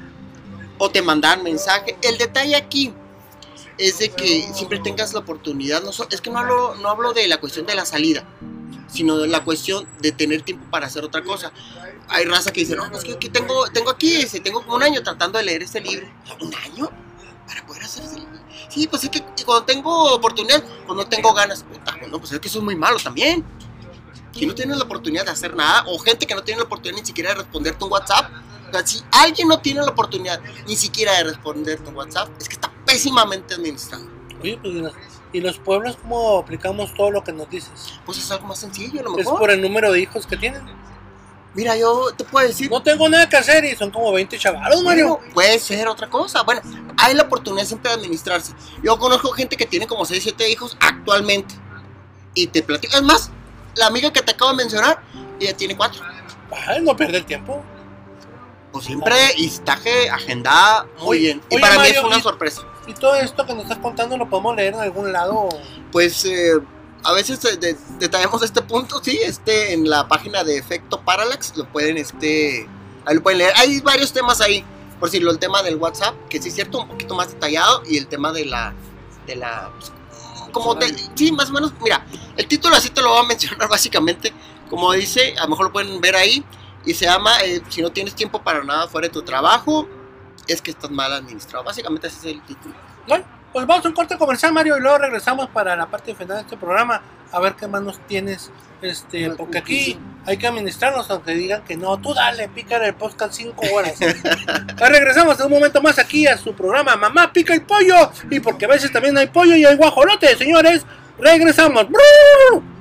o 0.77 0.89
te 0.89 1.01
mandaban 1.01 1.43
mensaje. 1.43 1.97
El 2.01 2.17
detalle 2.17 2.55
aquí 2.55 2.93
es 3.77 3.99
de 3.99 4.09
que 4.09 4.47
siempre 4.53 4.79
tengas 4.79 5.13
la 5.13 5.19
oportunidad, 5.19 5.83
no 5.83 5.91
so- 5.91 6.07
es 6.09 6.21
que 6.21 6.29
no 6.29 6.39
hablo, 6.39 6.75
no 6.75 6.89
hablo 6.89 7.13
de 7.13 7.27
la 7.27 7.37
cuestión 7.37 7.65
de 7.65 7.75
la 7.75 7.85
salida, 7.85 8.23
sino 8.87 9.17
de 9.17 9.27
la 9.27 9.43
cuestión 9.43 9.87
de 9.99 10.11
tener 10.11 10.41
tiempo 10.41 10.65
para 10.71 10.87
hacer 10.87 11.03
otra 11.03 11.23
cosa. 11.23 11.51
Hay 12.09 12.25
raza 12.25 12.51
que 12.51 12.61
dice, 12.61 12.75
no, 12.75 12.89
pues 12.89 13.03
que 13.03 13.29
tengo, 13.29 13.67
tengo 13.69 13.89
aquí, 13.89 14.15
ese, 14.15 14.39
tengo 14.39 14.61
como 14.63 14.75
un 14.77 14.83
año 14.83 15.03
tratando 15.03 15.37
de 15.37 15.45
leer 15.45 15.63
este 15.63 15.81
libro. 15.81 16.07
¿Un 16.39 16.53
año? 16.55 16.89
Para 17.45 17.65
poder 17.65 17.83
hacer 17.83 18.03
ese 18.03 18.15
libro. 18.15 18.39
Sí, 18.69 18.87
pues 18.87 19.03
es 19.03 19.09
que 19.09 19.21
cuando 19.45 19.63
tengo 19.65 20.13
oportunidad, 20.13 20.63
cuando 20.85 21.05
tengo 21.05 21.33
ganas, 21.33 21.65
no, 22.09 22.19
pues 22.19 22.31
es 22.31 22.39
que 22.39 22.47
eso 22.47 22.59
es 22.59 22.63
muy 22.63 22.75
malo 22.75 22.97
también. 22.97 23.43
Que 24.37 24.45
no 24.45 24.53
tienes 24.53 24.77
la 24.77 24.83
oportunidad 24.83 25.25
de 25.25 25.31
hacer 25.31 25.55
nada, 25.55 25.83
o 25.87 25.97
gente 25.99 26.25
que 26.27 26.35
no 26.35 26.43
tiene 26.43 26.59
la 26.59 26.65
oportunidad 26.65 26.99
ni 26.99 27.05
siquiera 27.05 27.29
de 27.31 27.35
responderte 27.37 27.83
un 27.83 27.91
WhatsApp. 27.91 28.31
O 28.69 28.71
sea, 28.71 28.85
si 28.85 29.01
alguien 29.11 29.47
no 29.47 29.59
tiene 29.59 29.81
la 29.81 29.89
oportunidad 29.91 30.39
ni 30.67 30.75
siquiera 30.75 31.13
de 31.13 31.23
responderte 31.23 31.89
un 31.89 31.95
WhatsApp, 31.95 32.29
es 32.39 32.47
que 32.47 32.55
está 32.55 32.71
pésimamente 32.87 33.53
administrado. 33.53 34.05
Oye, 34.41 34.57
pues, 34.61 34.73
¿y 34.73 34.79
los- 34.81 34.93
¿y 35.33 35.41
los 35.41 35.59
pueblos 35.59 35.97
cómo 36.01 36.37
aplicamos 36.39 36.93
todo 36.95 37.11
lo 37.11 37.23
que 37.23 37.33
nos 37.33 37.49
dices? 37.49 37.71
Pues 38.05 38.17
es 38.17 38.31
algo 38.31 38.47
más 38.47 38.59
sencillo, 38.59 39.01
a 39.01 39.03
lo 39.03 39.11
Es 39.11 39.17
mejor. 39.25 39.39
por 39.39 39.51
el 39.51 39.61
número 39.61 39.91
de 39.91 39.99
hijos 39.99 40.25
que 40.25 40.37
tienen. 40.37 40.61
Mira, 41.53 41.75
yo 41.75 42.11
te 42.15 42.23
puedo 42.23 42.47
decir. 42.47 42.69
No 42.69 42.83
tengo 42.83 43.09
nada 43.09 43.27
que 43.27 43.35
hacer 43.35 43.65
y 43.65 43.75
son 43.75 43.89
como 43.89 44.11
20 44.11 44.37
chavalos, 44.37 44.83
Mario. 44.83 45.17
Bueno, 45.17 45.33
puede 45.33 45.57
ser 45.59 45.87
otra 45.87 46.07
cosa. 46.07 46.43
Bueno, 46.43 46.61
hay 46.97 47.15
la 47.15 47.23
oportunidad 47.23 47.65
siempre 47.65 47.89
de 47.89 47.97
administrarse. 47.97 48.53
Yo 48.83 48.97
conozco 48.99 49.31
gente 49.31 49.57
que 49.57 49.65
tiene 49.65 49.87
como 49.87 50.05
6, 50.05 50.21
7 50.21 50.49
hijos 50.51 50.77
actualmente. 50.79 51.55
Y 52.35 52.45
te 52.47 52.61
platico. 52.61 52.95
Es 52.95 53.01
más, 53.01 53.31
la 53.75 53.87
amiga 53.87 54.13
que 54.13 54.21
te 54.21 54.33
acabo 54.33 54.51
de 54.51 54.57
mencionar, 54.57 55.01
ella 55.39 55.57
tiene 55.57 55.75
4. 55.75 56.03
Ay, 56.67 56.81
no 56.83 56.95
pierde 56.95 57.17
el 57.17 57.25
tiempo. 57.25 57.63
Pues 58.71 58.85
siempre 58.85 59.15
y 59.37 59.47
está 59.47 59.77
ge- 59.77 60.09
agendada 60.11 60.85
muy 60.99 61.07
Oye, 61.07 61.19
bien. 61.21 61.41
Y 61.49 61.55
oye, 61.55 61.61
para 61.61 61.73
mí 61.73 61.79
Mario, 61.79 61.99
es 62.01 62.05
una 62.05 62.17
y- 62.17 62.21
sorpresa. 62.21 62.61
Y 62.87 62.93
todo 62.93 63.15
esto 63.15 63.45
que 63.45 63.53
nos 63.53 63.63
estás 63.63 63.79
contando 63.79 64.17
lo 64.17 64.29
podemos 64.29 64.55
leer 64.55 64.73
en 64.73 64.79
algún 64.79 65.11
lado. 65.11 65.49
Pues 65.91 66.23
eh, 66.25 66.53
a 67.03 67.13
veces 67.13 67.43
eh, 67.45 67.57
de- 67.57 67.77
detallamos 67.99 68.41
este 68.43 68.61
punto, 68.61 69.01
sí, 69.03 69.19
este 69.21 69.73
en 69.73 69.89
la 69.89 70.07
página 70.07 70.43
de 70.43 70.57
Efecto 70.57 71.01
Parallax 71.01 71.55
lo 71.57 71.65
pueden, 71.71 71.97
este, 71.97 72.67
ahí 73.05 73.15
lo 73.15 73.21
pueden 73.23 73.39
leer. 73.39 73.53
Hay 73.57 73.81
varios 73.81 74.13
temas 74.13 74.39
ahí, 74.41 74.63
por 74.99 75.09
si 75.09 75.19
lo 75.19 75.31
el 75.31 75.39
tema 75.39 75.61
del 75.63 75.75
WhatsApp, 75.75 76.15
que 76.29 76.41
sí 76.41 76.47
es 76.49 76.55
cierto, 76.55 76.79
un 76.79 76.87
poquito 76.87 77.13
más 77.15 77.29
detallado, 77.31 77.83
y 77.87 77.97
el 77.97 78.07
tema 78.07 78.31
de 78.31 78.45
la, 78.45 78.73
de 79.25 79.35
la, 79.35 79.69
pues, 79.77 79.91
como 80.53 80.73
de, 80.75 80.95
sí, 81.15 81.31
más 81.31 81.49
o 81.49 81.53
menos, 81.53 81.73
mira, 81.81 82.05
el 82.37 82.47
título 82.47 82.75
así 82.75 82.89
te 82.89 83.01
lo 83.01 83.09
voy 83.09 83.19
a 83.19 83.23
mencionar 83.27 83.67
básicamente, 83.69 84.33
como 84.69 84.93
dice, 84.93 85.35
a 85.37 85.43
lo 85.43 85.49
mejor 85.49 85.65
lo 85.67 85.73
pueden 85.73 85.99
ver 85.99 86.15
ahí, 86.15 86.43
y 86.85 86.93
se 86.93 87.03
llama, 87.05 87.37
eh, 87.43 87.61
si 87.69 87.81
no 87.81 87.91
tienes 87.91 88.15
tiempo 88.15 88.41
para 88.41 88.63
nada 88.63 88.87
fuera 88.87 89.07
de 89.07 89.13
tu 89.13 89.21
trabajo, 89.21 89.87
es 90.47 90.61
que 90.61 90.71
estás 90.71 90.91
mal 90.91 91.11
administrado. 91.13 91.63
Básicamente 91.63 92.07
ese 92.07 92.17
es 92.17 92.35
el 92.35 92.41
título. 92.43 92.75
Bueno, 93.07 93.25
pues 93.53 93.65
vamos 93.65 93.85
a 93.85 93.89
un 93.89 93.95
corte 93.95 94.17
comercial, 94.17 94.53
Mario, 94.53 94.77
y 94.77 94.81
luego 94.81 94.97
regresamos 94.97 95.49
para 95.49 95.75
la 95.75 95.87
parte 95.87 96.13
final 96.13 96.37
de 96.37 96.43
este 96.43 96.57
programa. 96.57 97.01
A 97.31 97.39
ver 97.39 97.55
qué 97.55 97.67
más 97.67 97.81
nos 97.81 97.99
tienes. 98.07 98.51
Este, 98.81 99.31
porque 99.31 99.57
aquí, 99.57 99.99
hay 100.25 100.37
que 100.37 100.45
administrarnos 100.45 101.09
aunque 101.09 101.33
digan 101.33 101.63
que 101.63 101.75
no. 101.75 101.97
Tú 101.97 102.13
dale, 102.13 102.47
pícale 102.49 102.87
el 102.87 102.95
podcast 102.95 103.33
5 103.33 103.65
horas. 103.73 103.95
Ya 104.77 104.89
regresamos 104.89 105.39
en 105.39 105.47
un 105.47 105.53
momento 105.53 105.81
más 105.81 105.97
aquí 105.97 106.27
a 106.27 106.37
su 106.37 106.53
programa 106.53 106.95
Mamá 106.95 107.33
Pica 107.33 107.53
el 107.53 107.63
Pollo. 107.63 108.11
Y 108.29 108.39
porque 108.39 108.65
a 108.65 108.67
veces 108.67 108.91
también 108.91 109.17
hay 109.17 109.27
pollo 109.27 109.55
y 109.55 109.65
hay 109.65 109.75
guajolote, 109.75 110.35
señores. 110.35 110.85
Regresamos. 111.17 111.87
¡Brrr! 111.89 112.76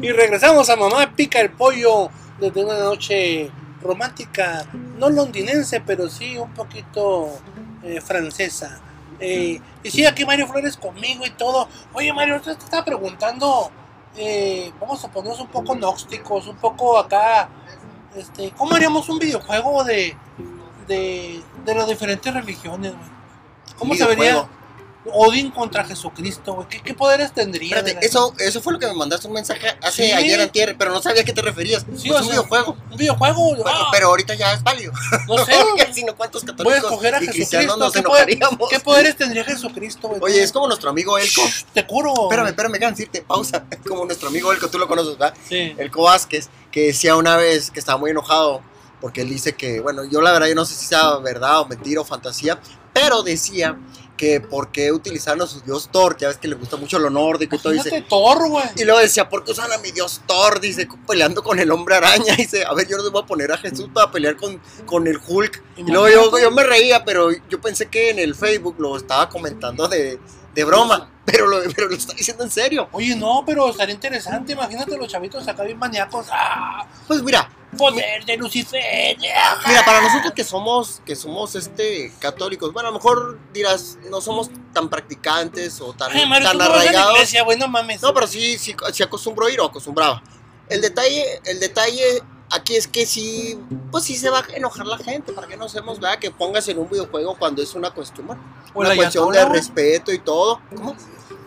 Y 0.00 0.12
regresamos 0.12 0.70
a 0.70 0.76
Mamá 0.76 1.12
Pica 1.16 1.40
el 1.40 1.50
Pollo 1.50 2.08
desde 2.38 2.64
una 2.64 2.78
noche 2.78 3.50
romántica, 3.82 4.64
no 4.96 5.10
londinense, 5.10 5.80
pero 5.80 6.08
sí 6.08 6.38
un 6.38 6.54
poquito 6.54 7.30
eh, 7.82 8.00
francesa. 8.00 8.80
Eh, 9.18 9.60
y 9.82 9.90
sí, 9.90 10.06
aquí 10.06 10.24
Mario 10.24 10.46
Flores 10.46 10.76
conmigo 10.76 11.26
y 11.26 11.30
todo. 11.30 11.68
Oye, 11.94 12.12
Mario, 12.12 12.40
te 12.40 12.52
estaba 12.52 12.84
preguntando, 12.84 13.72
eh, 14.16 14.72
vamos 14.80 15.04
a 15.04 15.10
ponernos 15.10 15.40
un 15.40 15.48
poco 15.48 15.74
gnósticos, 15.74 16.46
un 16.46 16.56
poco 16.56 16.96
acá. 16.96 17.48
Este, 18.14 18.52
¿Cómo 18.52 18.76
haríamos 18.76 19.08
un 19.08 19.18
videojuego 19.18 19.82
de, 19.82 20.16
de, 20.86 21.42
de 21.64 21.74
las 21.74 21.88
diferentes 21.88 22.32
religiones, 22.32 22.92
güey? 22.92 23.08
¿Cómo 23.76 23.94
se 23.94 24.06
vería. 24.06 24.48
Odín 25.10 25.50
contra 25.52 25.84
Jesucristo, 25.84 26.54
güey? 26.54 26.68
¿Qué, 26.68 26.80
qué 26.82 26.92
poderes 26.92 27.32
tendría? 27.32 27.76
Espérate, 27.78 28.04
eso, 28.04 28.34
eso 28.38 28.60
fue 28.60 28.72
lo 28.74 28.78
que 28.78 28.86
me 28.88 28.94
mandaste 28.94 29.26
un 29.26 29.32
mensaje 29.32 29.68
hace 29.82 30.06
Sí. 30.06 30.12
ayer 30.12 30.40
antier, 30.40 30.76
pero 30.78 30.90
no 30.92 31.00
sabía 31.00 31.22
a 31.22 31.24
qué 31.24 31.32
te 31.32 31.40
referías. 31.40 31.82
Sí, 31.96 32.08
Pues 32.08 32.20
un 32.20 32.26
sea, 32.26 32.32
videojuego. 32.32 32.76
Un 32.90 32.96
videojuego, 32.96 33.54
Bueno, 33.56 33.64
ah, 33.66 33.88
pero 33.92 34.08
ahorita 34.08 34.34
ya 34.34 34.52
es 34.52 34.62
válido. 34.62 34.92
no 35.26 35.38
sé, 35.46 35.52
Porque 35.60 35.82
güey. 35.84 35.94
si 35.94 36.04
no, 36.04 36.14
¿cuántos 36.16 36.42
Voy 36.44 36.50
a 36.52 36.56
católicos 36.56 36.90
escoger 36.90 37.14
a 37.14 37.22
y 37.22 37.26
Jesucristo. 37.26 37.76
nos 37.76 37.92
¿Qué, 37.92 37.98
enojaríamos? 38.00 38.68
¿Qué 38.68 38.80
poderes 38.80 39.16
tendría 39.16 39.44
Jesucristo, 39.44 40.08
güey? 40.08 40.20
Oye, 40.22 40.42
es 40.42 40.52
como 40.52 40.66
nuestro 40.66 40.90
amigo 40.90 41.16
Elco. 41.16 41.42
Shh, 41.46 41.64
Te 41.72 41.86
curo. 41.86 42.12
Espérame, 42.24 42.48
espérame, 42.48 42.72
déjame 42.72 42.90
decirte, 42.92 43.22
pausa. 43.22 43.64
Como 43.88 44.04
nuestro 44.04 44.28
amigo 44.28 44.52
Elco, 44.52 44.68
tú 44.68 44.78
lo 44.78 44.88
conoces, 44.88 45.16
¿verdad? 45.16 45.34
Sí. 45.48 45.74
Elco 45.78 46.02
Vázquez, 46.02 46.50
que 46.70 46.86
decía 46.88 47.16
una 47.16 47.36
vez 47.36 47.70
que 47.70 47.78
estaba 47.80 47.98
muy 47.98 48.10
enojado 48.10 48.62
porque 49.00 49.20
él 49.22 49.28
dice 49.28 49.54
que, 49.54 49.78
bueno, 49.80 50.02
yo 50.04 50.20
la 50.20 50.32
verdad 50.32 50.48
yo 50.48 50.56
no 50.56 50.64
sé 50.64 50.74
si 50.74 50.84
sea 50.86 51.16
verdad 51.18 51.60
o 51.60 51.66
mentira 51.66 52.00
o 52.00 52.04
fantasía, 52.04 52.60
pero 52.92 53.22
decía 53.22 53.78
que 54.18 54.42
por 54.42 54.70
qué 54.70 54.92
utilizaron 54.92 55.40
a 55.40 55.46
su 55.46 55.62
dios 55.62 55.88
Thor, 55.90 56.18
ya 56.18 56.28
ves 56.28 56.36
que 56.36 56.48
le 56.48 56.56
gusta 56.56 56.76
mucho 56.76 56.98
lo 56.98 57.08
nórdico 57.08 57.56
y 57.56 57.58
todo, 57.58 57.72
dice, 57.72 57.88
Imagínate 57.88 58.10
Thor, 58.10 58.48
güey. 58.50 58.64
y 58.76 58.84
luego 58.84 59.00
decía, 59.00 59.30
¿por 59.30 59.44
qué 59.44 59.52
usan 59.52 59.72
a 59.72 59.78
mi 59.78 59.92
dios 59.92 60.20
Thor? 60.26 60.60
Dice, 60.60 60.86
peleando 61.06 61.42
con 61.42 61.58
el 61.58 61.70
hombre 61.70 61.94
araña. 61.94 62.34
Dice, 62.36 62.66
a 62.66 62.74
ver, 62.74 62.86
yo 62.86 62.98
no 62.98 63.04
le 63.04 63.10
voy 63.10 63.22
a 63.22 63.26
poner 63.26 63.50
a 63.50 63.56
Jesús 63.56 63.88
para 63.94 64.10
pelear 64.10 64.36
con, 64.36 64.60
con 64.84 65.06
el 65.06 65.18
Hulk. 65.26 65.62
Y 65.78 65.84
luego 65.84 66.08
yo, 66.08 66.38
yo 66.38 66.50
me 66.50 66.64
reía, 66.64 67.04
pero 67.04 67.30
yo 67.48 67.60
pensé 67.60 67.86
que 67.86 68.10
en 68.10 68.18
el 68.18 68.34
Facebook 68.34 68.74
lo 68.78 68.96
estaba 68.96 69.30
comentando 69.30 69.88
de, 69.88 70.18
de 70.54 70.64
broma. 70.64 71.10
Pero 71.30 71.46
lo, 71.46 71.60
pero 71.74 71.88
lo 71.88 71.94
está 71.94 72.14
diciendo 72.14 72.42
en 72.44 72.50
serio. 72.50 72.88
Oye, 72.92 73.14
no, 73.14 73.42
pero 73.44 73.68
estaría 73.68 73.94
interesante. 73.94 74.52
Imagínate 74.52 74.96
los 74.96 75.08
chavitos 75.08 75.46
acá 75.46 75.62
bien 75.62 75.78
maníacos. 75.78 76.26
¡Ah! 76.32 76.86
Pues 77.06 77.22
mira, 77.22 77.50
Poder 77.76 78.24
de 78.24 78.36
Lucifer. 78.38 79.16
mira, 79.18 79.84
para 79.84 80.00
nosotros 80.00 80.32
que 80.32 80.42
somos, 80.42 81.02
que 81.04 81.14
somos 81.14 81.54
este 81.54 82.12
católicos, 82.18 82.72
bueno, 82.72 82.88
a 82.88 82.92
lo 82.92 82.96
mejor 82.98 83.38
dirás, 83.52 83.98
no 84.10 84.22
somos 84.22 84.50
tan 84.72 84.88
practicantes 84.88 85.80
o 85.82 85.92
tan, 85.92 86.10
Ay, 86.12 86.26
Mario, 86.26 86.48
tan 86.48 86.56
tú 86.58 86.64
no 86.64 86.70
vas 86.70 86.72
a 86.72 86.76
la 86.76 86.82
arraigados. 86.82 87.14
iglesia, 87.16 87.42
güey, 87.44 87.58
no 87.58 87.68
mames. 87.68 88.00
No, 88.00 88.14
pero 88.14 88.26
sí, 88.26 88.56
sí, 88.56 88.74
sí 88.92 89.02
acostumbro 89.02 89.48
ir 89.50 89.60
o 89.60 89.66
acostumbraba. 89.66 90.22
El 90.70 90.80
detalle, 90.80 91.40
el 91.44 91.60
detalle 91.60 92.22
aquí 92.50 92.74
es 92.76 92.88
que 92.88 93.04
sí, 93.04 93.58
pues 93.90 94.04
sí 94.04 94.16
se 94.16 94.30
va 94.30 94.38
a 94.38 94.56
enojar 94.56 94.86
la 94.86 94.96
gente. 94.96 95.32
¿Para 95.34 95.46
qué 95.46 95.56
no 95.56 95.66
hacemos, 95.66 96.00
verdad? 96.00 96.18
Que 96.18 96.30
pongas 96.30 96.66
en 96.68 96.78
un 96.78 96.88
videojuego 96.88 97.36
cuando 97.38 97.62
es 97.62 97.74
una 97.74 97.90
cuestión, 97.90 98.26
bueno, 98.28 98.42
una 98.74 98.96
cuestión 98.96 99.30
de 99.30 99.44
respeto 99.44 100.10
y 100.10 100.18
todo. 100.20 100.60
¿Cómo? 100.74 100.96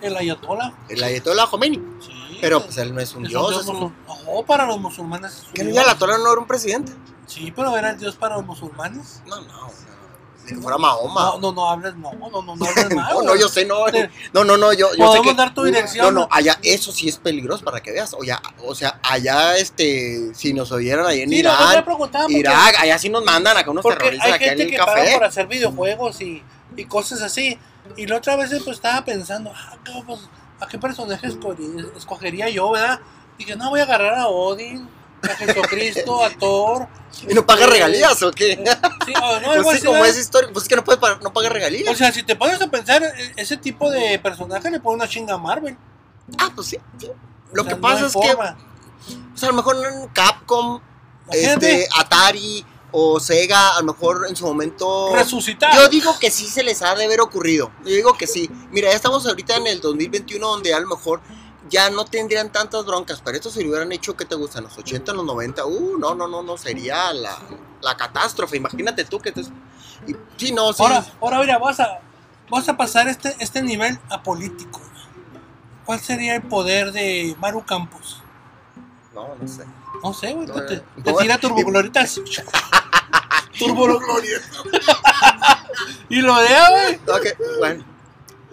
El 0.01 0.17
Ayatollah. 0.17 0.73
El 0.89 1.03
Ayatollah 1.03 1.47
Khomeini. 1.47 1.77
Sí. 2.01 2.37
Pero 2.41 2.63
pues 2.63 2.77
él 2.77 2.93
no 2.93 2.99
es 3.01 3.13
un 3.13 3.23
Es 3.25 3.29
dios. 3.29 3.55
un 3.55 3.61
es 3.61 3.67
un- 3.67 3.93
No, 4.07 4.43
para 4.45 4.65
los 4.65 4.79
musulmanes. 4.79 5.31
es 5.33 5.43
un 5.47 5.53
Que 5.53 5.63
dios. 5.63 5.75
la 5.75 5.83
Ayatollah 5.83 6.17
no 6.17 6.31
era 6.31 6.41
un 6.41 6.47
presidente. 6.47 6.91
Sí, 7.27 7.51
pero 7.55 7.75
era 7.77 7.91
el 7.91 7.97
dios 7.99 8.15
para 8.15 8.35
los 8.37 8.45
musulmanes. 8.45 9.21
No, 9.25 9.39
no, 9.41 9.71
que 10.47 10.55
fuera 10.55 10.77
Mahoma. 10.79 11.21
No, 11.21 11.39
no, 11.39 11.51
no 11.53 11.69
hables, 11.69 11.95
no, 11.95 12.11
no, 12.13 12.29
no, 12.29 12.41
no 12.55 12.65
hables 12.65 12.89
mal. 12.95 13.13
No, 13.13 13.21
no, 13.21 13.35
yo 13.35 13.47
sé, 13.47 13.63
no. 13.65 13.85
No, 14.33 14.43
no, 14.43 14.57
no, 14.57 14.73
yo, 14.73 14.87
yo 14.87 14.91
sé 14.91 14.97
¿Podemos 14.97 15.27
que. 15.27 15.33
dar 15.35 15.53
tu 15.53 15.63
dirección? 15.63 16.13
No, 16.13 16.21
no, 16.21 16.27
allá, 16.31 16.57
eso 16.63 16.91
sí 16.91 17.07
es 17.07 17.17
peligroso 17.17 17.63
para 17.63 17.79
que 17.81 17.91
veas. 17.91 18.13
O, 18.15 18.23
ya, 18.23 18.41
o 18.65 18.73
sea, 18.73 18.99
allá, 19.03 19.55
este, 19.57 20.33
si 20.33 20.51
nos 20.53 20.71
oyeran 20.71 21.05
ahí 21.05 21.21
en 21.21 21.29
Sí, 21.29 21.35
Irán, 21.37 21.83
Irak, 22.29 22.75
allá 22.79 22.97
sí 22.97 23.09
nos 23.09 23.23
mandan 23.23 23.55
acá 23.55 23.69
unos 23.69 23.85
terroristas 23.85 24.27
hay 24.27 24.33
aquí 24.33 24.45
en 24.45 24.61
el 24.61 24.71
que 24.71 24.77
paga 24.77 24.95
café. 24.95 25.13
por 25.13 25.23
hacer 25.25 25.47
videojuegos 25.47 26.19
y, 26.21 26.43
y 26.75 26.85
cosas 26.85 27.21
así. 27.21 27.57
Y 27.97 28.07
la 28.07 28.17
otra 28.17 28.35
vez 28.35 28.49
pues 28.63 28.77
estaba 28.77 29.03
pensando, 29.05 29.51
ah, 29.55 29.77
pues, 30.05 30.19
¿a 30.59 30.67
qué 30.67 30.77
personaje 30.77 31.27
escogería, 31.97 32.49
yo, 32.49 32.71
verdad? 32.71 32.99
Dije, 33.37 33.55
no, 33.55 33.69
voy 33.69 33.79
a 33.79 33.83
agarrar 33.83 34.15
a 34.15 34.27
Odin, 34.27 34.87
a 35.23 35.27
Jesucristo, 35.35 36.23
a 36.23 36.29
Thor. 36.31 36.87
¿Y 37.27 37.33
no 37.33 37.45
paga 37.45 37.61
este, 37.61 37.73
regalías 37.73 38.21
o 38.23 38.31
qué? 38.31 38.63
Sí, 39.05 39.13
o 39.21 39.39
no, 39.39 39.53
Pues 39.63 39.79
sí, 39.79 39.85
como 39.85 40.05
es 40.05 40.17
histórico, 40.17 40.53
pues 40.53 40.63
es 40.63 40.69
que 40.69 40.75
no 40.75 40.83
puede 40.83 40.99
pa- 40.99 41.19
no 41.21 41.33
paga 41.33 41.49
regalías. 41.49 41.91
O 41.93 41.95
sea, 41.95 42.11
si 42.11 42.23
te 42.23 42.35
pones 42.35 42.61
a 42.61 42.67
pensar, 42.67 43.03
e- 43.03 43.33
ese 43.37 43.57
tipo 43.57 43.89
de 43.89 44.19
personaje 44.19 44.69
le 44.69 44.79
pone 44.79 44.95
una 44.95 45.07
chinga 45.07 45.33
a 45.35 45.37
Marvel. 45.37 45.77
ah, 46.37 46.51
pues 46.55 46.67
sí. 46.67 46.77
sí. 46.97 47.07
Lo 47.53 47.63
O 47.63 47.65
sea, 47.65 47.73
que 47.73 47.75
no 47.75 47.81
pasa 47.81 48.05
es 48.07 48.13
que, 48.13 48.19
o 48.19 49.37
sea, 49.37 49.49
a 49.49 49.51
lo 49.51 49.57
mejor 49.57 49.75
en 49.85 50.07
Capcom, 50.09 50.79
Imagínate, 51.27 51.83
este, 51.83 51.89
Atari 51.99 52.65
o 52.91 53.19
Sega, 53.19 53.75
a 53.77 53.79
lo 53.81 53.93
mejor 53.93 54.25
en 54.27 54.35
su 54.35 54.45
momento. 54.45 55.11
resucitar. 55.15 55.73
Yo 55.75 55.87
digo 55.89 56.17
que 56.19 56.29
sí 56.31 56.47
se 56.47 56.63
les 56.63 56.81
ha 56.81 56.93
de 56.95 57.05
haber 57.05 57.21
ocurrido. 57.21 57.71
Yo 57.85 57.91
digo 57.95 58.13
que 58.17 58.27
sí. 58.27 58.49
Mira, 58.71 58.89
ya 58.89 58.95
estamos 58.95 59.25
ahorita 59.25 59.55
en 59.57 59.67
el 59.67 59.81
2021 59.81 60.45
donde 60.45 60.73
a 60.73 60.79
lo 60.79 60.87
mejor 60.87 61.21
ya 61.69 61.89
no 61.89 62.03
tendrían 62.05 62.51
tantas 62.51 62.85
broncas, 62.85 63.21
pero 63.23 63.37
esto 63.37 63.49
si 63.49 63.63
lo 63.63 63.69
hubieran 63.69 63.91
hecho, 63.93 64.17
¿qué 64.17 64.25
te 64.25 64.35
gustan? 64.35 64.63
¿Los 64.65 64.77
80, 64.77 65.13
los 65.13 65.23
90? 65.25 65.65
Uh, 65.65 65.97
no, 65.97 66.13
no, 66.15 66.27
no, 66.27 66.43
no, 66.43 66.57
sería 66.57 67.13
la, 67.13 67.37
la 67.81 67.95
catástrofe. 67.95 68.57
Imagínate 68.57 69.05
tú 69.05 69.19
que 69.19 69.31
te... 69.31 69.41
y- 69.41 70.15
sí, 70.35 70.51
no, 70.51 70.73
sí. 70.73 70.83
Ahora, 70.83 71.05
ahora 71.21 71.39
mira, 71.39 71.57
vas 71.59 71.79
a, 71.79 71.99
vas 72.49 72.67
a 72.67 72.75
pasar 72.75 73.07
este, 73.07 73.33
este 73.39 73.61
nivel 73.61 73.97
a 74.09 74.21
político. 74.21 74.81
¿Cuál 75.85 76.01
sería 76.01 76.35
el 76.35 76.41
poder 76.43 76.91
de 76.91 77.35
Maru 77.39 77.65
Campos? 77.65 78.20
No, 79.13 79.35
no 79.35 79.47
sé. 79.47 79.63
No 80.03 80.13
sé, 80.13 80.33
güey. 80.33 80.47
No, 80.47 80.65
te, 80.65 80.77
te 81.03 81.13
tira 81.13 81.37
turbogloritas. 81.37 82.19
Turbogloritas. 83.59 84.41
y 86.09 86.21
lo 86.21 86.35
deja, 86.37 86.69
güey. 86.69 86.95
Ok, 86.95 87.37
bueno. 87.59 87.85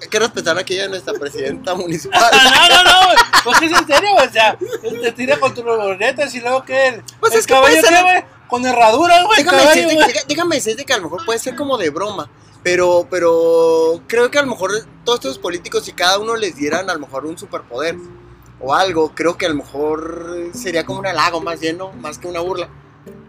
Hay 0.01 0.09
que 0.09 0.19
respetar 0.21 0.57
aquí 0.59 0.79
a 0.79 0.89
nuestra 0.89 1.13
presidenta 1.15 1.75
municipal. 1.75 2.21
No, 2.33 2.69
no, 2.69 2.85
no, 2.85 3.05
güey. 3.07 3.17
Pues 3.45 3.63
es 3.63 3.79
en 3.79 3.87
serio, 3.87 4.11
güey. 4.15 4.27
O 4.29 4.33
sea, 4.33 4.59
te 5.03 5.13
tira 5.13 5.39
con 5.41 5.55
turbogloritas 5.55 6.35
y 6.35 6.41
luego 6.41 6.65
que 6.65 6.89
el, 6.89 7.03
Pues 7.21 7.33
el 7.33 7.41
es 7.41 7.47
que 7.47 7.55
caballo 7.55 7.81
qué, 7.83 8.03
güey, 8.03 8.25
con 8.49 8.67
herraduras, 8.67 9.25
güey. 9.25 9.39
déjame, 9.39 9.59
caballo, 9.59 9.81
decirte, 9.81 9.95
güey. 9.95 10.15
déjame 10.29 10.57
decirte 10.57 10.85
que 10.85 10.93
a 10.93 10.99
lo 10.99 11.05
mejor 11.05 11.25
puede 11.25 11.39
ser 11.39 11.57
como 11.57 11.79
de 11.79 11.91
broma. 11.91 12.29
Pero, 12.63 13.07
pero 13.09 14.01
creo 14.09 14.31
que 14.31 14.39
a 14.39 14.43
lo 14.43 14.49
mejor 14.49 14.73
todos 15.05 15.21
estos 15.21 15.39
políticos, 15.39 15.85
si 15.85 15.93
cada 15.93 16.19
uno 16.19 16.37
les 16.37 16.57
dieran 16.57 16.91
a 16.91 16.95
lo 16.95 17.01
mejor 17.01 17.25
un 17.25 17.39
superpoder 17.39 17.97
o 18.61 18.75
algo, 18.75 19.15
creo 19.15 19.37
que 19.37 19.47
a 19.47 19.49
lo 19.51 19.55
mejor 19.57 20.51
sería 20.55 20.85
como 20.85 21.01
un 21.01 21.07
halago 21.07 21.41
más 21.41 21.61
lleno, 21.61 21.93
más 21.93 22.19
que 22.19 22.27
una 22.29 22.41
burla. 22.41 22.69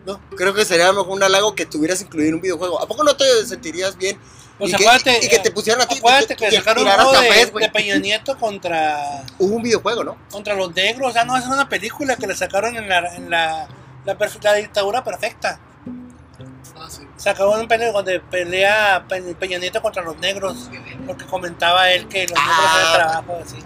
No, 0.05 0.19
creo 0.35 0.53
que 0.53 0.65
sería 0.65 0.85
a 0.85 0.91
lo 0.91 1.01
mejor 1.01 1.17
un 1.17 1.23
halago 1.23 1.53
que 1.55 1.65
tuvieras 1.65 2.01
incluido 2.01 2.29
en 2.29 2.35
un 2.35 2.41
videojuego. 2.41 2.81
¿A 2.81 2.87
poco 2.87 3.03
no 3.03 3.15
te 3.15 3.45
sentirías 3.45 3.97
bien? 3.97 4.17
Pues 4.57 4.73
y, 4.73 4.75
que, 4.75 4.87
acuérdate, 4.87 5.25
y 5.25 5.29
que 5.29 5.39
te 5.39 5.51
pusieran 5.51 5.81
a 5.81 5.87
ti. 5.87 5.97
Acuérdate 5.97 6.35
que 6.35 6.47
y 6.49 6.51
sacaron 6.51 6.83
un 6.83 6.89
tiraras 6.89 7.05
juego 7.07 7.21
de, 7.21 7.27
cafés, 7.29 7.51
güey. 7.51 7.65
de 7.65 7.71
Peña 7.71 7.95
Nieto 7.97 8.37
contra, 8.37 9.23
Hubo 9.37 9.55
un 9.55 9.63
videojuego, 9.63 10.03
¿no? 10.03 10.17
contra 10.31 10.53
los 10.55 10.73
negros. 10.75 11.11
O 11.11 11.13
sea, 11.13 11.23
no, 11.25 11.37
es 11.37 11.45
una 11.45 11.69
película 11.69 12.15
que 12.17 12.27
le 12.27 12.35
sacaron 12.35 12.75
en 12.75 12.89
la, 12.89 13.15
en 13.15 13.29
la, 13.29 13.67
la, 14.05 14.53
dictadura 14.55 15.03
perfecta. 15.03 15.59
Sacaron 17.17 17.59
un 17.59 17.67
pelea 17.67 17.91
donde 17.91 18.19
pelea 18.19 19.05
Pe- 19.07 19.35
Peña 19.35 19.59
Nieto 19.59 19.81
contra 19.81 20.01
los 20.03 20.17
negros. 20.17 20.69
Porque 21.05 21.25
comentaba 21.25 21.91
él 21.91 22.07
que 22.07 22.21
los 22.27 22.31
negros 22.31 22.55
Ah, 22.59 22.81
hacen 22.81 22.93
trabajo 22.95 23.39
así. 23.45 23.57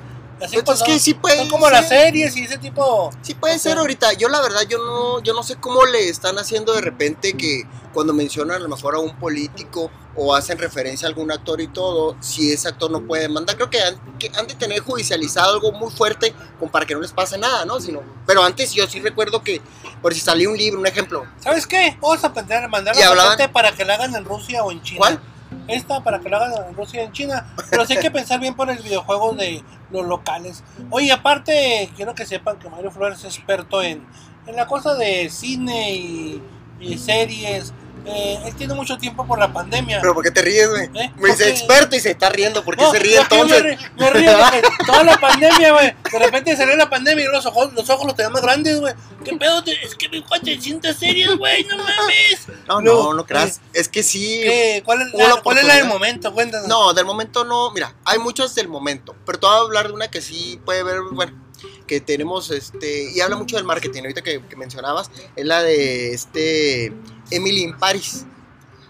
Así 0.44 0.56
Pues 0.56 0.64
pues, 0.66 0.82
es 0.82 0.86
que 0.86 1.00
sí 1.00 1.14
puede 1.14 1.38
son 1.38 1.50
como 1.50 1.70
las 1.70 1.88
ser. 1.88 2.06
series 2.08 2.36
y 2.38 2.44
ese 2.44 2.58
tipo. 2.58 3.12
Sí 3.22 3.34
puede 3.34 3.56
O 3.56 3.60
ser 3.60 3.74
sea- 3.74 3.82
ahorita. 3.82 4.14
Yo 4.14 4.30
la 4.30 4.42
verdad, 4.42 4.62
yo 4.70 4.78
no, 4.78 5.22
yo 5.24 5.34
no 5.34 5.44
sé 5.44 5.56
cómo 5.58 5.86
le 5.86 6.10
están 6.10 6.38
haciendo 6.38 6.74
de 6.74 6.82
repente 6.82 7.34
que 7.38 7.64
cuando 7.94 8.14
mencionan 8.14 8.58
a 8.58 8.60
lo 8.60 8.68
mejor 8.70 8.96
a 8.96 9.00
un 9.00 9.16
político 9.20 9.92
o 10.16 10.36
hacen 10.36 10.58
referencia 10.60 11.08
a 11.08 11.10
algún 11.10 11.32
actor 11.32 11.60
y 11.62 11.68
todo, 11.68 12.16
si 12.20 12.52
ese 12.52 12.68
actor 12.68 12.90
no 12.92 13.02
puede 13.02 13.24
demandar, 13.24 13.56
creo 13.56 13.70
que 13.70 13.82
han, 13.82 14.18
que 14.20 14.32
han 14.36 14.46
de 14.48 14.54
tener 14.56 14.80
judicializado 14.80 15.54
algo 15.54 15.72
muy 15.72 15.92
fuerte 15.92 16.34
como 16.60 16.72
para 16.72 16.86
que 16.86 16.94
no 16.94 17.00
les 17.02 17.12
pase 17.12 17.38
nada, 17.38 17.66
¿no? 17.66 17.80
Sino, 17.80 18.02
pero 18.26 18.44
antes 18.44 18.74
yo 18.74 18.86
sí 18.88 19.00
recuerdo 19.00 19.42
que, 19.44 19.62
por 20.02 20.14
si 20.14 20.20
salía 20.20 20.50
un 20.50 20.58
libro, 20.58 20.80
un 20.80 20.86
ejemplo, 20.88 21.26
¿Sabes 21.40 21.66
qué? 21.66 21.98
Vamos 22.02 22.24
a 22.24 22.32
pensar, 22.34 22.68
mandar 22.70 22.96
Y 22.98 23.02
a 23.02 23.14
la 23.16 23.30
gente 23.30 23.50
para 23.50 23.72
que 23.72 23.86
la 23.86 23.96
hagan 23.96 24.14
en 24.16 24.24
Rusia 24.26 24.64
o 24.64 24.72
en 24.72 24.82
China. 24.84 24.98
¿Cuál? 25.00 25.20
Esta 25.68 26.04
para 26.04 26.20
que 26.20 26.30
la 26.30 26.38
hagan 26.38 26.68
en 26.68 26.76
Rusia 26.76 27.02
y 27.02 27.06
en 27.06 27.12
China. 27.12 27.46
Pero 27.70 27.86
sí 27.86 27.94
hay 27.94 28.00
que 28.00 28.12
pensar 28.12 28.40
bien 28.40 28.56
por 28.56 28.70
el 28.70 28.78
videojuego 28.78 29.34
de 29.34 29.64
los 29.92 30.06
locales. 30.06 30.64
Oye, 30.90 31.12
aparte, 31.12 31.90
quiero 31.96 32.16
que 32.16 32.26
sepan 32.26 32.58
que 32.60 32.70
Mario 32.70 32.92
Flores 32.92 33.20
es 33.20 33.38
experto 33.38 33.82
en, 33.82 34.06
en 34.48 34.56
la 34.56 34.68
cosa 34.68 34.96
de 34.96 35.30
cine 35.30 35.92
y 35.92 36.98
series. 36.98 37.74
Eh, 38.06 38.40
él 38.46 38.56
tiene 38.56 38.74
mucho 38.74 38.98
tiempo 38.98 39.26
por 39.26 39.40
la 39.40 39.52
pandemia. 39.54 40.00
Pero 40.02 40.14
¿por 40.14 40.24
qué 40.24 40.32
te 40.32 40.42
ríes, 40.42 40.70
güey? 40.70 40.90
¿Eh? 40.96 41.12
Me 41.18 41.30
dice 41.30 41.50
experto 41.50 41.96
y 41.96 42.00
se 42.00 42.12
está 42.12 42.30
riendo. 42.30 42.64
¿Por 42.64 42.76
qué 42.76 42.84
No, 42.84 42.92
se 42.92 43.00
ríe 43.00 43.18
entonces? 43.18 43.64
Me, 43.64 43.78
me 43.98 44.10
río 44.12 44.32
porque 44.38 44.62
toda 44.86 45.04
la 45.04 45.18
pandemia, 45.18 45.72
güey. 45.74 45.96
De 46.12 46.20
repente 46.20 46.56
salió 46.58 46.76
la 46.76 46.90
pandemia 46.90 47.26
y 47.26 47.28
los 47.32 47.46
ojos, 47.46 47.74
los 47.74 47.90
ojos 47.90 48.06
los 48.06 48.16
tenía 48.16 48.30
más 48.30 48.42
grandes, 48.42 48.80
güey. 48.80 48.94
¿Qué 49.24 49.36
pedo? 49.38 49.64
Te- 49.64 49.82
Es 49.86 49.96
que 49.96 50.10
me 50.10 50.24
400 50.24 50.96
series, 50.96 51.36
güey, 51.38 51.64
no 51.66 51.78
mames. 51.78 52.48
No, 52.68 52.82
No, 52.82 52.94
no, 53.04 53.14
no 53.14 53.26
creas. 53.26 53.62
Es 53.74 53.88
que 53.90 54.04
sí. 54.04 54.44
¿Cuál 54.86 55.02
es 55.02 55.14
la, 55.14 55.42
cuál 55.42 55.58
es 55.58 55.66
la 55.66 55.76
del 55.76 55.86
momento? 55.88 56.34
Cuéntanos. 56.34 56.68
No, 56.68 56.94
del 56.94 57.06
momento 57.06 57.44
no. 57.46 57.72
Mira, 57.72 57.94
hay 58.06 58.20
muchas 58.20 58.54
del 58.56 58.68
momento. 58.68 59.16
Pero 59.26 59.40
te 59.40 59.48
voy 59.48 59.56
a 59.56 59.60
hablar 59.60 59.88
de 59.88 59.94
una 59.94 60.10
que 60.10 60.22
sí 60.22 60.60
puede 60.66 60.84
ver, 60.84 60.98
bueno, 61.12 61.43
que 61.88 62.02
tenemos, 62.02 62.52
este, 62.52 63.12
y 63.12 63.20
habla 63.22 63.36
mucho 63.36 63.56
del 63.56 63.66
marketing. 63.66 64.02
Ahorita 64.02 64.22
que, 64.22 64.42
que 64.48 64.56
mencionabas, 64.56 65.10
es 65.36 65.46
la 65.46 65.62
de 65.64 66.14
este 66.14 66.94
Emily 67.32 67.64
in 67.64 67.78
Paris. 67.78 68.26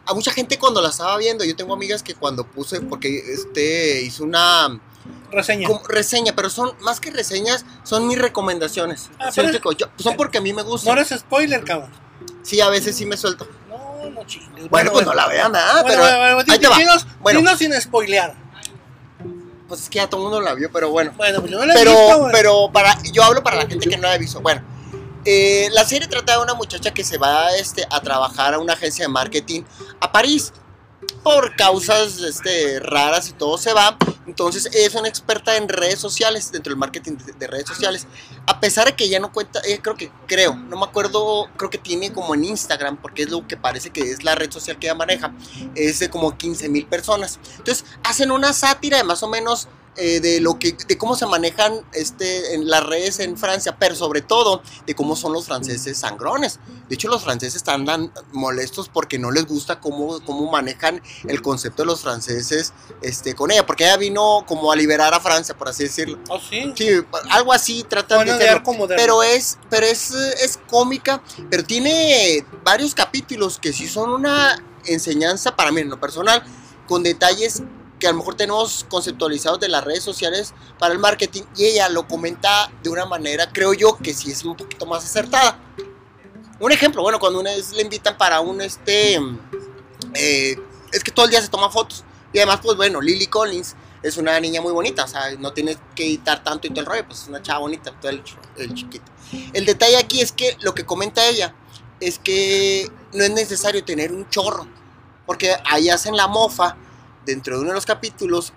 A 0.06 0.14
mucha 0.14 0.32
gente 0.32 0.58
cuando 0.60 0.82
la 0.82 0.90
estaba 0.90 1.18
viendo, 1.18 1.44
yo 1.46 1.56
tengo 1.56 1.74
amigas 1.74 2.04
que 2.04 2.14
cuando 2.14 2.46
puse, 2.46 2.82
porque 2.82 3.18
este 3.34 4.02
hizo 4.02 4.24
una 4.26 4.80
Reseña. 5.32 5.68
como 5.68 5.82
reseña, 5.88 6.36
pero 6.36 6.50
son 6.50 6.74
más 6.82 7.00
que 7.00 7.10
reseñas, 7.12 7.66
son 7.84 8.06
mis 8.08 8.20
recomendaciones. 8.20 9.10
Ah, 9.18 9.32
¿Sí 9.32 9.36
pero- 9.38 9.48
me 9.50 9.56
explico? 9.56 9.72
Yo- 9.72 9.88
son 10.04 10.16
porque 10.18 10.38
a 10.40 10.42
mí 10.42 10.52
me 10.54 10.62
No 10.64 10.70
gustan. 10.70 10.98
eres 10.98 11.10
spoiler, 11.18 11.64
cabrón. 11.64 11.90
Sí, 12.42 12.60
a 12.60 12.70
veces 12.70 12.96
sí 12.98 13.06
me 13.06 13.16
suelto. 13.16 13.48
No, 13.70 14.10
no 14.10 14.26
chingues. 14.28 14.70
Bueno, 14.70 14.92
pues 14.92 15.06
no 15.06 15.14
la 15.14 15.28
vean, 15.28 15.52
¿verdad? 15.54 15.82
Bueno, 15.84 15.88
pero 15.88 16.00
bueno, 16.02 16.36
bueno, 16.36 16.54
ahí 16.54 16.60
te 16.60 16.68
va. 16.68 16.78
dinos, 16.78 17.08
Bueno. 17.22 17.40
dinos 17.40 17.58
sin 17.58 17.74
spoilear. 17.82 18.36
Pues 19.74 19.86
es 19.86 19.90
que 19.90 19.98
ya 19.98 20.08
todo 20.08 20.22
el 20.22 20.26
mundo 20.26 20.40
la 20.40 20.54
vio, 20.54 20.72
pero 20.72 20.92
bueno. 20.92 21.12
Bueno, 21.18 21.40
pues 21.40 21.52
yo 21.52 21.58
no 21.58 21.66
la 21.66 21.74
he 21.74 21.78
pero, 21.78 21.92
visto, 21.92 22.30
pero 22.32 22.70
para, 22.72 22.96
yo 23.12 23.24
hablo 23.24 23.42
para 23.42 23.56
la 23.56 23.66
gente 23.66 23.90
que 23.90 23.98
no 23.98 24.04
la 24.04 24.14
ha 24.14 24.18
visto. 24.20 24.40
Bueno, 24.40 24.62
eh, 25.26 25.68
la 25.72 25.84
serie 25.84 26.08
trata 26.08 26.34
de 26.34 26.44
una 26.44 26.54
muchacha 26.54 26.94
que 26.94 27.04
se 27.04 27.18
va 27.18 27.56
este, 27.56 27.84
a 27.90 28.00
trabajar 28.00 28.54
a 28.54 28.60
una 28.60 28.74
agencia 28.74 29.06
de 29.06 29.10
marketing 29.10 29.64
a 30.00 30.12
París. 30.12 30.54
Por 31.24 31.56
causas 31.56 32.20
este, 32.20 32.80
raras 32.80 33.30
y 33.30 33.34
todo 33.34 33.58
se 33.58 33.74
va. 33.74 33.98
Entonces 34.26 34.70
es 34.74 34.96
una 34.96 35.08
experta 35.08 35.58
en 35.58 35.68
redes 35.68 36.00
sociales, 36.00 36.52
dentro 36.52 36.72
del 36.72 36.78
marketing 36.78 37.14
de, 37.18 37.34
de 37.34 37.48
redes 37.48 37.68
sociales. 37.68 38.08
A 38.48 38.60
pesar 38.60 38.86
de 38.86 38.96
que 38.96 39.10
ya 39.10 39.20
no 39.20 39.32
cuenta, 39.32 39.62
eh, 39.66 39.80
creo 39.82 39.96
que, 39.96 40.12
creo, 40.28 40.56
no 40.56 40.78
me 40.78 40.86
acuerdo, 40.86 41.50
creo 41.58 41.70
que 41.70 41.78
tiene 41.78 42.14
como 42.14 42.34
en 42.34 42.46
Instagram, 42.46 42.98
porque 42.98 43.24
es 43.24 43.32
lo 43.32 43.46
que 43.48 43.58
parece 43.58 43.90
que 43.90 44.02
es 44.12 44.24
la 44.24 44.36
red 44.36 44.52
social 44.52 44.80
que 44.80 44.88
ella 44.88 44.96
maneja, 44.96 45.34
es 45.76 46.00
de 46.00 46.10
como 46.10 46.38
15 46.38 46.70
mil 46.70 46.86
personas. 46.86 47.40
Entonces 47.58 47.86
hacen 48.04 48.32
una 48.32 48.54
sátira 48.54 48.98
de 48.98 49.04
más 49.04 49.24
o 49.24 49.28
menos 49.28 49.68
eh, 49.96 50.20
de 50.20 50.42
lo 50.42 50.58
que 50.58 50.76
de 50.88 50.98
cómo 50.98 51.16
se 51.16 51.28
manejan 51.28 51.82
este 51.94 52.56
en 52.56 52.68
las 52.68 52.84
redes 52.84 53.20
en 53.20 53.38
Francia, 53.38 53.78
pero 53.78 53.96
sobre 53.96 54.22
todo 54.22 54.64
de 54.88 54.96
cómo 54.96 55.16
son 55.16 55.34
los 55.34 55.46
franceses 55.46 55.98
sangrones. 55.98 56.60
De 56.90 56.96
hecho, 56.96 57.08
los 57.08 57.24
franceses 57.24 57.56
están 57.56 57.86
tan 57.86 58.12
molestos 58.32 58.90
porque 58.90 59.20
no 59.20 59.32
les 59.32 59.46
gusta 59.46 59.80
cómo, 59.80 60.20
cómo 60.26 60.50
manejan 60.52 61.02
el 61.28 61.42
concepto 61.42 61.84
de 61.84 61.88
los 61.88 62.02
franceses 62.02 62.74
este, 63.02 63.36
con 63.36 63.52
ella, 63.52 63.66
porque 63.66 63.86
ella 63.86 63.98
vino 63.98 64.44
como 64.48 64.72
a 64.72 64.76
liberar 64.76 65.14
a 65.14 65.20
Francia, 65.20 65.56
por 65.56 65.70
así 65.70 65.84
decirlo. 65.84 66.20
Oh, 66.30 66.40
sí. 66.40 66.74
Sí, 66.76 66.90
algo 67.30 67.54
así 67.54 67.84
tratan 67.84 68.20
Bueno, 68.20 68.38
de 68.38 68.50
hacerlo. 68.50 68.88
Pero 68.88 69.24
es, 69.24 69.58
pero 69.70 69.86
es, 69.86 70.12
es 70.12 70.60
cómica, 70.70 71.22
pero 71.50 71.64
tiene 71.64 72.46
varios 72.64 72.94
capítulos 72.96 73.60
que 73.60 73.74
sí 73.74 73.88
son 73.88 74.10
una 74.10 74.62
enseñanza 74.86 75.56
para 75.56 75.72
mí 75.72 75.82
en 75.82 75.90
lo 75.90 76.00
personal, 76.00 76.44
con 76.88 77.04
detalles 77.04 77.64
que 78.04 78.08
a 78.10 78.12
lo 78.12 78.18
mejor 78.18 78.36
tenemos 78.36 78.86
conceptualizados 78.90 79.62
de 79.62 79.70
las 79.70 79.82
redes 79.82 80.04
sociales 80.04 80.54
para 80.78 80.92
el 80.92 81.00
marketing 81.00 81.44
y 81.56 81.68
ella 81.68 81.88
lo 81.88 82.06
comenta 82.06 82.70
de 82.84 82.90
una 82.90 83.06
manera, 83.06 83.50
creo 83.50 83.74
yo, 83.74 83.98
que 83.98 84.14
sí 84.14 84.30
es 84.30 84.44
un 84.44 84.58
poquito 84.58 84.86
más 84.86 85.06
acertada. 85.06 85.58
Un 86.60 86.74
ejemplo, 86.74 87.02
bueno, 87.02 87.18
cuando 87.18 87.40
una 87.40 87.52
vez 87.52 87.72
le 87.72 87.82
invitan 87.82 88.18
para 88.18 88.42
un 88.42 88.60
este, 88.60 89.16
eh, 90.16 90.58
es 90.92 91.02
que 91.02 91.12
todo 91.12 91.28
el 91.28 91.32
día 91.32 91.42
se 91.42 91.48
toma 91.48 91.70
fotos 91.70 92.04
y 92.34 92.40
además, 92.40 92.60
pues 92.62 92.76
bueno, 92.76 93.00
Lily 93.00 93.28
Collins 93.28 93.74
es 94.02 94.18
una 94.18 94.38
niña 94.42 94.60
muy 94.60 94.74
bonita, 94.74 95.06
o 95.06 95.08
sea, 95.08 95.34
no 95.40 95.54
tiene 95.54 95.78
que 95.96 96.06
editar 96.06 96.44
tanto 96.44 96.68
y 96.68 96.72
todo 96.72 96.82
el 96.82 96.86
rollo, 96.88 97.06
pues 97.08 97.22
es 97.22 97.30
una 97.30 97.42
chava 97.42 97.60
bonita, 97.60 97.98
todo 98.02 98.12
el, 98.12 98.22
el 98.58 98.74
chiquito. 98.74 99.10
El 99.54 99.66
detalle 99.66 99.96
aquí 99.96 100.20
es 100.20 100.34
que 100.34 100.58
lo 100.60 100.74
que 100.74 100.86
comenta 100.86 101.26
ella 101.26 101.56
es 102.02 102.20
que 102.20 102.92
no 103.14 103.24
es 103.24 103.32
necesario 103.32 103.82
tener 103.86 104.12
un 104.12 104.30
chorro, 104.30 104.68
porque 105.26 105.56
ahí 105.64 105.88
hacen 105.88 106.18
la 106.18 106.28
mofa 106.28 106.76
dentro 107.26 107.56
de 107.56 107.62
uno 107.62 107.70
de 107.70 107.76
los 107.76 107.86
capítulos 107.86 108.54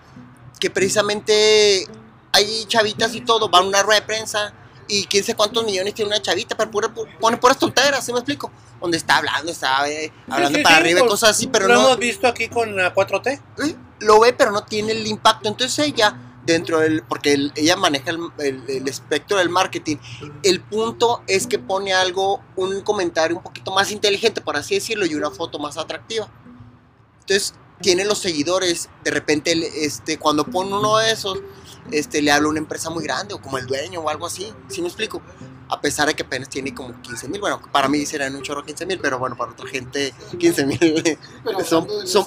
que 0.61 0.71
precisamente 0.71 1.87
hay 2.33 2.65
chavitas 2.67 3.15
y 3.15 3.21
todo, 3.23 3.49
van 3.49 3.65
a 3.65 3.67
una 3.67 3.83
rueda 3.83 4.01
de 4.01 4.07
prensa 4.07 4.53
y 4.89 5.05
quién 5.07 5.25
sé 5.25 5.35
cuántos 5.35 5.65
millones 5.65 5.95
tiene 5.95 6.09
una 6.11 6.21
chavita, 6.23 6.57
pero 6.57 6.71
pura- 6.71 6.89
pu- 6.95 7.07
pone 7.19 7.37
puras 7.39 7.59
tonteras, 7.59 8.05
¿sí 8.05 8.13
me 8.13 8.19
explico? 8.21 8.51
Donde 8.81 8.97
está 8.99 9.17
hablando, 9.17 9.51
está 9.51 9.89
eh, 9.91 10.13
hablando 10.29 10.59
sí, 10.59 10.63
para 10.63 10.77
sí, 10.77 10.81
arriba 10.83 10.99
y 11.01 11.03
pues, 11.03 11.11
cosas 11.13 11.31
así, 11.31 11.47
pero 11.49 11.67
lo 11.67 11.75
no 11.75 11.81
hemos 11.87 11.99
visto 11.99 12.27
aquí 12.29 12.49
con 12.49 12.77
la 12.77 12.95
4T. 12.95 13.41
¿eh? 13.65 13.77
lo 14.01 14.21
ve, 14.21 14.33
pero 14.35 14.51
no 14.51 14.63
tiene 14.65 14.93
el 14.93 15.07
impacto. 15.07 15.49
Entonces 15.49 15.79
ella, 15.87 16.15
dentro 16.45 16.79
del, 16.81 17.03
porque 17.03 17.33
el- 17.33 17.53
ella 17.57 17.77
maneja 17.77 18.11
el, 18.11 18.19
el- 18.39 18.63
el 18.69 18.87
espectro 18.89 19.39
del 19.39 19.49
marketing, 19.49 19.97
el 20.43 20.61
punto 20.61 21.23
es 21.27 21.47
que 21.47 21.59
pone 21.59 21.93
algo, 21.95 22.43
un 22.57 22.83
comentario 22.83 23.37
un 23.37 23.43
poquito 23.43 23.73
más 23.73 23.91
inteligente, 23.91 24.41
por 24.43 24.57
así 24.57 24.75
decirlo, 24.75 25.07
y 25.07 25.15
una 25.15 25.31
foto 25.31 25.59
más 25.59 25.77
atractiva. 25.79 26.29
Entonces 27.21 27.55
tiene 27.81 28.05
los 28.05 28.19
seguidores, 28.19 28.89
de 29.05 29.11
repente 29.11 29.85
este, 29.85 30.19
cuando 30.19 30.45
pone 30.45 30.73
uno 30.75 30.99
de 30.99 31.11
esos, 31.13 31.39
este, 31.91 32.23
le 32.23 32.33
habla 32.33 32.49
a 32.49 32.51
una 32.51 32.59
empresa 32.59 32.91
muy 32.91 33.05
grande 33.05 33.35
o 33.35 33.41
como 33.41 33.59
el 33.59 33.67
dueño 33.67 34.01
o 34.01 34.09
algo 34.09 34.27
así, 34.27 34.53
¿sí 34.69 34.81
me 34.81 34.89
explico? 34.89 35.23
A 35.69 35.81
pesar 35.81 36.07
de 36.07 36.15
que 36.15 36.23
apenas 36.23 36.49
tiene 36.49 36.73
como 36.73 37.01
15 37.03 37.27
mil, 37.29 37.41
bueno, 37.41 37.61
para 37.73 37.89
mí 37.89 38.07
serán 38.07 38.37
un 38.37 38.43
chorro 38.43 38.65
15 38.65 38.87
mil, 38.87 39.01
pero 39.01 39.19
bueno, 39.19 39.37
para 39.37 39.51
otra 39.51 39.69
gente 39.69 40.15
15 40.39 40.65
mil 40.65 41.19
son, 41.69 41.89
son- 42.07 42.27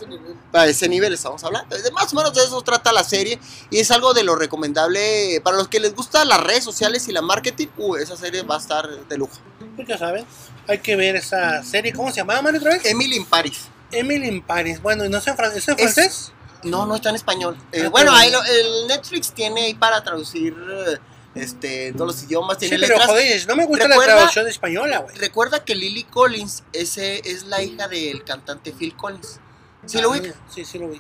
a 0.52 0.68
ese 0.68 0.90
nivel 0.90 1.14
estamos 1.14 1.42
hablando. 1.46 1.78
De 1.78 1.90
más 1.92 2.12
o 2.12 2.16
menos 2.18 2.34
de 2.34 2.44
eso 2.44 2.62
trata 2.62 2.92
la 2.92 3.04
serie 3.04 3.40
y 3.70 3.78
es 3.80 3.92
algo 3.92 4.14
de 4.14 4.24
lo 4.24 4.36
recomendable 4.36 5.40
para 5.44 5.56
los 5.58 5.68
que 5.70 5.80
les 5.80 5.96
gustan 5.96 6.28
las 6.28 6.42
redes 6.44 6.64
sociales 6.66 7.08
y 7.08 7.12
la 7.14 7.22
marketing. 7.22 7.68
Uh, 7.78 7.96
esa 7.96 8.18
serie 8.18 8.42
va 8.44 8.56
a 8.56 8.60
estar 8.60 8.90
de 9.08 9.18
lujo. 9.18 9.38
Pues 9.76 9.88
ya 9.88 9.98
saben, 9.98 10.26
hay 10.68 10.80
que 10.80 10.96
ver 10.98 11.16
esa 11.16 11.64
serie. 11.64 11.94
¿Cómo 11.94 12.10
se 12.10 12.18
llamaba, 12.18 12.42
Mario, 12.42 12.60
otra 12.60 12.74
vez? 12.74 12.86
Emily 12.86 13.16
in 13.16 13.26
Paris. 13.26 13.69
Emily 13.92 14.28
in 14.28 14.42
Paris. 14.42 14.82
Bueno, 14.82 15.06
¿y 15.06 15.10
no 15.10 15.18
es 15.18 15.28
en, 15.28 15.36
fran- 15.36 15.54
¿es 15.56 15.68
en 15.68 15.78
francés? 15.78 16.32
No, 16.64 16.86
no 16.86 16.96
está 16.96 17.10
en 17.10 17.16
español. 17.16 17.58
Eh, 17.72 17.84
Ah, 17.86 17.90
bueno, 17.90 18.12
pero- 18.12 18.22
ahí 18.22 18.32
lo- 18.32 18.44
el 18.44 18.88
Netflix 18.88 19.32
tiene 19.34 19.62
ahí 19.66 19.74
para 19.74 20.04
traducir 20.04 20.56
eh, 20.70 20.98
este, 21.36 21.94
todos 21.94 22.08
los 22.16 22.24
idiomas, 22.24 22.58
Sí, 22.60 22.68
pero 22.70 22.82
letras. 22.82 23.06
joder, 23.08 23.48
no 23.48 23.56
me 23.56 23.66
gusta 23.66 23.88
Recuerda- 23.88 24.08
la 24.08 24.16
traducción 24.18 24.48
española, 24.48 25.00
güey. 25.00 25.16
Recuerda 25.18 25.64
que 25.64 25.76
Lily 25.76 26.04
Collins 26.04 26.64
ese 26.74 27.22
es 27.24 27.44
la 27.46 27.62
hija 27.64 27.88
del 27.88 28.24
cantante 28.24 28.74
Phil 28.74 28.96
Collins. 28.96 29.40
¿Sí 29.86 30.02
lo 30.02 30.10
Ah, 30.12 30.18
ubica? 30.18 30.34
Sí, 30.54 30.66
sí 30.66 30.78
lo 30.78 30.90
vi. 30.90 31.00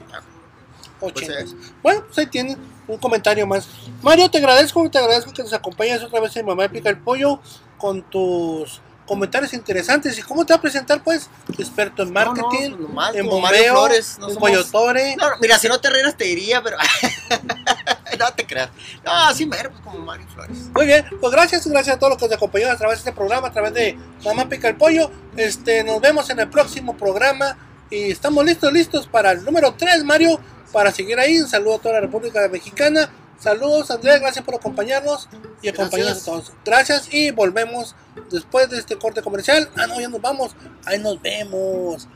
Pues, 0.99 1.13
Ochentas. 1.15 1.51
eh, 1.51 1.55
Bueno, 1.81 2.03
pues 2.05 2.17
ahí 2.19 2.27
tienen 2.27 2.57
un 2.87 2.97
comentario 2.97 3.45
más. 3.47 3.67
Mario, 4.01 4.29
te 4.29 4.37
agradezco, 4.37 4.89
te 4.89 4.97
agradezco 4.97 5.31
que 5.33 5.43
nos 5.43 5.53
acompañes 5.53 6.01
otra 6.03 6.19
vez 6.19 6.35
en 6.37 6.45
Mamá 6.45 6.67
Pica 6.69 6.89
el 6.89 6.97
Pollo 6.97 7.39
con 7.77 8.01
tus 8.03 8.81
comentarios 9.09 9.53
interesantes. 9.53 10.17
¿Y 10.17 10.21
cómo 10.21 10.45
te 10.45 10.53
va 10.53 10.57
a 10.57 10.61
presentar, 10.61 11.03
pues? 11.03 11.29
Experto 11.57 12.03
en 12.03 12.13
No, 12.13 12.23
no, 12.23 12.33
marketing, 12.33 12.71
pues 12.93 13.15
en 13.15 13.25
bombeo, 13.27 13.73
Flores, 13.73 14.17
no 14.19 14.27
en 14.29 14.35
somos- 14.35 14.39
coyotore. 14.49 15.15
No, 15.17 15.25
mira, 15.41 15.59
si 15.59 15.67
no 15.67 15.81
te 15.81 15.89
rieras 15.89 16.15
te 16.15 16.23
diría, 16.25 16.61
pero. 16.63 16.77
no 18.19 18.33
te 18.33 18.45
creas. 18.45 18.69
No, 19.03 19.11
así 19.11 19.45
mero, 19.45 19.71
pues 19.71 19.81
como 19.83 19.99
Mario 19.99 20.27
Flores. 20.33 20.57
Muy 20.73 20.85
bien, 20.85 21.05
pues 21.19 21.31
gracias, 21.33 21.65
gracias 21.67 21.95
a 21.95 21.99
todos 21.99 22.11
los 22.11 22.19
que 22.19 22.25
nos 22.27 22.35
acompañaron 22.35 22.75
a 22.75 22.77
través 22.77 22.97
de 23.03 23.09
este 23.09 23.11
programa, 23.11 23.47
a 23.47 23.51
través 23.51 23.73
de 23.73 23.97
Mamá 24.23 24.47
Pica 24.47 24.67
el 24.69 24.75
Pollo. 24.77 25.11
Este, 25.35 25.83
nos 25.83 25.99
vemos 26.01 26.29
en 26.29 26.39
el 26.39 26.49
próximo 26.49 26.95
programa 26.95 27.57
y 27.89 28.11
estamos 28.11 28.45
listos, 28.45 28.71
listos 28.71 29.07
para 29.07 29.31
el 29.31 29.43
número 29.43 29.73
3, 29.77 30.03
Mario, 30.03 30.39
para 30.71 30.91
seguir 30.91 31.17
ahí. 31.19 31.39
Un 31.39 31.47
saludo 31.47 31.75
a 31.75 31.79
toda 31.79 31.93
la 31.95 32.01
República 32.01 32.47
Mexicana. 32.49 33.09
Saludos, 33.39 33.89
Andrés, 33.89 34.19
gracias 34.19 34.43
por 34.43 34.55
acompañarnos 34.55 35.29
y 35.61 35.69
acompañarnos 35.69 36.21
a 36.21 36.25
todos. 36.25 36.51
Gracias 36.65 37.13
y 37.13 37.31
volvemos 37.31 37.95
después 38.29 38.69
de 38.69 38.77
este 38.77 38.97
corte 38.97 39.21
comercial. 39.21 39.69
Ah, 39.77 39.87
no, 39.87 39.99
ya 39.99 40.09
nos 40.09 40.21
vamos. 40.21 40.55
Ahí 40.85 40.99
nos 40.99 41.21
vemos. 41.21 42.07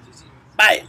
Bye. 0.58 0.86